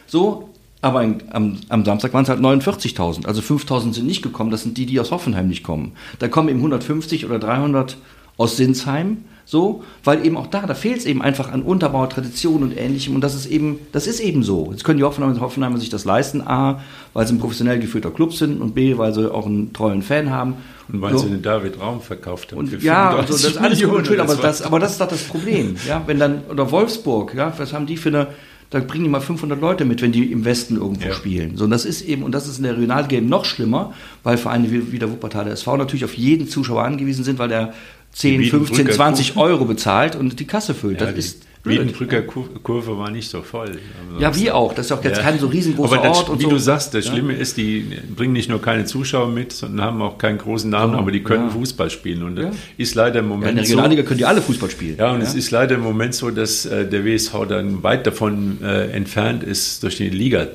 So, 0.05 0.49
aber 0.87 1.01
am, 1.31 1.57
am 1.69 1.85
Samstag 1.85 2.13
waren 2.13 2.23
es 2.23 2.29
halt 2.29 2.39
49.000. 2.39 3.25
Also 3.25 3.41
5.000 3.41 3.93
sind 3.93 4.07
nicht 4.07 4.21
gekommen. 4.21 4.51
Das 4.51 4.63
sind 4.63 4.77
die, 4.77 4.85
die 4.85 4.99
aus 4.99 5.11
Hoffenheim 5.11 5.47
nicht 5.47 5.63
kommen. 5.63 5.93
Da 6.19 6.27
kommen 6.27 6.49
eben 6.49 6.59
150 6.59 7.25
oder 7.25 7.39
300 7.39 7.97
aus 8.37 8.55
Sinsheim, 8.55 9.25
so, 9.45 9.83
weil 10.03 10.25
eben 10.25 10.37
auch 10.37 10.47
da, 10.47 10.65
da 10.65 10.73
fehlt 10.73 10.97
es 10.97 11.05
eben 11.05 11.21
einfach 11.21 11.51
an 11.51 11.63
Unterbau, 11.63 12.05
Tradition 12.05 12.63
und 12.63 12.77
ähnlichem 12.77 13.15
und 13.15 13.21
das 13.21 13.33
ist 13.33 13.47
eben, 13.47 13.79
das 13.93 14.05
ist 14.05 14.19
eben 14.19 14.43
so. 14.43 14.69
Jetzt 14.71 14.83
können 14.83 14.97
die 14.97 15.03
Hoffenheimer, 15.03 15.39
Hoffenheimer 15.39 15.77
sich 15.79 15.89
das 15.89 16.05
leisten, 16.05 16.41
A, 16.45 16.81
weil 17.13 17.25
sie 17.25 17.33
ein 17.33 17.39
professionell 17.39 17.79
geführter 17.79 18.11
Club 18.11 18.33
sind 18.33 18.61
und 18.61 18.75
B, 18.75 18.97
weil 18.97 19.13
sie 19.13 19.33
auch 19.33 19.45
einen 19.45 19.73
treuen 19.73 20.01
Fan 20.01 20.29
haben. 20.29 20.55
Und 20.91 21.01
weil 21.01 21.13
so. 21.13 21.19
sie 21.19 21.29
den 21.29 21.41
David 21.41 21.79
Raum 21.79 22.01
verkauft 22.01 22.51
haben. 22.51 22.59
Und 22.59 22.83
ja, 22.83 23.09
also 23.15 23.33
das 23.33 23.43
ist 23.43 23.57
alles 23.57 23.81
gut 23.81 23.91
und 23.93 24.07
schön, 24.07 24.19
aber 24.19 24.35
das, 24.35 24.61
aber 24.61 24.79
das 24.79 24.91
ist 24.91 25.01
doch 25.01 25.07
das 25.07 25.23
Problem, 25.23 25.75
ja, 25.87 26.03
wenn 26.05 26.19
dann, 26.19 26.43
oder 26.49 26.69
Wolfsburg, 26.69 27.33
ja, 27.33 27.51
was 27.57 27.73
haben 27.73 27.85
die 27.85 27.97
für 27.97 28.09
eine, 28.09 28.27
da 28.69 28.79
bringen 28.79 29.05
die 29.05 29.09
mal 29.09 29.21
500 29.21 29.59
Leute 29.59 29.85
mit, 29.85 30.01
wenn 30.01 30.11
die 30.11 30.31
im 30.31 30.43
Westen 30.43 30.75
irgendwo 30.75 31.07
ja. 31.07 31.13
spielen. 31.13 31.55
So, 31.55 31.63
und 31.63 31.69
das 31.69 31.85
ist 31.85 32.01
eben, 32.01 32.23
und 32.23 32.33
das 32.33 32.47
ist 32.47 32.57
in 32.57 32.63
der 32.63 32.73
Regionalgame 32.73 33.25
noch 33.25 33.45
schlimmer, 33.45 33.93
weil 34.23 34.37
Vereine 34.37 34.71
wie, 34.71 34.91
wie 34.91 34.99
der 34.99 35.09
Wuppertaler 35.09 35.51
SV 35.51 35.77
natürlich 35.77 36.03
auf 36.05 36.15
jeden 36.15 36.47
Zuschauer 36.49 36.83
angewiesen 36.83 37.23
sind, 37.23 37.39
weil 37.39 37.49
der 37.49 37.73
10, 38.13 38.43
15, 38.45 38.91
20 38.91 39.37
Euro 39.37 39.65
bezahlt 39.65 40.15
und 40.15 40.39
die 40.39 40.45
Kasse 40.45 40.73
füllt. 40.73 41.01
Ja, 41.01 41.07
das 41.07 41.17
ist 41.17 41.43
Wiedenbrücker 41.67 42.21
Kurve 42.21 42.97
war 42.97 43.11
nicht 43.11 43.29
so 43.29 43.41
voll. 43.41 43.79
Ja, 44.19 44.35
wie 44.35 44.51
auch. 44.51 44.73
Das 44.73 44.87
ist 44.87 44.91
auch 44.91 45.03
jetzt 45.03 45.17
ja. 45.17 45.23
kein 45.23 45.39
so 45.39 45.47
riesengroßer 45.47 45.97
aber 45.97 46.07
das, 46.07 46.17
Ort. 46.17 46.29
Und 46.29 46.39
wie 46.39 46.43
so. 46.43 46.49
du 46.49 46.57
sagst, 46.57 46.93
das 46.93 47.05
ja. 47.05 47.11
Schlimme 47.11 47.33
ist, 47.33 47.57
die 47.57 47.85
bringen 48.15 48.33
nicht 48.33 48.49
nur 48.49 48.61
keine 48.61 48.85
Zuschauer 48.85 49.27
mit, 49.27 49.53
sondern 49.53 49.85
haben 49.85 50.01
auch 50.01 50.17
keinen 50.17 50.37
großen 50.37 50.69
Namen, 50.69 50.91
genau. 50.91 51.01
aber 51.01 51.11
die 51.11 51.23
können 51.23 51.45
ja. 51.45 51.49
Fußball 51.49 51.89
spielen. 51.89 52.23
Und 52.23 52.35
das 52.35 52.55
ist 52.77 52.95
leider 52.95 53.19
im 53.19 53.27
Moment 53.27 53.49
in 53.51 53.55
der 53.55 53.63
Regionalliga 53.63 54.01
so, 54.01 54.07
können 54.07 54.17
die 54.19 54.25
alle 54.25 54.41
Fußball 54.41 54.69
spielen. 54.69 54.97
Ja, 54.97 55.11
und 55.13 55.21
es 55.21 55.35
ist 55.35 55.51
leider 55.51 55.75
im 55.75 55.81
Moment 55.81 56.15
so, 56.15 56.31
dass 56.31 56.65
äh, 56.65 56.87
der 56.87 57.05
WSV 57.05 57.33
dann 57.47 57.83
weit 57.83 58.07
davon 58.07 58.59
äh, 58.63 58.89
entfernt 58.91 59.43
ist, 59.43 59.83
durch 59.83 59.97
die 59.97 60.09
Liga 60.09 60.47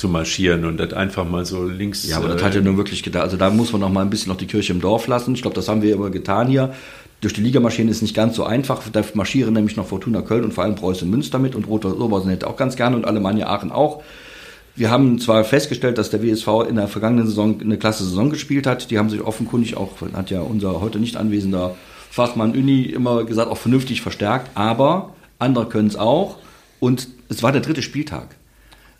zu 0.00 0.08
marschieren 0.08 0.64
und 0.64 0.78
das 0.78 0.94
einfach 0.94 1.28
mal 1.28 1.44
so 1.44 1.64
links. 1.66 2.08
Ja, 2.08 2.16
aber 2.16 2.28
das 2.28 2.42
hat 2.42 2.54
ja 2.54 2.60
nun 2.62 2.76
wirklich 2.76 3.02
gedacht. 3.02 3.24
Also 3.24 3.36
da 3.36 3.50
muss 3.50 3.72
man 3.72 3.82
noch 3.82 3.90
mal 3.90 4.00
ein 4.00 4.10
bisschen 4.10 4.30
noch 4.30 4.38
die 4.38 4.46
Kirche 4.46 4.72
im 4.72 4.80
Dorf 4.80 5.06
lassen. 5.06 5.34
Ich 5.34 5.42
glaube, 5.42 5.54
das 5.54 5.68
haben 5.68 5.82
wir 5.82 5.94
immer 5.94 6.10
getan 6.10 6.48
hier 6.48 6.72
durch 7.20 7.34
die 7.34 7.42
Liga 7.42 7.60
marschieren 7.60 7.90
ist 7.90 8.02
nicht 8.02 8.14
ganz 8.14 8.36
so 8.36 8.44
einfach. 8.44 8.82
Da 8.90 9.02
marschieren 9.14 9.52
nämlich 9.54 9.76
noch 9.76 9.86
Fortuna 9.86 10.22
Köln 10.22 10.44
und 10.44 10.54
vor 10.54 10.64
allem 10.64 10.74
Preußen 10.74 11.08
Münster 11.08 11.38
mit 11.38 11.54
und 11.54 11.66
Roter 11.66 11.98
Oberhausen 12.00 12.30
hätte 12.30 12.46
auch 12.46 12.56
ganz 12.56 12.76
gerne 12.76 12.96
und 12.96 13.04
Alemannia 13.04 13.48
Aachen 13.48 13.72
auch. 13.72 14.02
Wir 14.74 14.90
haben 14.90 15.18
zwar 15.18 15.44
festgestellt, 15.44 15.98
dass 15.98 16.10
der 16.10 16.22
WSV 16.22 16.48
in 16.68 16.76
der 16.76 16.88
vergangenen 16.88 17.26
Saison 17.26 17.60
eine 17.60 17.76
klasse 17.76 18.04
Saison 18.04 18.30
gespielt 18.30 18.66
hat. 18.66 18.90
Die 18.90 18.98
haben 18.98 19.10
sich 19.10 19.20
offenkundig 19.20 19.76
auch, 19.76 19.90
hat 20.14 20.30
ja 20.30 20.40
unser 20.40 20.80
heute 20.80 20.98
nicht 20.98 21.16
anwesender 21.16 21.76
Fachmann 22.10 22.52
Uni 22.52 22.82
immer 22.84 23.24
gesagt, 23.24 23.50
auch 23.50 23.58
vernünftig 23.58 24.00
verstärkt. 24.00 24.50
Aber 24.54 25.14
andere 25.38 25.66
können 25.66 25.88
es 25.88 25.96
auch. 25.96 26.38
Und 26.78 27.08
es 27.28 27.42
war 27.42 27.52
der 27.52 27.60
dritte 27.60 27.82
Spieltag. 27.82 28.36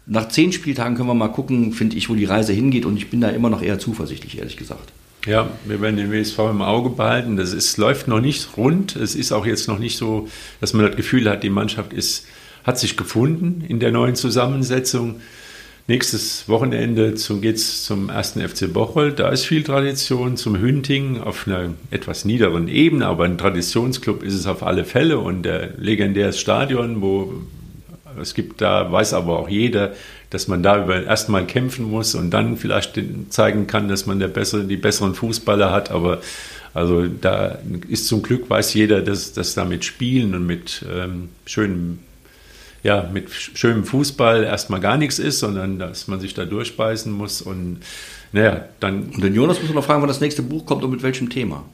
Nach 0.04 0.28
zehn 0.28 0.52
Spieltagen 0.52 0.96
können 0.96 1.08
wir 1.08 1.14
mal 1.14 1.28
gucken, 1.28 1.72
finde 1.72 1.96
ich, 1.96 2.10
wo 2.10 2.14
die 2.14 2.24
Reise 2.26 2.52
hingeht. 2.52 2.84
Und 2.84 2.96
ich 2.96 3.08
bin 3.08 3.22
da 3.22 3.28
immer 3.28 3.48
noch 3.48 3.62
eher 3.62 3.78
zuversichtlich, 3.78 4.38
ehrlich 4.38 4.58
gesagt. 4.58 4.92
Ja, 5.26 5.50
wir 5.66 5.80
werden 5.82 5.96
den 5.96 6.10
WSV 6.10 6.38
im 6.38 6.62
Auge 6.62 6.90
behalten. 6.90 7.36
Das 7.36 7.52
ist, 7.52 7.76
läuft 7.76 8.08
noch 8.08 8.20
nicht 8.20 8.56
rund. 8.56 8.96
Es 8.96 9.14
ist 9.14 9.32
auch 9.32 9.44
jetzt 9.44 9.68
noch 9.68 9.78
nicht 9.78 9.98
so, 9.98 10.28
dass 10.60 10.72
man 10.72 10.86
das 10.86 10.96
Gefühl 10.96 11.28
hat, 11.28 11.42
die 11.42 11.50
Mannschaft 11.50 11.92
ist, 11.92 12.26
hat 12.64 12.78
sich 12.78 12.96
gefunden 12.96 13.62
in 13.68 13.80
der 13.80 13.92
neuen 13.92 14.14
Zusammensetzung. 14.14 15.20
Nächstes 15.88 16.48
Wochenende 16.48 17.14
geht 17.40 17.56
es 17.56 17.84
zum 17.84 18.08
ersten 18.08 18.40
FC 18.46 18.72
Bocholt. 18.72 19.18
Da 19.18 19.28
ist 19.28 19.44
viel 19.44 19.62
Tradition. 19.62 20.36
Zum 20.36 20.56
Hünting 20.58 21.20
auf 21.20 21.46
einer 21.46 21.74
etwas 21.90 22.24
niederen 22.24 22.68
Ebene, 22.68 23.06
aber 23.06 23.24
ein 23.24 23.36
Traditionsclub 23.36 24.22
ist 24.22 24.34
es 24.34 24.46
auf 24.46 24.62
alle 24.62 24.84
Fälle 24.84 25.18
und 25.18 25.46
ein 25.46 25.74
legendäres 25.78 26.38
Stadion, 26.38 27.02
wo 27.02 27.34
es 28.20 28.34
gibt, 28.34 28.60
da 28.60 28.90
weiß 28.90 29.14
aber 29.14 29.38
auch 29.38 29.48
jeder, 29.48 29.92
dass 30.30 30.48
man 30.48 30.62
da 30.62 30.88
erstmal 30.88 31.44
kämpfen 31.46 31.90
muss 31.90 32.14
und 32.14 32.30
dann 32.30 32.56
vielleicht 32.56 32.98
zeigen 33.30 33.66
kann, 33.66 33.88
dass 33.88 34.06
man 34.06 34.20
der 34.20 34.28
bessere, 34.28 34.64
die 34.64 34.76
besseren 34.76 35.14
Fußballer 35.14 35.72
hat. 35.72 35.90
Aber 35.90 36.20
also 36.72 37.06
da 37.06 37.58
ist 37.88 38.06
zum 38.06 38.22
Glück 38.22 38.48
weiß 38.48 38.74
jeder, 38.74 39.02
dass 39.02 39.32
das 39.32 39.54
da 39.54 39.64
mit 39.64 39.84
Spielen 39.84 40.34
und 40.34 40.46
mit 40.46 40.84
ähm, 40.90 41.30
schönem 41.46 41.98
ja, 42.82 43.10
mit 43.12 43.30
schönem 43.30 43.84
Fußball 43.84 44.42
erstmal 44.42 44.80
gar 44.80 44.96
nichts 44.96 45.18
ist, 45.18 45.40
sondern 45.40 45.78
dass 45.78 46.08
man 46.08 46.18
sich 46.18 46.32
da 46.32 46.46
durchbeißen 46.46 47.12
muss 47.12 47.42
und 47.42 47.80
naja, 48.32 48.64
dann. 48.78 49.10
Und 49.10 49.22
den 49.22 49.34
Jonas 49.34 49.58
muss 49.58 49.68
man 49.68 49.76
noch 49.76 49.84
fragen, 49.84 50.00
wann 50.00 50.08
das 50.08 50.20
nächste 50.20 50.42
Buch 50.42 50.64
kommt 50.64 50.84
und 50.84 50.90
mit 50.90 51.02
welchem 51.02 51.30
Thema. 51.30 51.64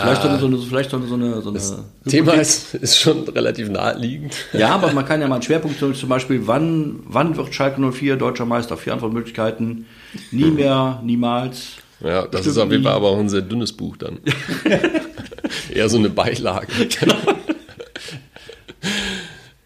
Vielleicht, 0.00 0.22
so 0.22 0.46
eine, 0.46 0.58
vielleicht 0.58 0.90
so 0.90 0.96
eine, 0.96 1.42
so 1.42 1.48
eine 1.48 1.52
das 1.52 1.76
Thema 2.08 2.32
ist, 2.34 2.74
ist 2.74 2.98
schon 2.98 3.28
relativ 3.28 3.68
naheliegend. 3.68 4.34
Ja, 4.52 4.70
aber 4.70 4.92
man 4.92 5.04
kann 5.04 5.20
ja 5.20 5.28
mal 5.28 5.36
einen 5.36 5.42
Schwerpunkt 5.42 5.78
zum 5.78 6.08
Beispiel, 6.08 6.46
wann, 6.46 7.00
wann 7.04 7.36
wird 7.36 7.54
Schalke 7.54 7.80
04 7.80 8.16
deutscher 8.16 8.46
Meister? 8.46 8.76
Vier 8.76 8.94
Antwortmöglichkeiten. 8.94 9.86
Nie 10.30 10.50
mehr, 10.50 11.00
niemals. 11.04 11.76
Ja, 12.00 12.26
das 12.26 12.46
ist 12.46 12.58
auf 12.58 12.70
jeden 12.70 12.82
Fall 12.82 12.94
aber 12.94 13.08
auch 13.08 13.18
ein 13.18 13.28
sehr 13.28 13.42
dünnes 13.42 13.72
Buch 13.72 13.96
dann. 13.96 14.18
Eher 15.74 15.88
so 15.88 15.98
eine 15.98 16.10
Beilage. 16.10 16.72
Genau. 17.00 17.14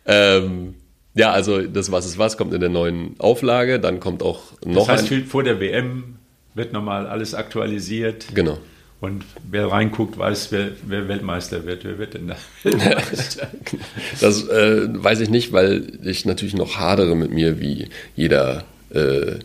ähm, 0.06 0.74
ja, 1.14 1.32
also 1.32 1.62
das 1.62 1.90
Was 1.90 2.06
ist 2.06 2.18
was 2.18 2.36
kommt 2.36 2.52
in 2.52 2.60
der 2.60 2.68
neuen 2.68 3.14
Auflage. 3.18 3.80
Dann 3.80 4.00
kommt 4.00 4.22
auch 4.22 4.42
noch. 4.64 4.86
Das 4.86 4.88
heißt, 4.88 5.12
ein 5.12 5.24
vor 5.24 5.42
der 5.42 5.60
WM 5.60 6.16
wird 6.54 6.72
nochmal 6.72 7.06
alles 7.06 7.34
aktualisiert. 7.34 8.26
Genau. 8.34 8.58
Und 9.00 9.24
wer 9.50 9.70
reinguckt, 9.70 10.16
weiß, 10.16 10.52
wer, 10.52 10.70
wer, 10.86 11.06
Weltmeister 11.06 11.66
wird. 11.66 11.84
Wer 11.84 11.98
wird 11.98 12.14
denn 12.14 12.28
da 12.28 12.36
Weltmeister? 12.62 13.48
das 14.20 14.48
äh, 14.48 14.88
weiß 14.88 15.20
ich 15.20 15.28
nicht, 15.28 15.52
weil 15.52 15.98
ich 16.04 16.24
natürlich 16.24 16.54
noch 16.54 16.76
hadere 16.76 17.14
mit 17.14 17.30
mir, 17.30 17.60
wie 17.60 17.88
jeder 18.14 18.64
äh, 18.90 19.36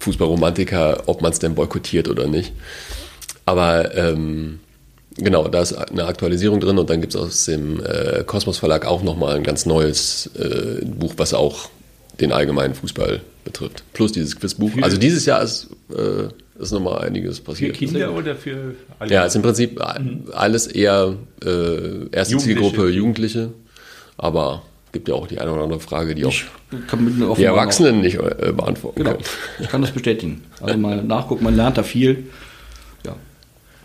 Fußballromantiker, 0.00 1.04
ob 1.06 1.22
man 1.22 1.32
es 1.32 1.38
denn 1.38 1.54
boykottiert 1.54 2.08
oder 2.08 2.26
nicht. 2.26 2.52
Aber 3.44 3.94
ähm, 3.94 4.58
genau, 5.16 5.46
da 5.46 5.60
ist 5.60 5.72
eine 5.72 6.06
Aktualisierung 6.06 6.58
drin 6.58 6.78
und 6.78 6.90
dann 6.90 7.00
gibt 7.00 7.14
es 7.14 7.20
aus 7.20 7.44
dem 7.44 7.80
äh, 7.84 8.24
Kosmos 8.24 8.58
Verlag 8.58 8.84
auch 8.84 9.02
nochmal 9.02 9.36
ein 9.36 9.44
ganz 9.44 9.66
neues 9.66 10.30
äh, 10.36 10.84
Buch, 10.84 11.14
was 11.16 11.34
auch 11.34 11.68
den 12.20 12.32
allgemeinen 12.32 12.74
Fußball 12.74 13.20
betrifft. 13.44 13.84
Plus 13.92 14.12
dieses 14.12 14.36
Quizbuch. 14.36 14.70
Also 14.80 14.96
dieses 14.96 15.26
Jahr 15.26 15.42
ist 15.42 15.68
äh, 15.90 16.28
ist 16.58 16.72
nochmal 16.72 17.06
einiges 17.06 17.40
passiert. 17.40 17.76
Für 17.76 17.86
Kinder 17.86 18.12
oder 18.12 18.34
für 18.34 18.74
alle? 18.98 19.12
Ja, 19.12 19.24
ist 19.24 19.36
im 19.36 19.42
Prinzip 19.42 19.78
mhm. 19.78 20.24
alles 20.32 20.66
eher 20.66 21.16
äh, 21.44 22.08
erste 22.12 22.34
Jugendliche. 22.34 22.38
Zielgruppe 22.38 22.88
Jugendliche, 22.90 23.52
aber 24.16 24.62
gibt 24.92 25.08
ja 25.08 25.14
auch 25.14 25.26
die 25.26 25.38
eine 25.38 25.52
oder 25.52 25.62
andere 25.62 25.80
Frage, 25.80 26.14
die 26.14 26.22
ich 26.22 26.46
auch 27.28 27.36
die 27.36 27.44
Erwachsenen 27.44 28.00
nicht 28.00 28.16
äh, 28.16 28.52
beantworten 28.52 28.98
genau. 28.98 29.12
können. 29.12 29.24
Ich 29.60 29.68
kann 29.68 29.82
das 29.82 29.90
bestätigen. 29.90 30.44
Also 30.60 30.78
mal 30.78 31.02
nachgucken, 31.02 31.44
man 31.44 31.54
lernt 31.54 31.76
da 31.76 31.82
viel. 31.82 32.24
Ja, 33.04 33.16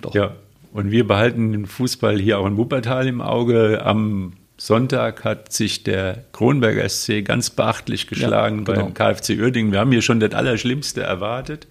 doch. 0.01 0.15
Ja, 0.15 0.35
und 0.73 0.91
wir 0.91 1.05
behalten 1.05 1.51
den 1.51 1.65
Fußball 1.65 2.17
hier 2.19 2.39
auch 2.39 2.45
in 2.45 2.55
Wuppertal 2.57 3.07
im 3.07 3.21
Auge. 3.21 3.81
Am 3.83 4.33
Sonntag 4.57 5.25
hat 5.25 5.51
sich 5.51 5.83
der 5.83 6.23
Kronberger 6.31 6.87
SC 6.87 7.25
ganz 7.25 7.49
beachtlich 7.49 8.07
geschlagen 8.07 8.59
ja, 8.59 8.73
genau. 8.73 8.85
beim 8.85 8.93
KfC 8.93 9.37
Uerdingen. 9.37 9.71
Wir 9.71 9.79
haben 9.79 9.91
hier 9.91 10.01
schon 10.01 10.19
das 10.19 10.33
Allerschlimmste 10.33 11.01
erwartet. 11.01 11.67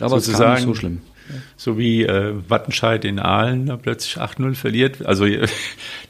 Aber 0.00 0.16
es 0.16 0.28
ist 0.28 0.38
nicht 0.38 0.60
so 0.60 0.74
schlimm. 0.74 1.00
So 1.56 1.76
wie 1.76 2.04
äh, 2.04 2.34
Wattenscheid 2.48 3.04
in 3.04 3.18
Aalen 3.18 3.66
da 3.66 3.76
plötzlich 3.76 4.18
8-0 4.18 4.54
verliert. 4.54 5.04
Also 5.04 5.26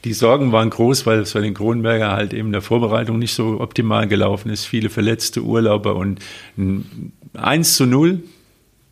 die 0.05 0.13
Sorgen 0.13 0.53
waren 0.53 0.69
groß, 0.69 1.07
weil 1.07 1.21
es 1.21 1.33
bei 1.33 1.41
den 1.41 1.55
Kronberger 1.55 2.13
halt 2.13 2.35
eben 2.35 2.49
in 2.49 2.53
der 2.53 2.61
Vorbereitung 2.63 3.19
nicht 3.19 3.33
so 3.33 3.61
optimal 3.61 4.09
gelaufen 4.09 4.51
ist. 4.51 4.67
Viele 4.67 4.91
verletzte 4.91 5.43
Urlauber 5.43 5.97
und 5.97 6.21
1 7.35 7.77
zu 7.77 7.87
0 7.87 8.23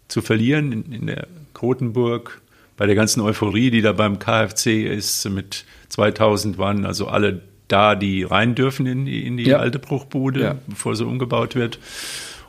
zu 0.09 0.23
verlieren 0.23 0.73
in, 0.73 0.93
in 0.93 1.07
der 1.09 1.27
Krotenburg 1.53 2.41
bei 2.77 2.87
der 2.87 2.95
ganzen 2.95 3.21
Euphorie, 3.21 3.71
die 3.71 3.83
da 3.83 3.93
beim 3.93 4.19
KfC 4.19 4.83
ist, 4.83 5.29
mit 5.29 5.65
2000 5.91 6.59
waren 6.59 6.85
also 6.87 7.07
alle 7.07 7.43
da, 7.69 7.95
die 7.95 8.25
rein 8.25 8.55
dürfen 8.55 8.87
in 8.87 9.05
die, 9.07 9.27
in 9.27 9.37
die 9.37 9.45
ja. 9.45 9.59
alte 9.59 9.79
Bruchbude, 9.79 10.41
ja. 10.41 10.57
bevor 10.67 10.97
sie 10.97 11.07
umgebaut 11.07 11.55
wird. 11.55 11.79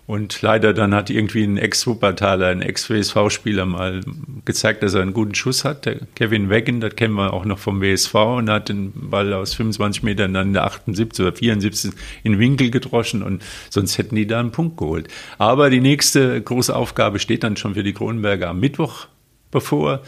Und 0.07 0.43
leider 0.43 0.73
dann 0.73 0.93
hat 0.93 1.09
irgendwie 1.09 1.43
ein 1.43 1.57
Ex-Wuppertaler, 1.57 2.47
ein 2.47 2.61
Ex-WSV-Spieler 2.61 3.65
mal 3.65 4.01
gezeigt, 4.45 4.83
dass 4.83 4.93
er 4.93 5.01
einen 5.01 5.13
guten 5.13 5.33
Schuss 5.33 5.65
hat. 5.65 5.85
Der 5.85 5.97
Kevin 6.13 6.51
Weggen, 6.51 6.79
das 6.79 6.95
kennen 6.95 7.15
wir 7.15 7.33
auch 7.33 7.43
noch 7.43 7.57
vom 7.57 7.81
WSV 7.81 8.13
und 8.13 8.49
hat 8.51 8.69
den 8.69 8.91
Ball 9.09 9.33
aus 9.33 9.55
25 9.55 10.03
Metern 10.03 10.35
dann 10.35 10.47
in 10.47 10.53
der 10.53 10.65
78 10.65 11.25
oder 11.25 11.35
74 11.35 11.91
in 12.23 12.33
den 12.33 12.39
Winkel 12.39 12.69
gedroschen 12.69 13.23
und 13.23 13.43
sonst 13.71 13.97
hätten 13.97 14.15
die 14.15 14.27
da 14.27 14.39
einen 14.39 14.51
Punkt 14.51 14.77
geholt. 14.77 15.07
Aber 15.39 15.71
die 15.71 15.81
nächste 15.81 16.39
große 16.39 16.75
Aufgabe 16.75 17.17
steht 17.17 17.43
dann 17.43 17.57
schon 17.57 17.73
für 17.73 17.83
die 17.83 17.93
Kronenberger 17.93 18.49
am 18.49 18.59
Mittwoch 18.59 19.07
bevor. 19.49 20.01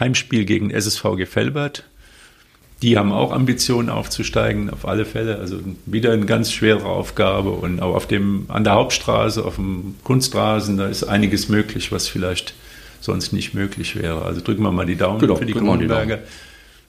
Heimspiel 0.00 0.44
gegen 0.46 0.70
SSV 0.70 1.16
Gefelbert. 1.16 1.84
Die 2.82 2.96
haben 2.96 3.10
auch 3.10 3.32
Ambitionen 3.32 3.88
aufzusteigen, 3.88 4.70
auf 4.70 4.86
alle 4.86 5.04
Fälle. 5.04 5.38
Also 5.38 5.58
wieder 5.84 6.12
eine 6.12 6.26
ganz 6.26 6.52
schwere 6.52 6.84
Aufgabe. 6.84 7.50
Und 7.50 7.80
auch 7.80 7.94
auf 7.94 8.06
dem, 8.06 8.46
an 8.48 8.62
der 8.62 8.74
Hauptstraße, 8.74 9.44
auf 9.44 9.56
dem 9.56 9.96
Kunstrasen, 10.04 10.76
da 10.76 10.86
ist 10.86 11.02
einiges 11.04 11.48
möglich, 11.48 11.90
was 11.90 12.06
vielleicht 12.06 12.54
sonst 13.00 13.32
nicht 13.32 13.54
möglich 13.54 13.96
wäre. 13.96 14.22
Also 14.22 14.40
drücken 14.40 14.62
wir 14.62 14.70
mal 14.70 14.86
die 14.86 14.96
Daumen 14.96 15.18
genau, 15.18 15.36
für 15.36 15.46
die 15.46 15.54
Kronenberger. 15.54 16.20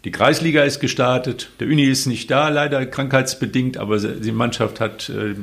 Die 0.05 0.11
Kreisliga 0.11 0.63
ist 0.63 0.79
gestartet. 0.79 1.49
Der 1.59 1.67
Uni 1.67 1.83
ist 1.83 2.05
nicht 2.05 2.31
da, 2.31 2.49
leider 2.49 2.85
krankheitsbedingt, 2.85 3.77
aber 3.77 3.97
die 3.97 4.31
Mannschaft 4.31 4.79
hat 4.79 5.09
äh, 5.09 5.35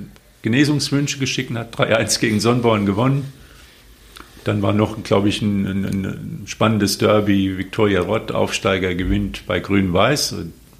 Genesungswünsche 0.42 1.18
geschickt 1.18 1.50
und 1.50 1.58
hat 1.58 1.76
3-1 1.76 2.20
gegen 2.20 2.40
Sonnborn 2.40 2.86
gewonnen. 2.86 3.32
Dann 4.46 4.62
war 4.62 4.72
noch, 4.72 5.02
glaube 5.02 5.28
ich, 5.28 5.42
ein, 5.42 5.66
ein, 5.66 5.84
ein 5.84 6.42
spannendes 6.46 6.98
Derby. 6.98 7.58
Viktoria 7.58 8.00
Rott, 8.00 8.30
Aufsteiger, 8.30 8.94
gewinnt 8.94 9.44
bei 9.48 9.58
Grün-Weiß. 9.58 10.36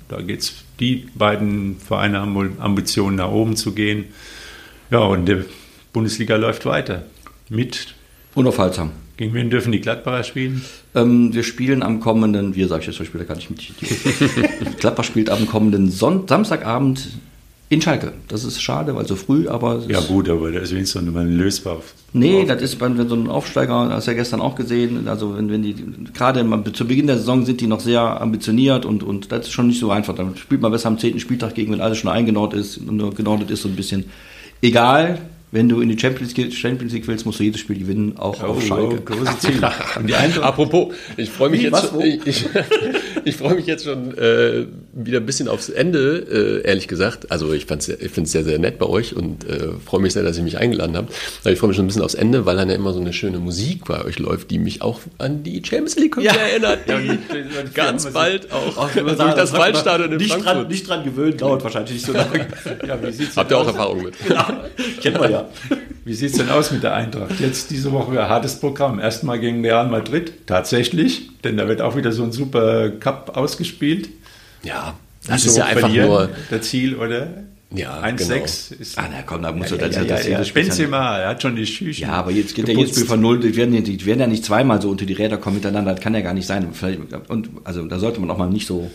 Da 0.06 0.20
geht 0.20 0.38
es, 0.38 0.54
die 0.78 1.08
beiden 1.16 1.76
Vereine 1.80 2.20
haben 2.20 2.36
wohl 2.36 2.52
Ambitionen, 2.60 3.16
nach 3.16 3.32
oben 3.32 3.56
zu 3.56 3.74
gehen. 3.74 4.04
Ja, 4.92 5.00
und 5.00 5.26
die 5.26 5.42
Bundesliga 5.92 6.36
läuft 6.36 6.64
weiter. 6.64 7.06
Mit. 7.48 7.96
Unaufhaltsam. 8.36 8.92
Gegen 9.16 9.34
wen 9.34 9.50
dürfen 9.50 9.72
die 9.72 9.80
Gladbacher 9.80 10.22
spielen? 10.22 10.64
Ähm, 10.94 11.34
wir 11.34 11.42
spielen 11.42 11.82
am 11.82 11.98
kommenden, 11.98 12.54
wie 12.54 12.62
sage 12.66 12.82
ich 12.82 12.96
jetzt, 12.96 13.04
Spieler 13.04 13.24
kann 13.24 13.38
ich 13.38 13.50
mit. 13.50 13.66
Gladbach 14.78 15.02
spielt 15.02 15.28
am 15.28 15.48
kommenden 15.48 15.90
Son 15.90 16.28
Samstagabend 16.28 17.08
in 17.68 17.82
Schalke. 17.82 18.12
Das 18.28 18.44
ist 18.44 18.62
schade, 18.62 18.94
weil 18.94 19.06
so 19.06 19.16
früh, 19.16 19.48
aber. 19.48 19.82
Ja, 19.88 20.00
gut, 20.00 20.28
aber 20.28 20.52
da 20.52 20.60
ist 20.60 20.72
wenigstens 20.72 21.02
noch 21.02 21.16
ein 21.16 21.36
lösbar. 21.36 21.82
Nee, 22.12 22.44
das 22.44 22.62
ist, 22.62 22.80
wenn 22.80 23.08
so 23.08 23.16
ein 23.16 23.28
Aufsteiger, 23.28 23.88
hast 23.90 24.06
du 24.06 24.12
ja 24.12 24.16
gestern 24.16 24.40
auch 24.40 24.54
gesehen, 24.54 25.08
also 25.08 25.36
wenn, 25.36 25.50
wenn 25.50 25.62
die, 25.62 25.74
gerade 26.14 26.44
zu 26.72 26.86
Beginn 26.86 27.08
der 27.08 27.18
Saison 27.18 27.44
sind 27.44 27.60
die 27.60 27.66
noch 27.66 27.80
sehr 27.80 28.20
ambitioniert 28.20 28.84
und, 28.84 29.02
und 29.02 29.32
das 29.32 29.46
ist 29.46 29.52
schon 29.52 29.66
nicht 29.66 29.80
so 29.80 29.90
einfach. 29.90 30.14
Dann 30.14 30.36
spielt 30.36 30.60
man 30.60 30.70
besser 30.70 30.88
am 30.88 30.98
zehnten 30.98 31.18
Spieltag 31.18 31.54
gegen, 31.54 31.72
wenn 31.72 31.80
alles 31.80 31.98
schon 31.98 32.10
eingenordet 32.10 32.60
ist 32.60 32.78
und 32.78 32.96
nur 32.96 33.12
genordet 33.12 33.50
ist, 33.50 33.62
so 33.62 33.68
ein 33.68 33.76
bisschen. 33.76 34.04
Egal, 34.62 35.18
wenn 35.56 35.70
du 35.70 35.80
in 35.80 35.88
die 35.88 35.98
Champions 35.98 36.36
League, 36.36 36.52
Champions 36.52 36.92
League 36.92 37.08
willst, 37.08 37.24
musst 37.24 37.40
du 37.40 37.44
jedes 37.44 37.62
Spiel 37.62 37.78
gewinnen, 37.78 38.18
auch 38.18 38.42
oh, 38.42 38.48
auf 38.48 38.62
Schalke. 38.62 38.98
Oh, 39.00 39.04
große 39.04 39.38
Ziele. 39.38 39.72
Apropos, 40.42 40.94
ich 41.16 41.30
freue 41.30 41.48
mich, 41.48 41.62
jetzt 41.62 41.88
schon, 41.88 42.00
ich, 42.02 42.26
ich, 42.26 42.44
ich 43.24 43.36
freu 43.36 43.54
mich 43.54 43.64
jetzt 43.64 43.84
schon 43.84 44.16
äh, 44.18 44.66
wieder 44.92 45.18
ein 45.18 45.24
bisschen 45.24 45.48
aufs 45.48 45.70
Ende, 45.70 46.62
äh, 46.62 46.68
ehrlich 46.68 46.88
gesagt. 46.88 47.32
Also 47.32 47.54
ich, 47.54 47.62
ich 47.62 47.66
finde 47.66 48.22
es 48.22 48.32
sehr, 48.32 48.44
sehr 48.44 48.58
nett 48.58 48.78
bei 48.78 48.84
euch 48.84 49.16
und 49.16 49.48
äh, 49.48 49.70
freue 49.82 50.02
mich 50.02 50.12
sehr, 50.12 50.22
dass 50.22 50.36
ihr 50.36 50.44
mich 50.44 50.58
eingeladen 50.58 50.94
habt. 50.94 51.14
Aber 51.40 51.52
ich 51.52 51.58
freue 51.58 51.68
mich 51.68 51.76
schon 51.76 51.86
ein 51.86 51.88
bisschen 51.88 52.02
aufs 52.02 52.14
Ende, 52.14 52.44
weil 52.44 52.56
dann 52.56 52.68
ja 52.68 52.74
immer 52.74 52.92
so 52.92 53.00
eine 53.00 53.14
schöne 53.14 53.38
Musik 53.38 53.86
bei 53.86 54.04
euch 54.04 54.18
läuft, 54.18 54.50
die 54.50 54.58
mich 54.58 54.82
auch 54.82 55.00
an 55.16 55.42
die 55.42 55.62
Champions 55.64 55.96
League 55.96 56.16
ja. 56.20 56.34
erinnert, 56.34 56.80
die 56.86 56.92
ja, 56.92 57.62
ganz 57.72 58.12
bald 58.12 58.52
auch, 58.52 58.76
auch 58.76 58.90
durch 58.90 59.16
sagen, 59.16 59.32
das 59.36 59.54
Waldstadion 59.54 60.12
in 60.12 60.18
nicht 60.18 60.32
Frankfurt. 60.32 60.54
Dran, 60.54 60.68
nicht 60.68 60.88
dran 60.88 61.04
gewöhnt, 61.04 61.40
dauert 61.40 61.64
wahrscheinlich 61.64 61.94
nicht 61.94 62.06
so 62.06 62.12
lange. 62.12 62.46
ja, 62.86 62.98
Habt 63.36 63.50
ihr 63.50 63.58
auch 63.58 63.66
Erfahrung 63.66 64.02
mit? 64.04 64.14
Genau, 64.26 64.44
kennen 65.00 65.20
wir 65.20 65.30
ja. 65.30 65.45
Wie 66.04 66.14
sieht 66.14 66.30
es 66.30 66.36
denn 66.36 66.50
aus 66.50 66.70
mit 66.70 66.82
der 66.82 66.94
Eintracht? 66.94 67.40
Jetzt 67.40 67.70
diese 67.70 67.90
Woche 67.92 68.12
ein 68.12 68.28
hartes 68.28 68.60
Programm. 68.60 69.00
Erstmal 69.00 69.40
gegen 69.40 69.60
Real 69.64 69.88
Madrid, 69.88 70.46
tatsächlich, 70.46 71.30
denn 71.42 71.56
da 71.56 71.66
wird 71.68 71.80
auch 71.80 71.96
wieder 71.96 72.12
so 72.12 72.22
ein 72.22 72.32
super 72.32 72.90
Cup 72.90 73.36
ausgespielt. 73.36 74.10
Ja, 74.62 74.94
das 75.26 75.44
ist 75.44 75.56
ja 75.56 75.64
einfach 75.64 75.88
nur 75.88 76.28
das 76.50 76.68
Ziel, 76.68 76.94
oder? 76.94 77.28
Ja, 77.74 78.00
1-6 78.00 78.16
genau. 78.16 78.44
ist. 78.80 78.98
Ah, 78.98 79.08
na 79.10 79.22
komm, 79.22 79.42
da 79.42 79.50
muss 79.50 79.70
ja, 79.70 79.76
er 79.76 79.90
ja, 79.90 80.02
ja, 80.02 80.20
ja, 80.20 80.42
ja. 80.42 80.52
Benzema, 80.54 81.18
er 81.18 81.30
hat 81.30 81.42
schon 81.42 81.56
die 81.56 81.66
Schüchen. 81.66 82.02
Ja, 82.02 82.12
aber 82.12 82.30
jetzt 82.30 82.54
geht 82.54 82.68
der 82.68 82.76
jetzt 82.76 83.02
von 83.06 83.20
null, 83.20 83.40
die 83.40 83.56
werden, 83.56 83.82
die 83.82 84.06
werden 84.06 84.20
ja 84.20 84.26
nicht 84.28 84.44
zweimal 84.44 84.80
so 84.80 84.88
unter 84.88 85.04
die 85.04 85.14
Räder 85.14 85.38
kommen 85.38 85.56
miteinander, 85.56 85.92
das 85.92 86.00
kann 86.00 86.14
ja 86.14 86.20
gar 86.20 86.34
nicht 86.34 86.46
sein. 86.46 86.68
Und, 87.28 87.50
also 87.64 87.84
da 87.86 87.98
sollte 87.98 88.20
man 88.20 88.30
auch 88.30 88.38
mal 88.38 88.48
nicht 88.48 88.68
so. 88.68 88.90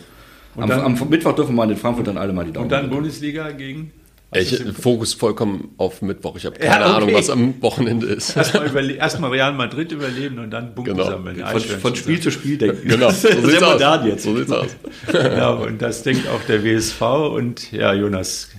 Am, 0.55 0.69
dann, 0.69 0.81
am, 0.81 1.09
Mittwoch 1.09 1.35
dürfen 1.35 1.55
wir 1.55 1.63
in 1.63 1.75
Frankfurt 1.75 2.07
dann 2.07 2.17
alle 2.17 2.31
mal 2.31 2.45
die 2.45 2.53
Daumen. 2.53 2.65
Und 2.65 2.71
dann 2.71 2.89
Bundesliga 2.89 3.51
gegen 3.51 3.91
ich 4.33 4.63
Fokus 4.79 5.13
vollkommen 5.13 5.73
auf 5.77 6.01
Mittwoch. 6.01 6.37
Ich 6.37 6.45
habe 6.45 6.57
keine 6.57 6.85
ja, 6.85 6.87
okay. 6.87 7.03
Ahnung, 7.03 7.13
was 7.13 7.29
am 7.29 7.61
Wochenende 7.61 8.07
ist. 8.07 8.35
Erstmal 8.37 8.89
erst 8.91 9.21
Real 9.21 9.53
Madrid 9.53 9.91
überleben 9.91 10.39
und 10.39 10.51
dann 10.51 10.73
Punkte 10.73 10.93
genau. 10.93 11.05
sammeln. 11.05 11.43
Von, 11.45 11.59
von, 11.61 11.95
Spiel 11.95 12.19
zu 12.21 12.31
Spiel 12.31 12.57
denken. 12.57 12.87
Genau, 12.87 13.09
so 13.09 13.27
sieht's 13.27 13.61
aus. 13.61 14.05
Jetzt. 14.05 14.23
So 14.23 14.37
sieht's 14.37 14.51
aus. 14.51 14.69
ja, 15.13 15.49
und 15.49 15.81
das 15.81 16.03
denkt 16.03 16.29
auch 16.29 16.41
der 16.47 16.63
WSV. 16.63 17.01
Und 17.01 17.71
ja, 17.73 17.93
Jonas, 17.93 18.49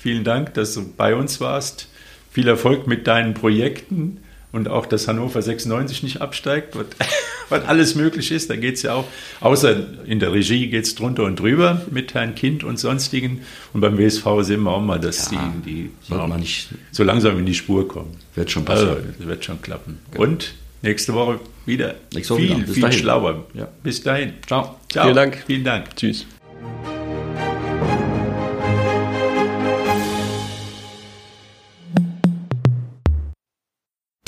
vielen 0.00 0.24
Dank, 0.24 0.54
dass 0.54 0.74
du 0.74 0.92
bei 0.96 1.14
uns 1.14 1.40
warst. 1.40 1.88
Viel 2.32 2.48
Erfolg 2.48 2.88
mit 2.88 3.06
deinen 3.06 3.34
Projekten 3.34 4.18
und 4.52 4.68
auch, 4.68 4.86
dass 4.86 5.08
Hannover 5.08 5.40
96 5.40 6.02
nicht 6.02 6.20
absteigt, 6.20 6.76
was, 6.76 6.86
was 7.48 7.64
alles 7.64 7.94
möglich 7.94 8.32
ist. 8.32 8.50
Da 8.50 8.56
geht 8.56 8.76
es 8.76 8.82
ja 8.82 8.94
auch, 8.94 9.06
außer 9.40 9.76
in 10.06 10.20
der 10.20 10.32
Regie 10.32 10.68
geht 10.68 10.84
es 10.84 10.94
drunter 10.94 11.24
und 11.24 11.38
drüber 11.38 11.82
mit 11.90 12.14
Herrn 12.14 12.34
Kind 12.34 12.64
und 12.64 12.78
sonstigen. 12.78 13.42
Und 13.72 13.80
beim 13.80 13.98
WSV 13.98 14.24
sehen 14.40 14.62
wir 14.62 14.72
auch 14.72 14.82
mal, 14.82 14.98
dass 14.98 15.30
ja, 15.30 15.52
die, 15.64 15.90
die 16.08 16.14
man 16.14 16.40
nicht, 16.40 16.68
so 16.90 17.04
langsam 17.04 17.38
in 17.38 17.46
die 17.46 17.54
Spur 17.54 17.86
kommen. 17.86 18.16
Wird 18.34 18.50
schon 18.50 18.64
passieren. 18.64 19.14
Also, 19.18 19.28
wird 19.28 19.44
schon 19.44 19.62
klappen. 19.62 19.98
Genau. 20.10 20.24
Und 20.24 20.54
nächste 20.82 21.14
Woche 21.14 21.40
wieder 21.66 21.94
nächste 22.12 22.34
Woche 22.34 22.42
viel, 22.42 22.50
wieder. 22.50 22.64
Bis 22.64 22.74
viel 22.74 22.82
dahin. 22.82 22.98
schlauer. 22.98 23.46
Ja. 23.54 23.68
Bis 23.82 24.02
dahin. 24.02 24.32
Ciao. 24.46 24.76
Ciao. 24.90 25.04
Vielen 25.04 25.16
Dank. 25.16 25.44
Vielen 25.46 25.64
Dank. 25.64 25.96
Tschüss. 25.96 26.26